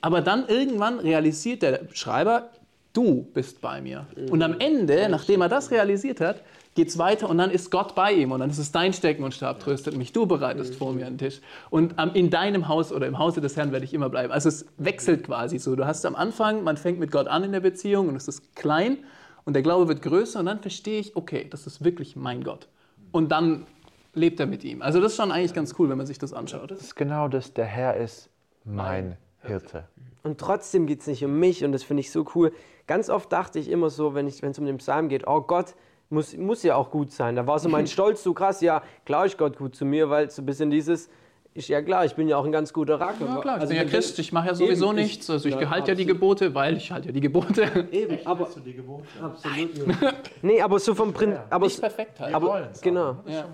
aber 0.00 0.20
dann 0.20 0.46
irgendwann 0.48 0.98
realisiert 0.98 1.62
der 1.62 1.80
Schreiber, 1.92 2.50
du 2.92 3.26
bist 3.34 3.60
bei 3.60 3.80
mir. 3.80 4.06
Und 4.30 4.42
am 4.42 4.60
Ende, 4.60 5.08
nachdem 5.08 5.40
er 5.40 5.48
das 5.48 5.70
realisiert 5.70 6.20
hat, 6.20 6.42
geht 6.74 6.88
es 6.88 6.98
weiter 6.98 7.30
und 7.30 7.38
dann 7.38 7.50
ist 7.50 7.70
Gott 7.70 7.94
bei 7.94 8.12
ihm 8.12 8.32
und 8.32 8.40
dann 8.40 8.50
ist 8.50 8.58
es 8.58 8.72
dein 8.72 8.92
Stecken 8.92 9.22
und 9.22 9.32
Stab 9.32 9.60
tröstet 9.60 9.96
mich. 9.96 10.12
Du 10.12 10.26
bereitest 10.26 10.74
vor 10.74 10.92
mir 10.92 11.06
einen 11.06 11.18
Tisch. 11.18 11.40
Und 11.70 11.94
in 12.14 12.30
deinem 12.30 12.68
Haus 12.68 12.92
oder 12.92 13.06
im 13.06 13.18
Hause 13.18 13.40
des 13.40 13.56
Herrn 13.56 13.72
werde 13.72 13.84
ich 13.84 13.94
immer 13.94 14.08
bleiben. 14.08 14.32
Also 14.32 14.48
es 14.48 14.66
wechselt 14.76 15.24
quasi 15.24 15.58
so. 15.58 15.76
Du 15.76 15.86
hast 15.86 16.04
am 16.04 16.16
Anfang, 16.16 16.64
man 16.64 16.76
fängt 16.76 16.98
mit 16.98 17.12
Gott 17.12 17.28
an 17.28 17.44
in 17.44 17.52
der 17.52 17.60
Beziehung 17.60 18.08
und 18.08 18.16
es 18.16 18.26
ist 18.26 18.56
klein 18.56 18.98
und 19.44 19.54
der 19.54 19.62
Glaube 19.62 19.88
wird 19.88 20.02
größer 20.02 20.40
und 20.40 20.46
dann 20.46 20.60
verstehe 20.60 21.00
ich, 21.00 21.16
okay, 21.16 21.46
das 21.48 21.66
ist 21.66 21.84
wirklich 21.84 22.16
mein 22.16 22.42
Gott. 22.42 22.66
Und 23.12 23.30
dann 23.30 23.66
lebt 24.14 24.40
er 24.40 24.46
mit 24.46 24.64
ihm. 24.64 24.82
Also 24.82 25.00
das 25.00 25.12
ist 25.12 25.16
schon 25.16 25.30
eigentlich 25.30 25.54
ganz 25.54 25.74
cool, 25.78 25.88
wenn 25.88 25.98
man 25.98 26.06
sich 26.06 26.18
das 26.18 26.32
anschaut. 26.32 26.70
Das 26.70 26.80
ist 26.80 26.94
genau 26.94 27.28
das, 27.28 27.52
der 27.52 27.66
Herr 27.66 27.96
ist 27.96 28.30
mein 28.64 29.16
Hirte. 29.40 29.88
Und 30.22 30.38
trotzdem 30.38 30.86
geht 30.86 31.00
es 31.00 31.06
nicht 31.06 31.24
um 31.24 31.38
mich 31.38 31.64
und 31.64 31.72
das 31.72 31.82
finde 31.82 32.00
ich 32.00 32.10
so 32.10 32.24
cool. 32.34 32.52
Ganz 32.86 33.10
oft 33.10 33.30
dachte 33.32 33.58
ich 33.58 33.68
immer 33.68 33.90
so, 33.90 34.14
wenn 34.14 34.26
es 34.26 34.58
um 34.58 34.64
den 34.64 34.78
Psalm 34.78 35.08
geht, 35.08 35.26
oh 35.26 35.42
Gott 35.42 35.74
muss, 36.10 36.36
muss 36.36 36.62
ja 36.62 36.76
auch 36.76 36.90
gut 36.90 37.12
sein. 37.12 37.36
Da 37.36 37.46
war 37.46 37.58
so 37.58 37.68
mein 37.68 37.86
Stolz 37.88 38.22
so 38.22 38.32
krass, 38.32 38.60
ja, 38.60 38.82
klar 39.04 39.26
ist 39.26 39.36
Gott 39.36 39.58
gut 39.58 39.74
zu 39.76 39.84
mir, 39.84 40.10
weil 40.10 40.30
so 40.30 40.42
ein 40.42 40.46
bisschen 40.46 40.70
dieses, 40.70 41.10
ist 41.54 41.68
ja 41.68 41.80
klar, 41.82 42.04
ich 42.04 42.14
bin 42.16 42.26
ja 42.28 42.36
auch 42.36 42.44
ein 42.44 42.50
ganz 42.52 42.72
guter 42.72 42.98
Racker. 42.98 43.26
Ja 43.26 43.40
klar, 43.40 43.56
ich 43.56 43.60
also 43.62 43.68
bin 43.68 43.76
ja 43.76 43.84
Christ, 43.84 44.18
ich 44.18 44.32
mache 44.32 44.48
ja 44.48 44.54
sowieso 44.56 44.88
Eben, 44.90 44.98
ich- 44.98 45.04
nichts. 45.04 45.30
Also 45.30 45.48
ich 45.48 45.54
ja, 45.54 45.60
gehalte 45.60 45.92
ja 45.92 45.94
die. 45.94 46.04
Gebote, 46.04 46.52
weil 46.54 46.76
ich 46.76 46.90
halte 46.90 47.06
ja 47.08 47.12
die 47.12 47.20
Gebote. 47.20 47.88
Eben, 47.92 48.18
aber 48.26 48.46
absolut 48.46 48.66
nicht. 48.66 50.32
Nee, 50.42 50.60
aber 50.60 50.78
so 50.80 50.94
vom 50.94 51.12
Prinzip, 51.12 51.40
aber, 51.50 51.66
Nicht 51.66 51.80
perfekt 51.80 52.18
halt. 52.20 52.34
aber 52.34 52.70
genau, 52.82 53.18
Ja. 53.26 53.46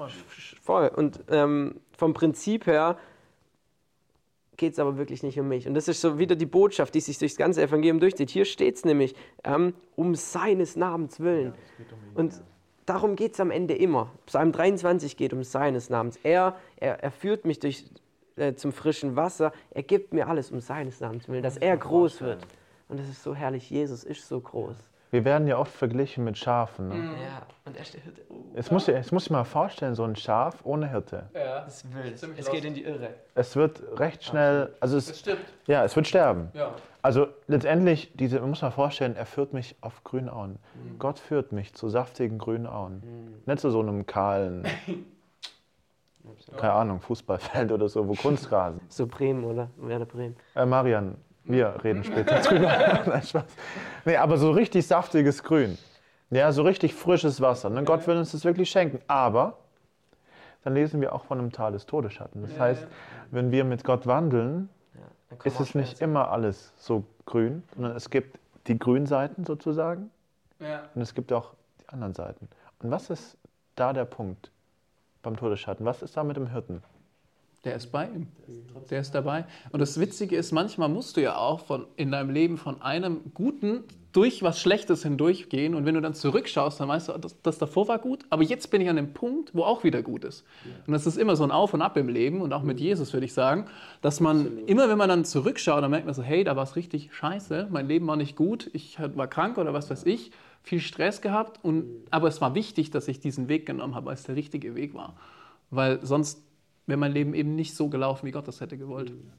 voll. 0.63 0.91
Und 0.97 1.21
ähm, 1.29 1.77
vom 1.97 2.15
Prinzip 2.15 2.67
her 2.67 2.97
geht 4.57 4.75
es 4.75 4.79
aber 4.79 4.97
wirklich 4.99 5.23
nicht 5.23 5.39
um 5.41 5.49
mich. 5.49 5.67
Und 5.67 5.75
das 5.75 5.89
ist 5.89 6.01
so 6.01 6.19
wieder 6.19 6.37
die 6.37 6.47
Botschaft, 6.47 6.95
die 6.95 7.01
sich 7.01 7.19
durchs 7.19 7.37
ganze 7.37 7.63
Evangelium 7.63 7.99
durchzieht. 8.01 8.31
Hier 8.31 8.45
steht 8.45 8.77
es 8.77 8.85
nämlich, 8.85 9.15
ähm, 9.45 9.75
um 9.97 10.15
seines 10.15 10.77
Namens 10.77 11.21
willen. 11.21 11.55
Und 12.15 12.43
darum 12.91 13.15
geht 13.15 13.35
es 13.35 13.41
am 13.41 13.53
Ende 13.53 13.75
immer. 13.75 14.11
Psalm 14.27 14.51
23 14.51 15.17
geht 15.17 15.33
um 15.33 15.45
seines 15.45 15.91
Namens. 15.91 16.19
Er, 16.25 16.57
er, 16.77 17.03
er 17.03 17.13
führt 17.13 17.45
mich 17.45 17.61
durch, 17.61 17.85
äh, 18.35 18.55
zum 18.55 18.73
frischen 18.73 19.15
Wasser. 19.15 19.53
Er 19.71 19.85
gibt 19.85 20.13
mir 20.13 20.27
alles 20.27 20.51
um 20.51 20.61
seines 20.61 20.99
Namens 20.99 21.29
willen, 21.29 21.45
dass 21.45 21.57
er 21.57 21.77
groß 21.77 22.21
wird. 22.21 22.45
Und 22.89 22.99
das 22.99 23.09
ist 23.09 23.23
so 23.23 23.33
herrlich. 23.33 23.71
Jesus 23.71 24.03
ist 24.03 24.27
so 24.27 24.41
groß. 24.41 24.77
Wir 25.11 25.25
werden 25.25 25.49
ja 25.49 25.59
oft 25.59 25.73
verglichen 25.73 26.25
mit 26.25 26.39
Schafen. 26.39 26.89
Ne? 26.89 26.95
Ja, 26.95 27.43
und 27.65 27.77
er 27.77 27.83
ist 27.83 27.95
der 27.95 28.01
Hirte. 28.03 28.23
Oh, 28.29 28.37
Jetzt, 28.55 28.71
muss 28.71 28.87
ich, 28.87 28.95
jetzt 28.95 29.13
muss 29.13 29.25
ich 29.25 29.31
mal 29.31 29.45
vorstellen, 29.45 29.95
so 29.95 30.05
ein 30.05 30.15
Schaf 30.15 30.61
ohne 30.65 30.89
Hirte. 30.89 31.29
Ja, 31.35 31.63
das 31.65 31.83
ist 31.83 31.95
wild. 31.95 32.39
Es 32.39 32.51
geht 32.51 32.65
in 32.65 32.75
die 32.75 32.85
Irre. 32.85 33.15
Es 33.35 33.57
wird 33.57 33.83
recht 33.99 34.23
schnell, 34.25 34.75
also 34.79 34.97
das 34.97 35.11
es, 35.11 35.19
stimmt. 35.21 35.41
ja, 35.67 35.85
es 35.85 35.97
wird 35.97 36.07
sterben. 36.07 36.51
Ja. 36.55 36.75
Also 37.03 37.29
letztendlich, 37.49 38.13
diese, 38.15 38.41
man 38.41 38.51
muss 38.51 38.63
mal 38.63 38.71
vorstellen, 38.71 39.17
er 39.17 39.27
führt 39.27 39.53
mich 39.53 39.75
auf 39.81 40.05
grünen 40.05 40.29
Auen. 40.29 40.59
Gott 40.99 41.19
führt 41.19 41.51
mich 41.51 41.75
zu 41.75 41.89
saftigen 41.89 42.39
grünen 42.39 42.67
Auen. 42.67 43.41
Nicht 43.47 43.61
zu 43.61 43.71
so 43.71 43.81
einem 43.81 44.07
kahlen, 44.07 44.67
keine 46.57 46.73
Ahnung, 46.73 47.01
Fußballfeld 47.01 47.73
oder 47.73 47.89
so, 47.89 48.07
wo 48.07 48.13
Kunstrasen. 48.23 48.81
So 48.89 49.07
Bremen, 49.07 49.45
oder? 49.45 49.71
Werder 49.77 50.05
Bremen. 50.05 50.37
Äh, 50.55 50.67
Marian, 50.67 51.17
wir 51.53 51.75
reden 51.83 52.05
später 52.05 52.41
drüber. 52.41 53.03
Nein, 53.07 53.23
Spaß. 53.23 53.45
Nee, 54.05 54.17
aber 54.17 54.37
so 54.37 54.51
richtig 54.51 54.87
saftiges 54.87 55.43
Grün. 55.43 55.79
Ja, 56.31 56.53
so 56.53 56.63
richtig 56.63 56.95
frisches 56.95 57.41
Wasser. 57.41 57.71
Ne? 57.71 57.83
Gott 57.85 58.07
will 58.07 58.17
uns 58.17 58.33
das 58.33 58.45
wirklich 58.45 58.71
schenken. 58.71 59.01
Aber 59.09 59.59
dann 60.63 60.75
lesen 60.75 61.01
wir 61.01 61.15
auch 61.15 61.25
von 61.25 61.39
einem 61.39 61.53
Tal 61.53 61.73
des 61.73 61.87
Todesschatten. 61.87 62.43
Das 62.43 62.59
heißt, 62.59 62.87
wenn 63.31 63.51
wir 63.51 63.65
mit 63.65 63.85
Gott 63.85 64.07
wandeln, 64.07 64.69
ist 65.45 65.61
es 65.61 65.75
nicht 65.75 66.01
immer 66.01 66.31
alles 66.31 66.73
so 66.77 67.05
grün, 67.25 67.63
sondern 67.75 67.97
es 67.97 68.11
gibt 68.11 68.39
die 68.67 68.79
grünen 68.79 69.07
Seiten 69.07 69.45
sozusagen 69.45 70.11
und 70.95 71.01
es 71.01 71.15
gibt 71.15 71.33
auch 71.33 71.55
die 71.81 71.89
anderen 71.89 72.15
Seiten. 72.15 72.49
Und 72.81 72.91
was 72.91 73.11
ist 73.11 73.37
da 73.77 73.93
der 73.93 74.05
Punkt 74.05 74.51
beim 75.23 75.37
Todesschatten? 75.37 75.87
Was 75.87 76.03
ist 76.03 76.17
da 76.17 76.25
mit 76.25 76.37
dem 76.37 76.49
Hirten? 76.49 76.83
Der 77.65 77.77
ist 77.77 77.93
bei 77.93 78.07
ihm. 78.07 78.29
Der 78.89 79.01
ist 79.01 79.15
dabei. 79.15 79.45
Und 79.71 79.81
das 79.81 80.01
Witzige 80.01 80.37
ist, 80.37 80.51
manchmal 80.51 80.89
musst 80.89 81.17
du 81.17 81.23
ja 81.23 81.37
auch 81.37 81.61
von, 81.61 81.87
in 81.97 82.11
deinem 82.11 82.31
Leben 82.31 82.57
von 82.57 82.81
einem 82.81 83.21
Guten 83.35 83.85
durch 84.13 84.43
was 84.43 84.59
Schlechtes 84.59 85.03
hindurchgehen. 85.03 85.75
Und 85.75 85.85
wenn 85.85 85.95
du 85.95 86.01
dann 86.01 86.15
zurückschaust, 86.15 86.81
dann 86.81 86.89
weißt 86.89 87.11
du, 87.11 87.19
das, 87.19 87.41
das 87.43 87.59
davor 87.59 87.87
war 87.87 87.99
gut, 87.99 88.25
aber 88.31 88.43
jetzt 88.43 88.71
bin 88.71 88.81
ich 88.81 88.89
an 88.89 88.97
dem 88.97 89.13
Punkt, 89.13 89.55
wo 89.55 89.63
auch 89.63 89.85
wieder 89.85 90.03
gut 90.03 90.25
ist. 90.25 90.45
Und 90.87 90.93
das 90.93 91.07
ist 91.07 91.17
immer 91.17 91.37
so 91.37 91.45
ein 91.45 91.51
Auf 91.51 91.75
und 91.75 91.83
Ab 91.83 91.97
im 91.97 92.09
Leben 92.09 92.41
und 92.41 92.53
auch 92.53 92.63
mit 92.63 92.81
Jesus 92.81 93.13
würde 93.13 93.27
ich 93.27 93.35
sagen, 93.35 93.67
dass 94.01 94.21
man 94.21 94.65
immer, 94.67 94.89
wenn 94.89 94.99
man 94.99 95.09
dann 95.09 95.25
zurückschaut, 95.25 95.83
dann 95.83 95.91
merkt 95.91 96.07
man 96.07 96.15
so, 96.15 96.23
hey, 96.23 96.43
da 96.43 96.57
war 96.57 96.65
es 96.65 96.77
richtig 96.77 97.15
scheiße, 97.15 97.69
mein 97.71 97.87
Leben 97.87 98.07
war 98.07 98.17
nicht 98.17 98.37
gut, 98.37 98.71
ich 98.73 98.99
war 98.99 99.29
krank 99.29 99.59
oder 99.59 99.73
was 99.75 99.91
weiß 99.91 100.07
ich, 100.07 100.33
viel 100.63 100.81
Stress 100.81 101.21
gehabt. 101.21 101.61
Und, 101.63 101.85
aber 102.11 102.29
es 102.29 102.41
war 102.41 102.55
wichtig, 102.55 102.91
dass 102.91 103.07
ich 103.07 103.21
diesen 103.21 103.49
Weg 103.49 103.67
genommen 103.67 103.95
habe, 103.95 104.07
weil 104.07 104.15
es 104.15 104.25
der 104.25 104.35
richtige 104.35 104.75
Weg 104.75 104.95
war. 104.95 105.15
Weil 105.71 106.05
sonst 106.05 106.43
wäre 106.87 106.99
mein 106.99 107.13
Leben 107.13 107.35
eben 107.35 107.55
nicht 107.55 107.75
so 107.75 107.89
gelaufen, 107.89 108.27
wie 108.27 108.31
Gott 108.31 108.49
das 108.49 108.61
hätte 108.61 108.77
gewollt. 108.77 109.11
Und 109.11 109.31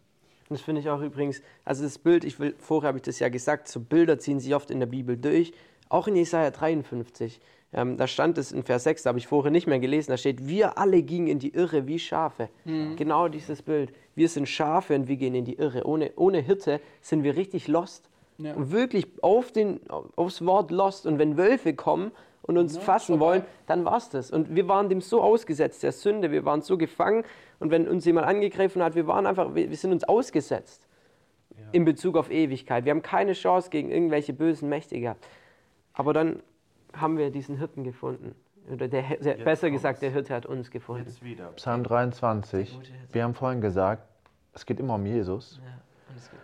das 0.50 0.62
finde 0.62 0.82
ich 0.82 0.90
auch 0.90 1.02
übrigens, 1.02 1.42
also 1.64 1.84
das 1.84 1.98
Bild, 1.98 2.24
ich 2.24 2.40
will, 2.40 2.56
vorher 2.58 2.90
habe 2.90 2.98
ich 2.98 3.04
das 3.04 3.20
ja 3.20 3.30
gesagt, 3.30 3.68
so 3.68 3.80
Bilder 3.80 4.20
ziehen 4.20 4.40
sich 4.40 4.54
oft 4.54 4.70
in 4.70 4.80
der 4.80 4.88
Bibel 4.88 5.18
durch. 5.18 5.54
Auch 5.90 6.08
in 6.08 6.16
Jesaja 6.16 6.52
53, 6.52 7.40
ähm, 7.74 7.98
da 7.98 8.08
stand 8.08 8.38
es 8.38 8.52
in 8.52 8.64
Vers 8.64 8.84
6, 8.84 9.04
da 9.04 9.10
habe 9.10 9.20
ich 9.20 9.28
vorher 9.28 9.52
nicht 9.52 9.68
mehr 9.68 9.80
gelesen, 9.80 10.12
da 10.12 10.18
steht, 10.18 10.48
wir 10.48 10.78
alle 10.78 11.04
gingen 11.04 11.28
in 11.28 11.40
die 11.40 11.54
Irre 11.54 11.88
wie 11.88 12.00
Schafe. 12.00 12.50
Genau 12.96 13.28
dieses 13.28 13.62
Bild. 13.62 13.94
Wir 14.16 14.28
sind 14.28 14.48
Schafe 14.48 14.96
und 14.96 15.08
wir 15.08 15.16
gehen 15.16 15.36
in 15.36 15.46
die 15.46 15.56
Irre. 15.56 15.86
Ohne, 15.86 16.12
ohne 16.18 16.40
Hirte 16.40 16.82
sind 17.02 17.24
wir 17.24 17.38
richtig 17.38 17.68
lost. 17.68 18.10
Ja. 18.38 18.54
Und 18.54 18.72
wirklich 18.72 19.08
auf 19.22 19.52
den, 19.52 19.80
aufs 19.90 20.46
Wort 20.46 20.72
lost. 20.72 21.06
Und 21.06 21.20
wenn 21.20 21.38
Wölfe 21.38 21.74
kommen 21.74 22.12
und 22.44 22.58
uns 22.58 22.78
fassen 22.78 23.20
wollen, 23.20 23.44
dann 23.68 23.86
war's 23.86 24.10
das. 24.10 24.32
Und 24.32 24.56
wir 24.56 24.68
waren 24.68 24.90
dem 24.90 25.02
so 25.02 25.22
ausgesetzt, 25.22 25.84
der 25.84 25.92
Sünde, 25.92 26.32
wir 26.32 26.46
waren 26.46 26.62
so 26.62 26.78
gefangen. 26.78 27.24
Und 27.60 27.72
wenn 27.72 27.88
uns 27.88 28.06
jemand 28.06 28.28
angegriffen 28.28 28.82
hat, 28.82 28.96
wir 28.96 29.08
waren 29.08 29.26
einfach, 29.26 29.54
wir, 29.54 29.70
wir 29.70 29.78
sind 29.78 29.92
uns 29.92 30.04
ausgesetzt 30.04 30.88
in 31.72 31.86
Bezug 31.86 32.18
auf 32.18 32.32
Ewigkeit. 32.32 32.86
Wir 32.86 32.92
haben 32.92 33.02
keine 33.02 33.34
Chance 33.34 33.70
gegen 33.70 33.92
irgendwelche 33.92 34.34
bösen 34.34 34.70
Mächte 34.70 35.00
gehabt. 35.00 35.26
Aber 35.94 36.14
dann 36.14 36.42
haben 36.94 37.18
wir 37.18 37.32
diesen 37.32 37.58
Hirten 37.58 37.84
gefunden. 37.84 38.36
Oder 38.72 38.88
der, 38.88 39.04
der, 39.18 39.36
besser 39.36 39.72
gesagt, 39.72 40.02
der 40.02 40.12
Hirte 40.12 40.34
hat 40.34 40.46
uns 40.46 40.72
gefunden. 40.72 41.14
wieder. 41.22 41.48
Psalm 41.54 41.84
23. 41.84 42.80
Wir 43.12 43.24
haben 43.24 43.34
vorhin 43.34 43.62
gesagt, 43.62 44.04
es 44.54 44.66
geht 44.66 44.80
immer 44.80 44.96
um 44.96 45.06
Jesus. 45.06 45.60
Ja, 45.64 45.82
und 46.10 46.18
es 46.18 46.30
geht. 46.30 46.40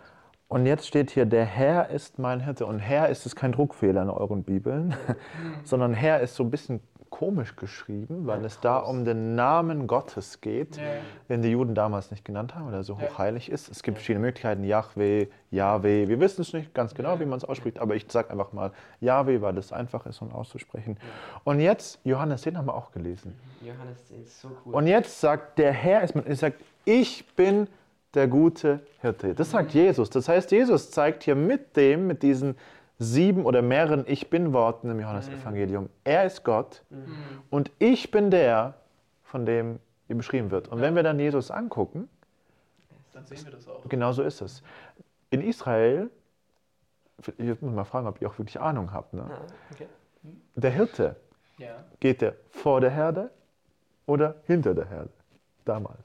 Und 0.48 0.64
jetzt 0.64 0.86
steht 0.86 1.10
hier, 1.10 1.26
der 1.26 1.44
Herr 1.44 1.90
ist 1.90 2.18
mein 2.18 2.40
Hirte. 2.40 2.64
Und 2.64 2.78
Herr 2.78 3.08
ist 3.10 3.26
es 3.26 3.36
kein 3.36 3.52
Druckfehler 3.52 4.02
in 4.02 4.10
euren 4.10 4.42
Bibeln, 4.44 4.94
sondern 5.64 5.92
Herr 5.92 6.20
ist 6.20 6.34
so 6.36 6.42
ein 6.42 6.50
bisschen 6.50 6.80
komisch 7.10 7.56
geschrieben, 7.56 8.26
weil 8.26 8.44
es 8.44 8.60
da 8.60 8.78
um 8.78 9.04
den 9.06 9.34
Namen 9.34 9.86
Gottes 9.86 10.40
geht, 10.42 10.76
Ja. 10.76 10.82
den 11.30 11.40
die 11.42 11.48
Juden 11.50 11.74
damals 11.74 12.10
nicht 12.10 12.22
genannt 12.24 12.54
haben, 12.54 12.66
weil 12.66 12.74
er 12.74 12.82
so 12.82 13.00
hochheilig 13.00 13.50
ist. 13.50 13.68
Es 13.70 13.82
gibt 13.82 13.96
verschiedene 13.98 14.24
Möglichkeiten, 14.26 14.62
Yahweh, 14.62 15.26
Yahweh. 15.50 16.06
Wir 16.08 16.20
wissen 16.20 16.42
es 16.42 16.52
nicht 16.52 16.74
ganz 16.74 16.94
genau, 16.94 17.18
wie 17.18 17.24
man 17.24 17.38
es 17.38 17.44
ausspricht, 17.44 17.78
aber 17.78 17.94
ich 17.96 18.06
sage 18.10 18.30
einfach 18.30 18.52
mal 18.52 18.72
Yahweh, 19.00 19.40
weil 19.40 19.56
es 19.56 19.72
einfach 19.72 20.04
ist, 20.06 20.20
um 20.20 20.32
auszusprechen. 20.32 20.98
Und 21.44 21.60
jetzt, 21.60 21.98
Johannes, 22.04 22.42
den 22.42 22.56
haben 22.58 22.66
wir 22.66 22.74
auch 22.74 22.92
gelesen. 22.92 23.34
Johannes 23.62 24.04
10 24.06 24.22
ist 24.22 24.40
so 24.42 24.48
cool. 24.66 24.74
Und 24.74 24.86
jetzt 24.86 25.18
sagt 25.20 25.58
der 25.58 25.72
Herr, 25.72 26.02
ist- 26.02 26.14
sagt, 26.38 26.60
ich 26.84 27.26
bin 27.36 27.68
der 28.14 28.26
gute 28.28 28.80
Hirte. 29.00 29.34
Das 29.34 29.50
sagt 29.50 29.72
Jesus. 29.72 30.10
Das 30.10 30.28
heißt, 30.28 30.50
Jesus 30.50 30.90
zeigt 30.90 31.24
hier 31.24 31.34
mit 31.34 31.76
dem, 31.76 32.06
mit 32.06 32.22
diesen 32.22 32.56
sieben 32.98 33.44
oder 33.46 33.62
mehreren 33.62 34.04
Ich 34.08 34.28
Bin-Worten 34.30 34.90
im 34.90 34.98
Johannesevangelium, 35.00 35.88
er 36.04 36.24
ist 36.24 36.42
Gott 36.44 36.82
und 37.50 37.70
ich 37.78 38.10
bin 38.10 38.30
der, 38.30 38.74
von 39.22 39.46
dem 39.46 39.78
hier 40.06 40.16
beschrieben 40.16 40.50
wird. 40.50 40.68
Und 40.68 40.80
wenn 40.80 40.96
wir 40.96 41.02
dann 41.04 41.20
Jesus 41.20 41.50
angucken, 41.50 42.08
Dann 43.12 43.24
sehen 43.26 43.44
wir 43.44 43.52
das 43.52 43.68
auch. 43.68 43.88
genau 43.88 44.10
so 44.12 44.22
ist 44.22 44.40
es. 44.40 44.62
In 45.30 45.42
Israel, 45.42 46.10
ich 47.36 47.60
muss 47.62 47.72
mal 47.74 47.84
fragen, 47.84 48.06
ob 48.08 48.20
ihr 48.20 48.28
auch 48.28 48.38
wirklich 48.38 48.60
Ahnung 48.60 48.92
habt, 48.92 49.12
ne? 49.14 49.24
Ah, 49.30 49.42
okay. 49.72 49.86
der 50.56 50.70
Hirte, 50.70 51.16
Ja. 51.58 51.84
geht 52.00 52.20
der 52.22 52.34
vor 52.50 52.80
der 52.80 52.90
Herde 52.90 53.30
oder 54.06 54.36
hinter 54.46 54.74
der 54.74 54.86
Herde? 54.86 55.10
Damals. 55.64 55.98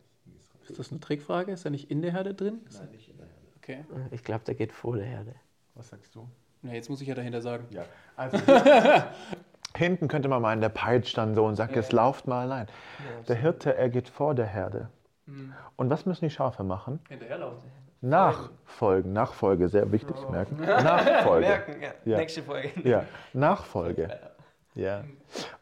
Ist 0.70 0.80
das 0.80 0.92
eine 0.92 1.00
Trickfrage? 1.00 1.52
Ist 1.52 1.66
er 1.66 1.72
nicht 1.72 1.90
in 1.92 2.02
der 2.02 2.12
Herde 2.12 2.34
drin? 2.34 2.62
Nein, 2.74 2.90
nicht 2.92 3.10
in 3.10 3.18
der 3.18 3.28
Herde. 3.28 3.40
Okay. 3.58 3.86
Ich 4.12 4.24
glaube, 4.24 4.44
der 4.46 4.56
geht 4.56 4.72
vor 4.72 4.96
der 4.96 5.06
Herde. 5.06 5.36
Was 5.76 5.90
sagst 5.90 6.14
du? 6.16 6.28
Na, 6.62 6.74
jetzt 6.74 6.90
muss 6.90 7.02
ich 7.02 7.08
ja 7.08 7.16
dahinter 7.16 7.42
sagen. 7.42 7.66
Ja, 7.72 7.86
also 8.16 8.38
hinten 9.76 10.08
könnte 10.08 10.28
man 10.30 10.42
meinen, 10.42 10.62
der 10.62 10.70
peitscht 10.70 11.18
dann 11.18 11.36
so 11.36 11.46
und 11.46 11.56
sagt, 11.56 11.76
jetzt 11.76 11.92
lauft 11.94 12.28
mal 12.28 12.42
allein. 12.44 12.68
Der 13.28 13.36
Hirte, 13.36 13.76
er 13.76 13.90
geht 13.90 14.08
vor 14.10 14.36
der 14.36 14.46
Herde. 14.46 14.90
Und 15.78 15.90
was 15.90 16.06
müssen 16.06 16.26
die 16.26 16.30
Schafe 16.30 16.64
machen? 16.64 17.00
Hinterherlaufen. 17.10 17.70
Nachfolgen, 18.02 19.14
Nachfolge, 19.14 19.70
sehr 19.70 19.90
wichtig, 19.92 20.16
merken. 20.30 20.58
Nachfolge. 20.66 21.48
ja. 21.82 21.94
Ja. 22.04 22.18
Nächste 22.18 22.44
Folge. 22.44 22.72
Ja, 22.84 23.06
Nachfolge. 23.34 24.20
Ja. 24.76 25.04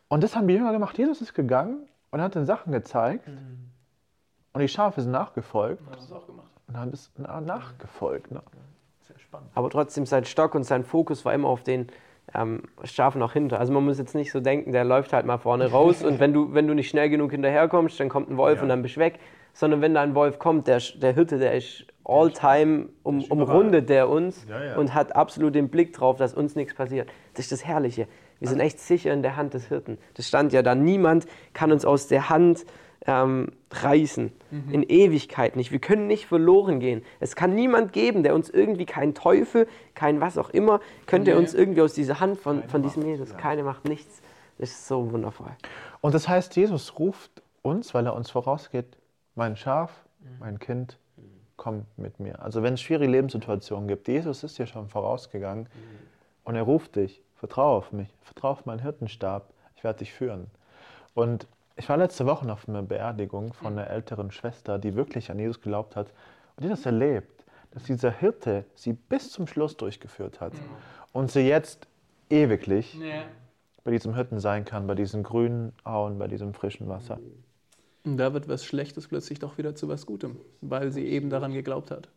Und 0.08 0.24
das 0.24 0.38
haben 0.38 0.48
die 0.48 0.54
Jünger 0.54 0.72
gemacht. 0.72 0.98
Jesus 0.98 1.20
ist 1.20 1.34
gegangen 1.34 1.86
und 2.12 2.22
hat 2.22 2.34
den 2.34 2.46
Sachen 2.46 2.72
gezeigt. 2.72 3.28
Und 4.54 4.62
die 4.62 4.68
Schafe 4.68 5.02
sind 5.02 5.12
nachgefolgt 5.12 5.82
Hat 5.90 5.98
das 5.98 6.12
auch 6.12 6.26
gemacht. 6.28 6.52
und 6.68 6.78
haben 6.78 6.92
es 6.92 7.12
na- 7.18 7.40
nachgefolgt. 7.42 8.32
Ne? 8.32 8.42
Sehr 9.02 9.18
spannend. 9.20 9.50
Aber 9.56 9.70
trotzdem 9.70 10.06
sein 10.06 10.26
Stock 10.26 10.56
und 10.56 10.64
sein 10.64 10.84
Fokus 10.84 11.24
war 11.26 11.34
immer 11.34 11.48
auf 11.48 11.64
den 11.64 11.88
ähm, 12.34 12.64
Schafen 12.84 13.22
auch 13.24 13.34
hinter. 13.34 13.60
Also 13.60 13.74
man 13.74 13.84
muss 13.86 13.98
jetzt 13.98 14.16
nicht 14.16 14.32
so 14.32 14.40
denken, 14.40 14.72
der 14.72 14.84
läuft 14.84 15.14
halt 15.14 15.26
mal 15.26 15.38
vorne 15.38 15.72
raus 15.72 16.04
und 16.04 16.20
wenn 16.20 16.34
du, 16.34 16.54
wenn 16.54 16.68
du 16.68 16.74
nicht 16.74 16.90
schnell 16.90 17.10
genug 17.10 17.32
hinterherkommst, 17.32 18.00
dann 18.00 18.10
kommt 18.10 18.30
ein 18.30 18.38
Wolf 18.38 18.58
Ja. 18.58 18.64
und 18.64 18.70
dann 18.70 18.82
bist 18.82 18.96
du 18.98 19.00
weg. 19.00 19.20
Sondern 19.54 19.82
wenn 19.82 19.94
da 19.94 20.02
ein 20.02 20.16
Wolf 20.16 20.40
kommt, 20.40 20.68
der, 20.68 20.80
der 21.02 21.14
Hirte, 21.14 21.38
der 21.38 21.54
ist 21.56 21.86
all 22.06 22.32
time, 22.32 22.88
um, 23.04 23.22
umrundet 23.26 23.90
der 23.90 24.08
uns 24.08 24.46
Ja, 24.50 24.64
ja. 24.64 24.78
und 24.78 24.94
hat 24.94 25.14
absolut 25.16 25.56
den 25.56 25.68
Blick 25.70 25.92
drauf, 25.94 26.18
dass 26.18 26.34
uns 26.34 26.56
nichts 26.56 26.74
passiert. 26.74 27.10
Das 27.34 27.46
ist 27.46 27.52
das 27.52 27.66
Herrliche. 27.66 28.08
Wir 28.40 28.48
sind 28.48 28.60
echt 28.62 28.80
sicher 28.80 29.12
in 29.14 29.22
der 29.24 29.36
Hand 29.36 29.54
des 29.54 29.66
Hirten. 29.68 29.98
Das 30.16 30.28
stand 30.28 30.52
ja 30.54 30.62
da. 30.64 30.74
Niemand 30.74 31.26
kann 31.54 31.72
uns 31.72 31.84
aus 31.86 32.08
der 32.08 32.30
Hand 32.30 32.66
ähm, 33.08 33.52
reißen. 33.72 34.32
In 34.72 34.84
Ewigkeit 34.84 35.56
nicht. 35.56 35.72
Wir 35.72 35.80
können 35.80 36.08
nicht 36.08 36.26
verloren 36.28 36.80
gehen. 36.80 37.04
Es 37.20 37.36
kann 37.36 37.56
niemand 37.56 37.94
geben, 37.94 38.22
der 38.22 38.36
uns 38.36 38.50
irgendwie, 38.50 38.86
kein 38.86 39.16
Teufel, 39.16 39.68
kein 39.96 40.20
was 40.22 40.38
auch 40.38 40.50
immer, 40.50 40.82
könnte 41.08 41.32
Nee. 41.32 41.38
uns 41.38 41.54
irgendwie 41.54 41.82
aus 41.82 41.94
dieser 41.94 42.20
Hand 42.20 42.38
von, 42.38 42.64
von 42.64 42.84
diesem 42.84 43.06
Jesus. 43.06 43.36
Keine 43.38 43.64
macht 43.64 43.86
nichts. 43.86 44.22
Das 44.58 44.70
ist 44.70 44.88
so 44.88 45.12
wundervoll. 45.12 45.50
Und 46.02 46.14
das 46.14 46.28
heißt, 46.28 46.56
Jesus 46.56 47.00
ruft 47.00 47.42
uns, 47.62 47.94
weil 47.94 48.06
er 48.06 48.14
uns 48.14 48.30
vorausgeht, 48.30 48.98
mein 49.36 49.56
Schaf, 49.56 50.06
mein 50.40 50.60
Kind, 50.60 50.98
komm 51.58 51.86
mit 51.98 52.20
mir. 52.20 52.42
Also 52.42 52.62
wenn 52.62 52.74
es 52.74 52.82
schwierige 52.82 53.12
Lebenssituationen 53.12 53.88
gibt, 53.88 54.08
Jesus 54.08 54.44
ist 54.44 54.60
dir 54.60 54.68
schon 54.68 54.90
vorausgegangen 54.90 55.68
und 56.44 56.56
er 56.56 56.64
ruft 56.64 56.96
dich, 56.98 57.24
vertraue 57.36 57.78
auf 57.78 57.92
mich, 57.92 58.14
vertraue 58.22 58.52
auf 58.52 58.66
meinen 58.66 58.82
Hirtenstab, 58.82 59.50
ich 59.76 59.84
werde 59.84 60.00
dich 60.00 60.12
führen. 60.14 60.48
Und 61.14 61.48
ich 61.82 61.90
war 61.90 61.98
letzte 61.98 62.28
Woche 62.28 62.52
auf 62.54 62.70
einer 62.70 62.84
Beerdigung 62.84 63.54
von 63.54 63.74
einer 63.74 63.90
älteren 63.90 64.30
Schwester, 64.30 64.78
die 64.78 64.94
wirklich 64.96 65.32
an 65.32 65.40
Jesus 65.40 65.62
geglaubt 65.62 65.96
hat 65.96 66.14
und 66.56 66.64
die 66.64 66.70
das 66.70 66.86
erlebt, 66.86 67.44
dass 67.72 67.82
dieser 67.86 68.12
Hirte 68.12 68.66
sie 68.76 68.94
bis 68.94 69.32
zum 69.32 69.48
Schluss 69.48 69.78
durchgeführt 69.78 70.40
hat 70.42 70.54
und 71.12 71.32
sie 71.32 71.40
jetzt 71.40 71.88
ewiglich 72.30 72.94
Ja. 73.00 73.24
bei 73.84 73.90
diesem 73.90 74.14
Hirten 74.14 74.40
sein 74.40 74.64
kann, 74.64 74.86
bei 74.86 74.94
diesen 74.94 75.24
grünen 75.24 75.74
Auen, 75.84 76.20
bei 76.20 76.28
diesem 76.28 76.54
frischen 76.54 76.88
Wasser. 76.88 77.20
Und 78.06 78.18
da 78.18 78.32
wird 78.32 78.48
was 78.48 78.64
Schlechtes 78.64 79.08
plötzlich 79.08 79.40
doch 79.40 79.58
wieder 79.58 79.74
zu 79.74 79.88
was 79.88 80.06
Gutem, 80.06 80.38
weil 80.62 80.92
sie 80.92 81.08
eben 81.08 81.32
daran 81.32 81.52
geglaubt 81.52 81.90
hat. 81.90 82.10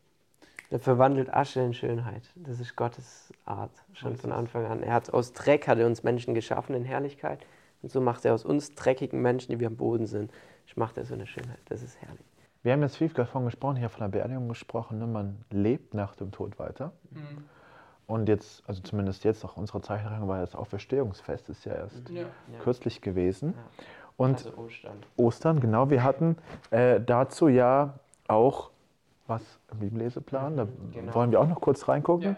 Er 0.69 0.79
verwandelt 0.79 1.33
Asche 1.33 1.61
in 1.61 1.73
Schönheit. 1.73 2.25
Das 2.35 2.61
ist 2.61 2.77
Gottes 2.77 3.33
Art, 3.47 3.73
schon 3.95 4.17
von 4.17 4.31
Anfang 4.31 4.67
an. 4.67 4.83
Er 4.83 4.93
hat 4.93 5.15
aus 5.15 5.33
Dreck 5.33 5.69
hat 5.69 5.79
er 5.79 5.87
uns 5.87 6.03
Menschen 6.03 6.35
geschaffen 6.35 6.75
in 6.75 6.85
Herrlichkeit. 6.85 7.47
Und 7.85 7.91
so 7.91 8.01
macht 8.01 8.25
er 8.25 8.33
aus 8.33 8.47
uns 8.47 8.75
dreckigen 8.75 9.21
Menschen, 9.21 9.53
die 9.53 9.61
wir 9.61 9.67
am 9.67 9.77
Boden 9.77 10.07
sind, 10.07 10.33
macht 10.75 10.97
er 10.97 11.05
so 11.05 11.13
eine 11.13 11.27
Schönheit. 11.27 11.59
Das 11.69 11.83
ist 11.83 12.01
herrlich. 12.01 12.25
Wir 12.63 12.73
haben 12.73 12.81
jetzt 12.81 12.97
viel 12.97 13.11
davon 13.11 13.45
gesprochen, 13.45 13.77
hier 13.77 13.91
von 13.91 14.01
der 14.01 14.09
Beerdigung 14.09 14.49
gesprochen, 14.49 14.99
ne? 14.99 15.07
man 15.07 15.45
lebt 15.51 15.93
nach 15.93 16.17
dem 16.17 16.33
Tod 16.33 16.59
weiter. 16.59 16.93
Und 18.07 18.27
jetzt, 18.31 18.63
also 18.67 18.81
zumindest 18.83 19.23
jetzt 19.25 19.45
auch 19.45 19.59
unsere 19.59 19.83
Zeichnung, 19.83 20.27
weil 20.29 20.41
das 20.41 20.55
Auferstehungsfest 20.55 21.51
ist 21.51 21.67
ja 21.67 21.75
erst 21.75 22.09
Ja. 22.09 22.25
kürzlich 22.63 23.03
gewesen. 23.03 23.53
Und 24.17 24.37
Also 24.47 24.57
Ostern. 24.57 24.97
Ostern, 25.19 25.61
genau, 25.61 25.91
wir 25.91 26.03
hatten 26.03 26.37
äh, 26.71 27.03
dazu 27.03 27.49
ja 27.49 27.99
auch 28.29 28.71
was 29.27 29.43
im 29.73 29.81
Bibelleseplan. 29.81 30.57
Da 30.57 30.67
Genau. 30.93 31.15
wollen 31.15 31.31
wir 31.33 31.41
auch 31.41 31.49
noch 31.49 31.61
kurz 31.61 31.87
reingucken. 31.87 32.29
Ja. 32.31 32.37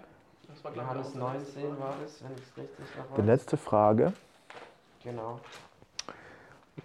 Das 0.49 0.65
war, 0.65 0.73
glaub 0.73 0.85
ich, 0.87 0.91
Johannes 0.91 1.13
auch- 1.15 1.33
19 1.35 1.79
war 1.79 1.95
das, 2.03 2.25
wenn 2.25 2.33
ich 2.33 2.43
es 2.43 2.57
richtig 2.57 2.97
noch 2.99 3.15
Die 3.15 3.19
weiß. 3.19 3.27
letzte 3.27 3.57
Frage, 3.57 4.13
Genau. 5.07 5.39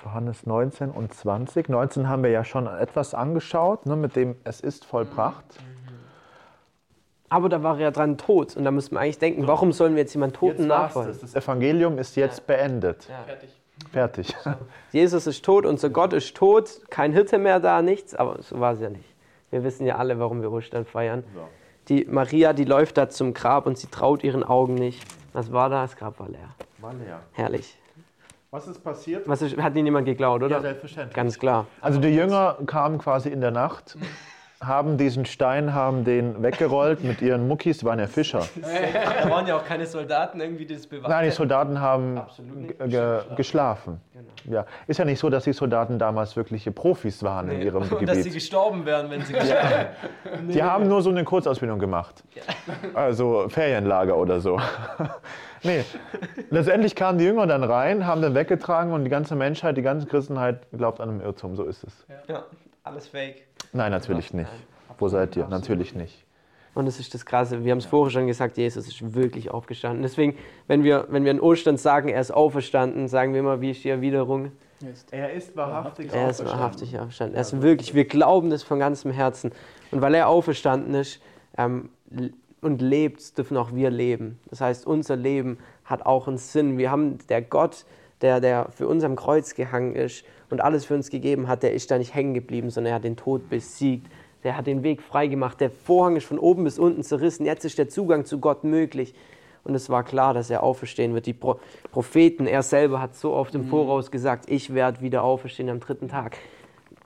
Johannes 0.04 0.46
19 0.46 0.92
und 0.92 1.12
20. 1.12 1.70
19 1.70 2.08
haben 2.08 2.24
wir 2.24 2.30
ja 2.30 2.44
schon 2.46 2.68
etwas 2.68 3.16
angeschaut, 3.16 3.88
ne, 3.88 3.96
mit 3.96 4.16
dem 4.16 4.36
es 4.44 4.62
ist 4.62 4.86
vollbracht. 4.86 5.44
Aber 7.30 7.50
da 7.50 7.64
war 7.64 7.76
er 7.78 7.82
ja 7.82 7.92
dran 7.92 8.18
tot. 8.18 8.56
Und 8.56 8.64
da 8.64 8.72
müsste 8.72 8.94
man 8.94 9.04
eigentlich 9.04 9.18
denken, 9.18 9.48
warum 9.48 9.72
sollen 9.72 9.96
wir 9.96 10.02
jetzt 10.02 10.14
jemanden 10.14 10.36
Toten 10.36 10.68
nachfolgen? 10.68 11.18
Das 11.20 11.34
Evangelium 11.34 11.98
ist 11.98 12.16
jetzt 12.16 12.46
beendet. 12.46 13.08
Ja. 13.10 13.24
Fertig. 13.24 13.50
Fertig. 13.92 14.36
Jesus 14.92 15.26
ist 15.26 15.44
tot, 15.44 15.66
unser 15.66 15.90
Gott 15.90 16.14
ist 16.14 16.36
tot, 16.36 16.82
kein 16.92 17.14
Hirte 17.14 17.40
mehr 17.40 17.60
da, 17.60 17.82
nichts, 17.82 18.14
aber 18.14 18.42
so 18.44 18.60
war 18.60 18.74
es 18.74 18.82
ja 18.82 18.90
nicht. 18.90 19.10
Wir 19.50 19.64
wissen 19.64 19.88
ja 19.88 19.96
alle, 19.96 20.20
warum 20.20 20.44
wir 20.44 20.52
Ostern 20.52 20.86
feiern. 20.86 21.24
Die 21.88 22.06
Maria, 22.06 22.54
die 22.54 22.66
läuft 22.66 22.98
da 22.98 23.10
zum 23.10 23.34
Grab 23.34 23.66
und 23.66 23.80
sie 23.80 23.88
traut 23.88 24.24
ihren 24.24 24.44
Augen 24.44 24.76
nicht. 24.76 25.04
Was 25.34 25.52
war 25.52 25.70
da? 25.70 25.82
Das 25.82 25.96
Grab 25.96 26.20
war 26.20 26.30
leer. 26.30 26.54
Herrlich. 27.32 27.81
Was 28.54 28.68
ist 28.68 28.84
passiert? 28.84 29.30
Was 29.30 29.42
ist, 29.42 29.56
hat 29.58 29.78
ihnen 29.78 29.86
jemand 29.86 30.06
geklaut, 30.06 30.44
oder? 30.44 30.58
Ja, 30.58 30.62
selbstverständlich. 30.62 31.16
Ganz 31.16 31.40
klar. 31.40 31.68
Also 31.80 32.02
die 32.02 32.10
Jünger 32.10 32.58
kamen 32.66 32.98
quasi 32.98 33.30
in 33.30 33.40
der 33.40 33.52
Nacht, 33.52 33.98
haben 34.60 34.98
diesen 34.98 35.26
Stein, 35.26 35.74
haben 35.74 36.04
den 36.04 36.44
weggerollt 36.44 37.02
mit 37.02 37.22
ihren 37.22 37.48
Muckis, 37.48 37.86
waren 37.86 38.00
ja 38.00 38.08
Fischer. 38.08 38.46
Da 39.24 39.30
waren 39.30 39.48
ja 39.48 39.56
auch 39.56 39.64
keine 39.64 39.86
Soldaten 39.86 40.42
irgendwie, 40.42 40.66
die 40.66 40.76
das 40.76 40.86
bewacht 40.86 41.10
Nein, 41.10 41.30
die 41.30 41.32
Soldaten 41.32 41.80
haben 41.80 42.22
ge 42.88 43.22
geschlafen. 43.38 44.02
Ja. 44.46 44.66
Ist 44.88 44.98
ja 44.98 45.06
nicht 45.06 45.20
so, 45.20 45.30
dass 45.30 45.44
die 45.44 45.54
Soldaten 45.54 46.00
damals 46.00 46.36
wirkliche 46.36 46.72
Profis 46.72 47.24
waren 47.24 47.50
in 47.50 47.62
ihrem 47.62 47.82
Und 47.92 47.92
dass 47.92 48.18
sie 48.18 48.24
Gebiet. 48.24 48.34
gestorben 48.34 48.86
wären, 48.86 49.10
wenn 49.10 49.22
sie 49.22 49.34
gestorben 49.34 49.88
Die 50.50 50.64
haben 50.64 50.88
nur 50.88 51.02
so 51.02 51.10
eine 51.10 51.24
Kurzausbildung 51.24 51.80
gemacht. 51.80 52.24
Also 52.94 53.48
Ferienlager 53.50 54.18
oder 54.18 54.40
so. 54.40 54.60
nee, 55.64 55.84
letztendlich 56.50 56.96
kamen 56.96 57.18
die 57.18 57.26
Jünger 57.26 57.48
dann 57.48 57.64
rein, 57.64 58.06
haben 58.06 58.22
den 58.22 58.36
weggetragen 58.36 58.94
und 58.94 59.04
die 59.04 59.10
ganze 59.10 59.36
Menschheit, 59.36 59.78
die 59.78 59.82
ganze 59.82 60.08
Christenheit 60.08 60.60
glaubt 60.72 61.00
an 61.00 61.10
einem 61.10 61.22
Irrtum. 61.22 61.56
So 61.56 61.64
ist 61.64 61.84
es. 61.84 62.06
Ja, 62.28 62.46
alles 62.84 63.08
fake. 63.08 63.44
Nein, 63.74 63.92
natürlich 63.92 64.34
nicht. 64.34 64.52
Wo 64.98 65.08
seid 65.08 65.36
ihr? 65.36 65.48
Natürlich 65.48 65.96
nicht. 65.96 66.26
Und 66.74 66.86
das 66.86 67.00
ist 67.00 67.14
das 67.14 67.26
Krasse. 67.26 67.66
Wir 67.66 67.72
haben 67.72 67.80
es 67.80 67.86
vorher 67.86 68.12
schon 68.12 68.28
gesagt, 68.28 68.58
Jesus 68.58 68.88
ist 68.88 69.14
wirklich 69.14 69.52
aufgestanden. 69.52 70.04
Deswegen, 70.04 70.38
wenn 70.68 70.84
wir, 70.84 71.08
wenn 71.10 71.26
wir 71.26 71.32
in 71.32 71.42
Ostern 71.42 71.78
sagen, 71.78 72.08
er 72.08 72.22
ist 72.22 72.32
auferstanden, 72.32 73.08
sagen 73.08 73.34
wir 73.34 73.42
immer, 73.42 73.60
wie 73.60 73.72
ist 73.72 73.84
die 73.84 73.90
Erwiderung? 73.90 74.52
Er 75.12 75.34
ist 75.34 75.56
wahrhaftig 75.56 76.12
Er 76.14 76.30
ist 76.30 76.44
wahrhaftig 76.46 76.98
auferstanden. 76.98 77.36
Er 77.36 77.42
ist 77.42 77.62
wirklich, 77.62 77.94
wir 77.94 78.06
glauben 78.06 78.50
das 78.50 78.64
von 78.64 78.80
ganzem 78.80 79.12
Herzen. 79.12 79.52
Und 79.92 80.02
weil 80.02 80.16
er 80.16 80.30
auferstanden 80.30 80.96
ist 80.96 81.22
ähm, 81.58 81.90
und 82.62 82.82
lebt, 82.82 83.38
dürfen 83.38 83.58
auch 83.58 83.74
wir 83.74 83.90
leben. 83.90 84.40
Das 84.50 84.62
heißt, 84.62 84.88
unser 84.88 85.18
Leben 85.18 85.58
hat 85.84 86.06
auch 86.06 86.28
einen 86.28 86.38
Sinn. 86.38 86.78
Wir 86.78 86.90
haben 86.90 87.18
der 87.28 87.42
Gott, 87.42 87.86
der, 88.22 88.40
der 88.40 88.70
für 88.72 88.88
uns 88.88 89.04
am 89.04 89.16
Kreuz 89.16 89.56
gehangen 89.56 89.96
ist 89.96 90.24
und 90.50 90.62
alles 90.62 90.86
für 90.86 90.94
uns 90.94 91.10
gegeben 91.10 91.48
hat, 91.48 91.64
der 91.64 91.74
ist 91.74 91.92
da 91.92 91.98
nicht 91.98 92.14
hängen 92.14 92.34
geblieben, 92.34 92.70
sondern 92.70 92.92
er 92.92 92.96
hat 92.96 93.04
den 93.04 93.18
Tod 93.18 93.50
besiegt. 93.50 94.08
Der 94.44 94.58
hat 94.58 94.68
den 94.68 94.84
Weg 94.84 95.02
freigemacht. 95.02 95.60
Der 95.60 95.70
Vorhang 95.70 96.16
ist 96.16 96.26
von 96.26 96.40
oben 96.40 96.64
bis 96.64 96.80
unten 96.80 97.04
zerrissen. 97.04 97.46
Jetzt 97.46 97.66
ist 97.66 97.78
der 97.78 97.90
Zugang 97.90 98.26
zu 98.26 98.40
Gott 98.40 98.64
möglich. 98.64 99.14
Und 99.64 99.76
es 99.76 99.90
war 99.90 100.04
klar, 100.04 100.34
dass 100.34 100.50
er 100.50 100.64
auferstehen 100.64 101.14
wird. 101.14 101.28
Die 101.28 101.34
Pro 101.34 101.60
Propheten, 101.92 102.48
er 102.48 102.64
selber 102.64 103.00
hat 103.00 103.16
so 103.16 103.34
oft 103.34 103.54
im 103.54 103.66
Voraus 103.66 104.10
gesagt, 104.10 104.50
ich 104.50 104.74
werde 104.74 105.02
wieder 105.02 105.24
auferstehen 105.24 105.70
am 105.70 105.80
dritten 105.80 106.08
Tag. 106.08 106.38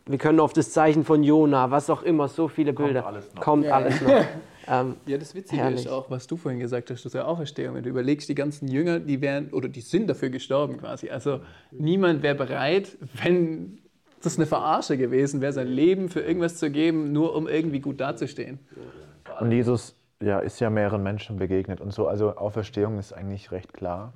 Wir 0.05 0.19
können 0.19 0.39
auf 0.39 0.53
das 0.53 0.71
Zeichen 0.71 1.03
von 1.03 1.23
Jona, 1.23 1.71
was 1.71 1.89
auch 1.89 2.03
immer, 2.03 2.27
so 2.27 2.47
viele 2.47 2.73
Bilder. 2.73 3.07
alles 3.07 3.33
noch. 3.33 3.41
Kommt 3.41 3.65
alles 3.65 3.99
noch. 4.01 4.09
ähm, 4.67 4.95
Ja, 5.07 5.17
das 5.17 5.33
Witzige 5.33 5.61
Herrlich. 5.61 5.81
ist 5.81 5.87
auch, 5.87 6.09
was 6.11 6.27
du 6.27 6.37
vorhin 6.37 6.59
gesagt 6.59 6.91
hast, 6.91 7.03
das 7.03 7.07
ist 7.07 7.15
ja 7.15 7.25
Auferstehung. 7.25 7.75
Wenn 7.75 7.83
du 7.83 7.89
überlegst, 7.89 8.29
die 8.29 8.35
ganzen 8.35 8.67
Jünger, 8.67 8.99
die 8.99 9.19
wären, 9.19 9.49
oder 9.51 9.67
die 9.67 9.81
sind 9.81 10.07
dafür 10.07 10.29
gestorben 10.29 10.77
quasi. 10.77 11.09
Also 11.09 11.39
niemand 11.71 12.21
wäre 12.21 12.35
bereit, 12.35 12.95
wenn 13.23 13.79
das 14.25 14.37
eine 14.37 14.45
Verarsche 14.45 14.97
gewesen 14.97 15.41
wäre, 15.41 15.53
sein 15.53 15.67
Leben 15.67 16.09
für 16.09 16.21
irgendwas 16.21 16.57
zu 16.57 16.69
geben, 16.71 17.11
nur 17.11 17.35
um 17.35 17.47
irgendwie 17.47 17.79
gut 17.79 17.99
dazustehen. 17.99 18.59
Und 19.39 19.51
Jesus 19.51 19.95
ja, 20.21 20.39
ist 20.39 20.59
ja 20.59 20.69
mehreren 20.69 21.03
Menschen 21.03 21.37
begegnet 21.37 21.81
und 21.81 21.93
so. 21.93 22.07
Also 22.07 22.35
Auferstehung 22.37 22.97
ist 22.99 23.13
eigentlich 23.13 23.51
recht 23.51 23.73
klar. 23.73 24.13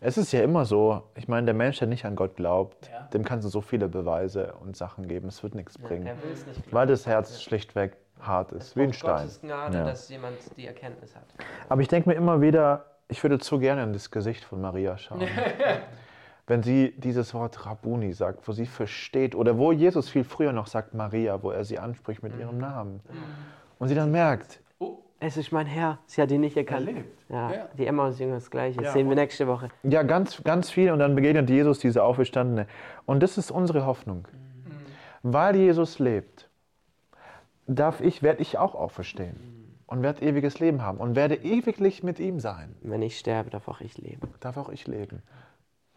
Es 0.00 0.18
ist 0.18 0.32
ja 0.32 0.42
immer 0.42 0.64
so, 0.64 1.02
ich 1.14 1.28
meine, 1.28 1.46
der 1.46 1.54
Mensch, 1.54 1.78
der 1.78 1.88
nicht 1.88 2.04
an 2.04 2.14
Gott 2.14 2.36
glaubt, 2.36 2.90
Ja. 2.92 3.08
dem 3.14 3.24
kannst 3.24 3.44
du 3.46 3.48
so 3.48 3.60
viele 3.62 3.88
Beweise 3.88 4.54
und 4.60 4.76
Sachen 4.76 5.08
geben, 5.08 5.28
es 5.28 5.42
wird 5.42 5.54
nichts 5.54 5.78
bringen. 5.78 6.04
will 6.22 6.32
es 6.32 6.46
nicht. 6.46 6.72
Weil 6.72 6.86
das 6.86 7.06
Herz 7.06 7.40
schlichtweg 7.40 7.96
hart 8.20 8.52
ist, 8.52 8.76
wie 8.76 8.82
ein 8.82 8.92
Stein. 8.92 9.16
Gottes 9.16 9.40
Gnade, 9.40 9.78
Ja. 9.78 9.84
dass 9.84 10.08
jemand 10.10 10.36
die 10.56 10.66
Erkenntnis 10.66 11.16
hat. 11.16 11.24
Aber 11.68 11.80
ich 11.80 11.88
denke 11.88 12.08
mir 12.10 12.16
immer 12.16 12.40
wieder, 12.40 12.84
ich 13.08 13.22
würde 13.22 13.38
zu 13.38 13.58
gerne 13.58 13.82
in 13.82 13.92
das 13.92 14.10
Gesicht 14.10 14.44
von 14.44 14.60
Maria 14.60 14.98
schauen. 14.98 15.22
Wenn 16.46 16.62
sie 16.62 16.92
dieses 16.98 17.32
Wort 17.32 17.64
Rabuni 17.64 18.12
sagt, 18.12 18.46
wo 18.46 18.52
sie 18.52 18.66
versteht, 18.66 19.34
oder 19.34 19.56
wo 19.56 19.72
Jesus 19.72 20.08
viel 20.10 20.24
früher 20.24 20.52
noch 20.52 20.66
sagt 20.66 20.92
Maria, 20.92 21.42
wo 21.42 21.50
er 21.50 21.64
sie 21.64 21.78
anspricht 21.78 22.22
mit 22.22 22.38
ihrem 22.38 22.58
Namen. 22.58 23.00
Und 23.78 23.88
sie 23.88 23.94
dann 23.94 24.10
merkt, 24.10 24.60
Es 25.20 25.38
ist 25.38 25.52
mein 25.52 25.64
Herr. 25.66 26.00
Sie 26.04 26.20
hat 26.20 26.30
ihn 26.30 26.42
nicht 26.42 26.54
erkannt. 26.56 26.90
Ja, 27.30 27.50
Ja. 27.50 27.68
Die 27.78 27.86
Emmaus-Jünger 27.86 28.34
das 28.34 28.50
Gleiche. 28.50 28.76
Das 28.76 28.86
Ja, 28.88 28.92
sehen 28.92 29.06
wir 29.06 29.12
und- 29.12 29.16
nächste 29.16 29.46
Woche. 29.46 29.70
Ja, 29.82 30.02
ganz, 30.02 30.42
ganz 30.44 30.70
viel. 30.70 30.92
Und 30.92 30.98
dann 30.98 31.14
begegnet 31.14 31.48
Jesus 31.48 31.78
diese 31.78 32.02
Auferstandene. 32.02 32.66
Und 33.06 33.22
das 33.22 33.38
ist 33.38 33.50
unsere 33.50 33.86
Hoffnung. 33.86 34.28
Weil 35.22 35.56
Jesus 35.56 35.98
lebt, 35.98 36.50
darf 37.66 38.02
ich, 38.02 38.22
werde 38.22 38.42
ich 38.42 38.58
auch 38.58 38.74
auferstehen. 38.74 39.36
Und 39.86 40.02
werde 40.02 40.20
ewiges 40.26 40.60
Leben 40.60 40.82
haben. 40.82 40.98
Und 40.98 41.16
werde 41.16 41.36
ewiglich 41.36 42.02
mit 42.02 42.18
ihm 42.20 42.38
sein. 42.40 42.74
Wenn 42.82 43.00
ich 43.00 43.18
sterbe, 43.18 43.48
darf 43.48 43.66
auch 43.68 43.80
ich 43.80 43.96
leben. 43.96 44.28
Darf 44.40 44.58
auch 44.58 44.68
ich 44.68 44.86
leben. 44.86 45.22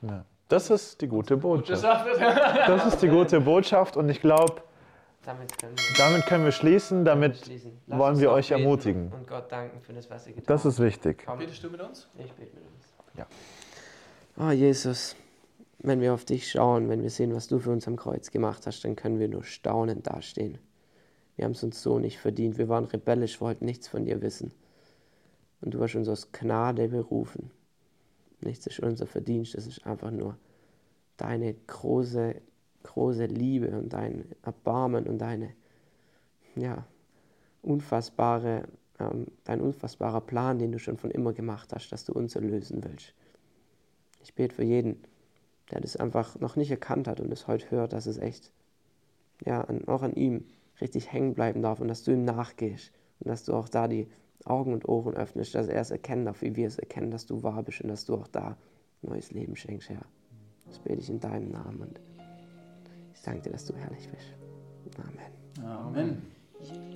Ja. 0.04 0.24
Das 0.48 0.70
ist 0.70 1.02
die 1.02 1.08
gute 1.08 1.38
Botschaft. 1.38 1.84
Das 2.68 2.86
ist 2.86 3.02
die 3.02 3.10
gute 3.10 3.42
Botschaft. 3.42 3.98
Und 3.98 4.10
ich 4.10 4.22
glaube, 4.22 4.62
Damit 5.26 5.58
können 5.58 5.76
wir 5.76 5.98
damit 5.98 6.26
können 6.26 6.46
wir 6.46 6.52
schließen. 6.52 7.04
Damit 7.04 7.38
schließen. 7.38 7.78
Wollen 7.88 8.20
wir 8.20 8.32
euch 8.32 8.52
ermutigen. 8.52 9.12
Und 9.12 9.28
Gott 9.28 9.52
danken 9.52 9.82
für 9.82 9.94
das, 9.94 10.10
was 10.10 10.28
ihr 10.28 10.34
getan 10.34 10.46
Das 10.48 10.66
ist 10.66 10.80
wichtig. 10.80 11.26
habt. 11.28 11.40
Betest 11.40 11.64
du 11.64 11.70
mit 11.70 11.82
uns? 11.82 12.08
Ich 12.18 12.32
bete 12.34 12.56
mit 12.56 12.64
uns. 12.64 12.94
Ja. 13.18 13.26
Oh 14.40 14.52
Jesus, 14.52 15.16
wenn 15.80 16.00
wir 16.00 16.14
auf 16.14 16.24
dich 16.24 16.50
schauen, 16.50 16.90
wenn 16.90 17.02
wir 17.04 17.10
sehen, 17.10 17.36
was 17.36 17.48
du 17.48 17.60
für 17.60 17.72
uns 17.72 17.88
am 17.88 17.96
Kreuz 17.98 18.32
gemacht 18.32 18.66
hast, 18.68 18.84
dann 18.86 18.96
können 18.96 19.20
wir 19.20 19.28
nur 19.28 19.44
staunend 19.44 20.08
dastehen. 20.08 20.60
Wir 21.36 21.46
haben 21.46 21.52
es 21.52 21.64
uns 21.64 21.82
so 21.82 22.00
nicht 22.00 22.20
verdient. 22.20 22.58
Wir 22.58 22.70
waren 22.70 22.86
rebellisch, 22.86 23.42
wollten 23.42 23.66
nichts 23.66 23.88
von 23.88 24.06
dir 24.06 24.22
wissen. 24.22 24.54
Und 25.62 25.74
du 25.74 25.82
hast 25.82 25.96
uns 25.96 26.08
aus 26.08 26.32
Gnade 26.32 26.88
berufen. 26.88 27.52
Nichts 28.42 28.68
ist 28.68 28.80
unser 28.80 29.08
Verdienst, 29.08 29.56
es 29.56 29.68
ist 29.68 29.86
einfach 29.86 30.12
nur 30.12 30.38
deine 31.18 31.54
große, 31.54 32.36
große 32.84 33.26
Liebe 33.26 33.70
und 33.78 33.94
dein 33.94 34.26
Erbarmen 34.44 35.08
und 35.08 35.18
deine, 35.18 35.54
ja, 36.56 36.86
unfassbare, 37.64 38.68
ähm, 39.00 39.28
dein 39.44 39.62
unfassbarer 39.62 40.22
Plan, 40.22 40.60
den 40.60 40.72
du 40.72 40.80
schon 40.80 40.98
von 40.98 41.12
immer 41.12 41.34
gemacht 41.34 41.74
hast, 41.74 41.92
dass 41.92 42.06
du 42.06 42.14
uns 42.14 42.36
erlösen 42.36 42.84
willst. 42.84 43.14
Ich 44.24 44.36
bete 44.36 44.56
für 44.56 44.64
jeden, 44.64 45.02
der 45.72 45.82
das 45.82 45.98
einfach 45.98 46.40
noch 46.40 46.56
nicht 46.56 46.72
erkannt 46.72 47.08
hat 47.08 47.20
und 47.20 47.32
es 47.32 47.48
heute 47.48 47.72
hört, 47.72 47.94
dass 47.94 48.06
es 48.06 48.18
echt, 48.18 48.52
ja, 49.46 49.68
auch 49.88 50.04
an 50.04 50.14
ihm 50.14 50.46
richtig 50.80 51.12
hängen 51.12 51.34
bleiben 51.34 51.62
darf 51.62 51.80
und 51.80 51.88
dass 51.88 52.04
du 52.04 52.12
ihm 52.12 52.24
nachgehst 52.24 52.92
und 53.20 53.30
dass 53.30 53.46
du 53.46 53.54
auch 53.54 53.68
da 53.68 53.88
die 53.88 54.08
Augen 54.46 54.74
und 54.74 54.88
Ohren 54.88 55.14
öffnest, 55.16 55.56
dass 55.56 55.68
er 55.68 55.82
es 55.82 55.92
erkennen 55.92 56.26
darf, 56.26 56.42
wie 56.42 56.56
wir 56.56 56.68
es 56.68 56.78
erkennen, 56.78 57.12
dass 57.12 57.26
du 57.26 57.44
wahr 57.44 57.64
bist 57.64 57.82
und 57.82 57.90
dass 57.90 58.06
du 58.06 58.16
auch 58.16 58.28
da 58.28 58.58
neues 59.02 59.32
Leben 59.32 59.56
schenkst, 59.56 59.90
Herr. 59.90 60.06
Das 60.66 60.80
bete 60.80 61.02
ich 61.02 61.10
in 61.10 61.20
deinem 61.20 61.50
Namen 61.50 61.82
und 61.82 62.00
ich 63.14 63.22
danke 63.22 63.44
dir, 63.44 63.52
dass 63.52 63.66
du 63.66 63.76
herrlich 63.76 64.08
bist. 64.10 64.34
Amen. 64.98 65.68
Amen. 65.70 66.22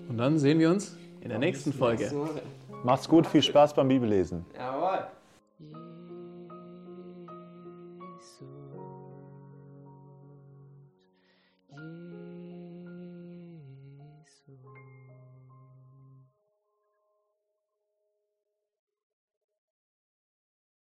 Und 0.09 0.17
dann 0.17 0.37
sehen 0.39 0.59
wir 0.59 0.69
uns 0.69 0.97
in 1.21 1.29
der 1.29 1.39
nächsten 1.39 1.71
Folge. 1.73 2.11
Macht's 2.83 3.07
gut, 3.07 3.27
viel 3.27 3.43
Spaß 3.43 3.73
beim 3.73 3.87
Bibellesen. 3.87 4.45
Jawohl. 4.57 5.05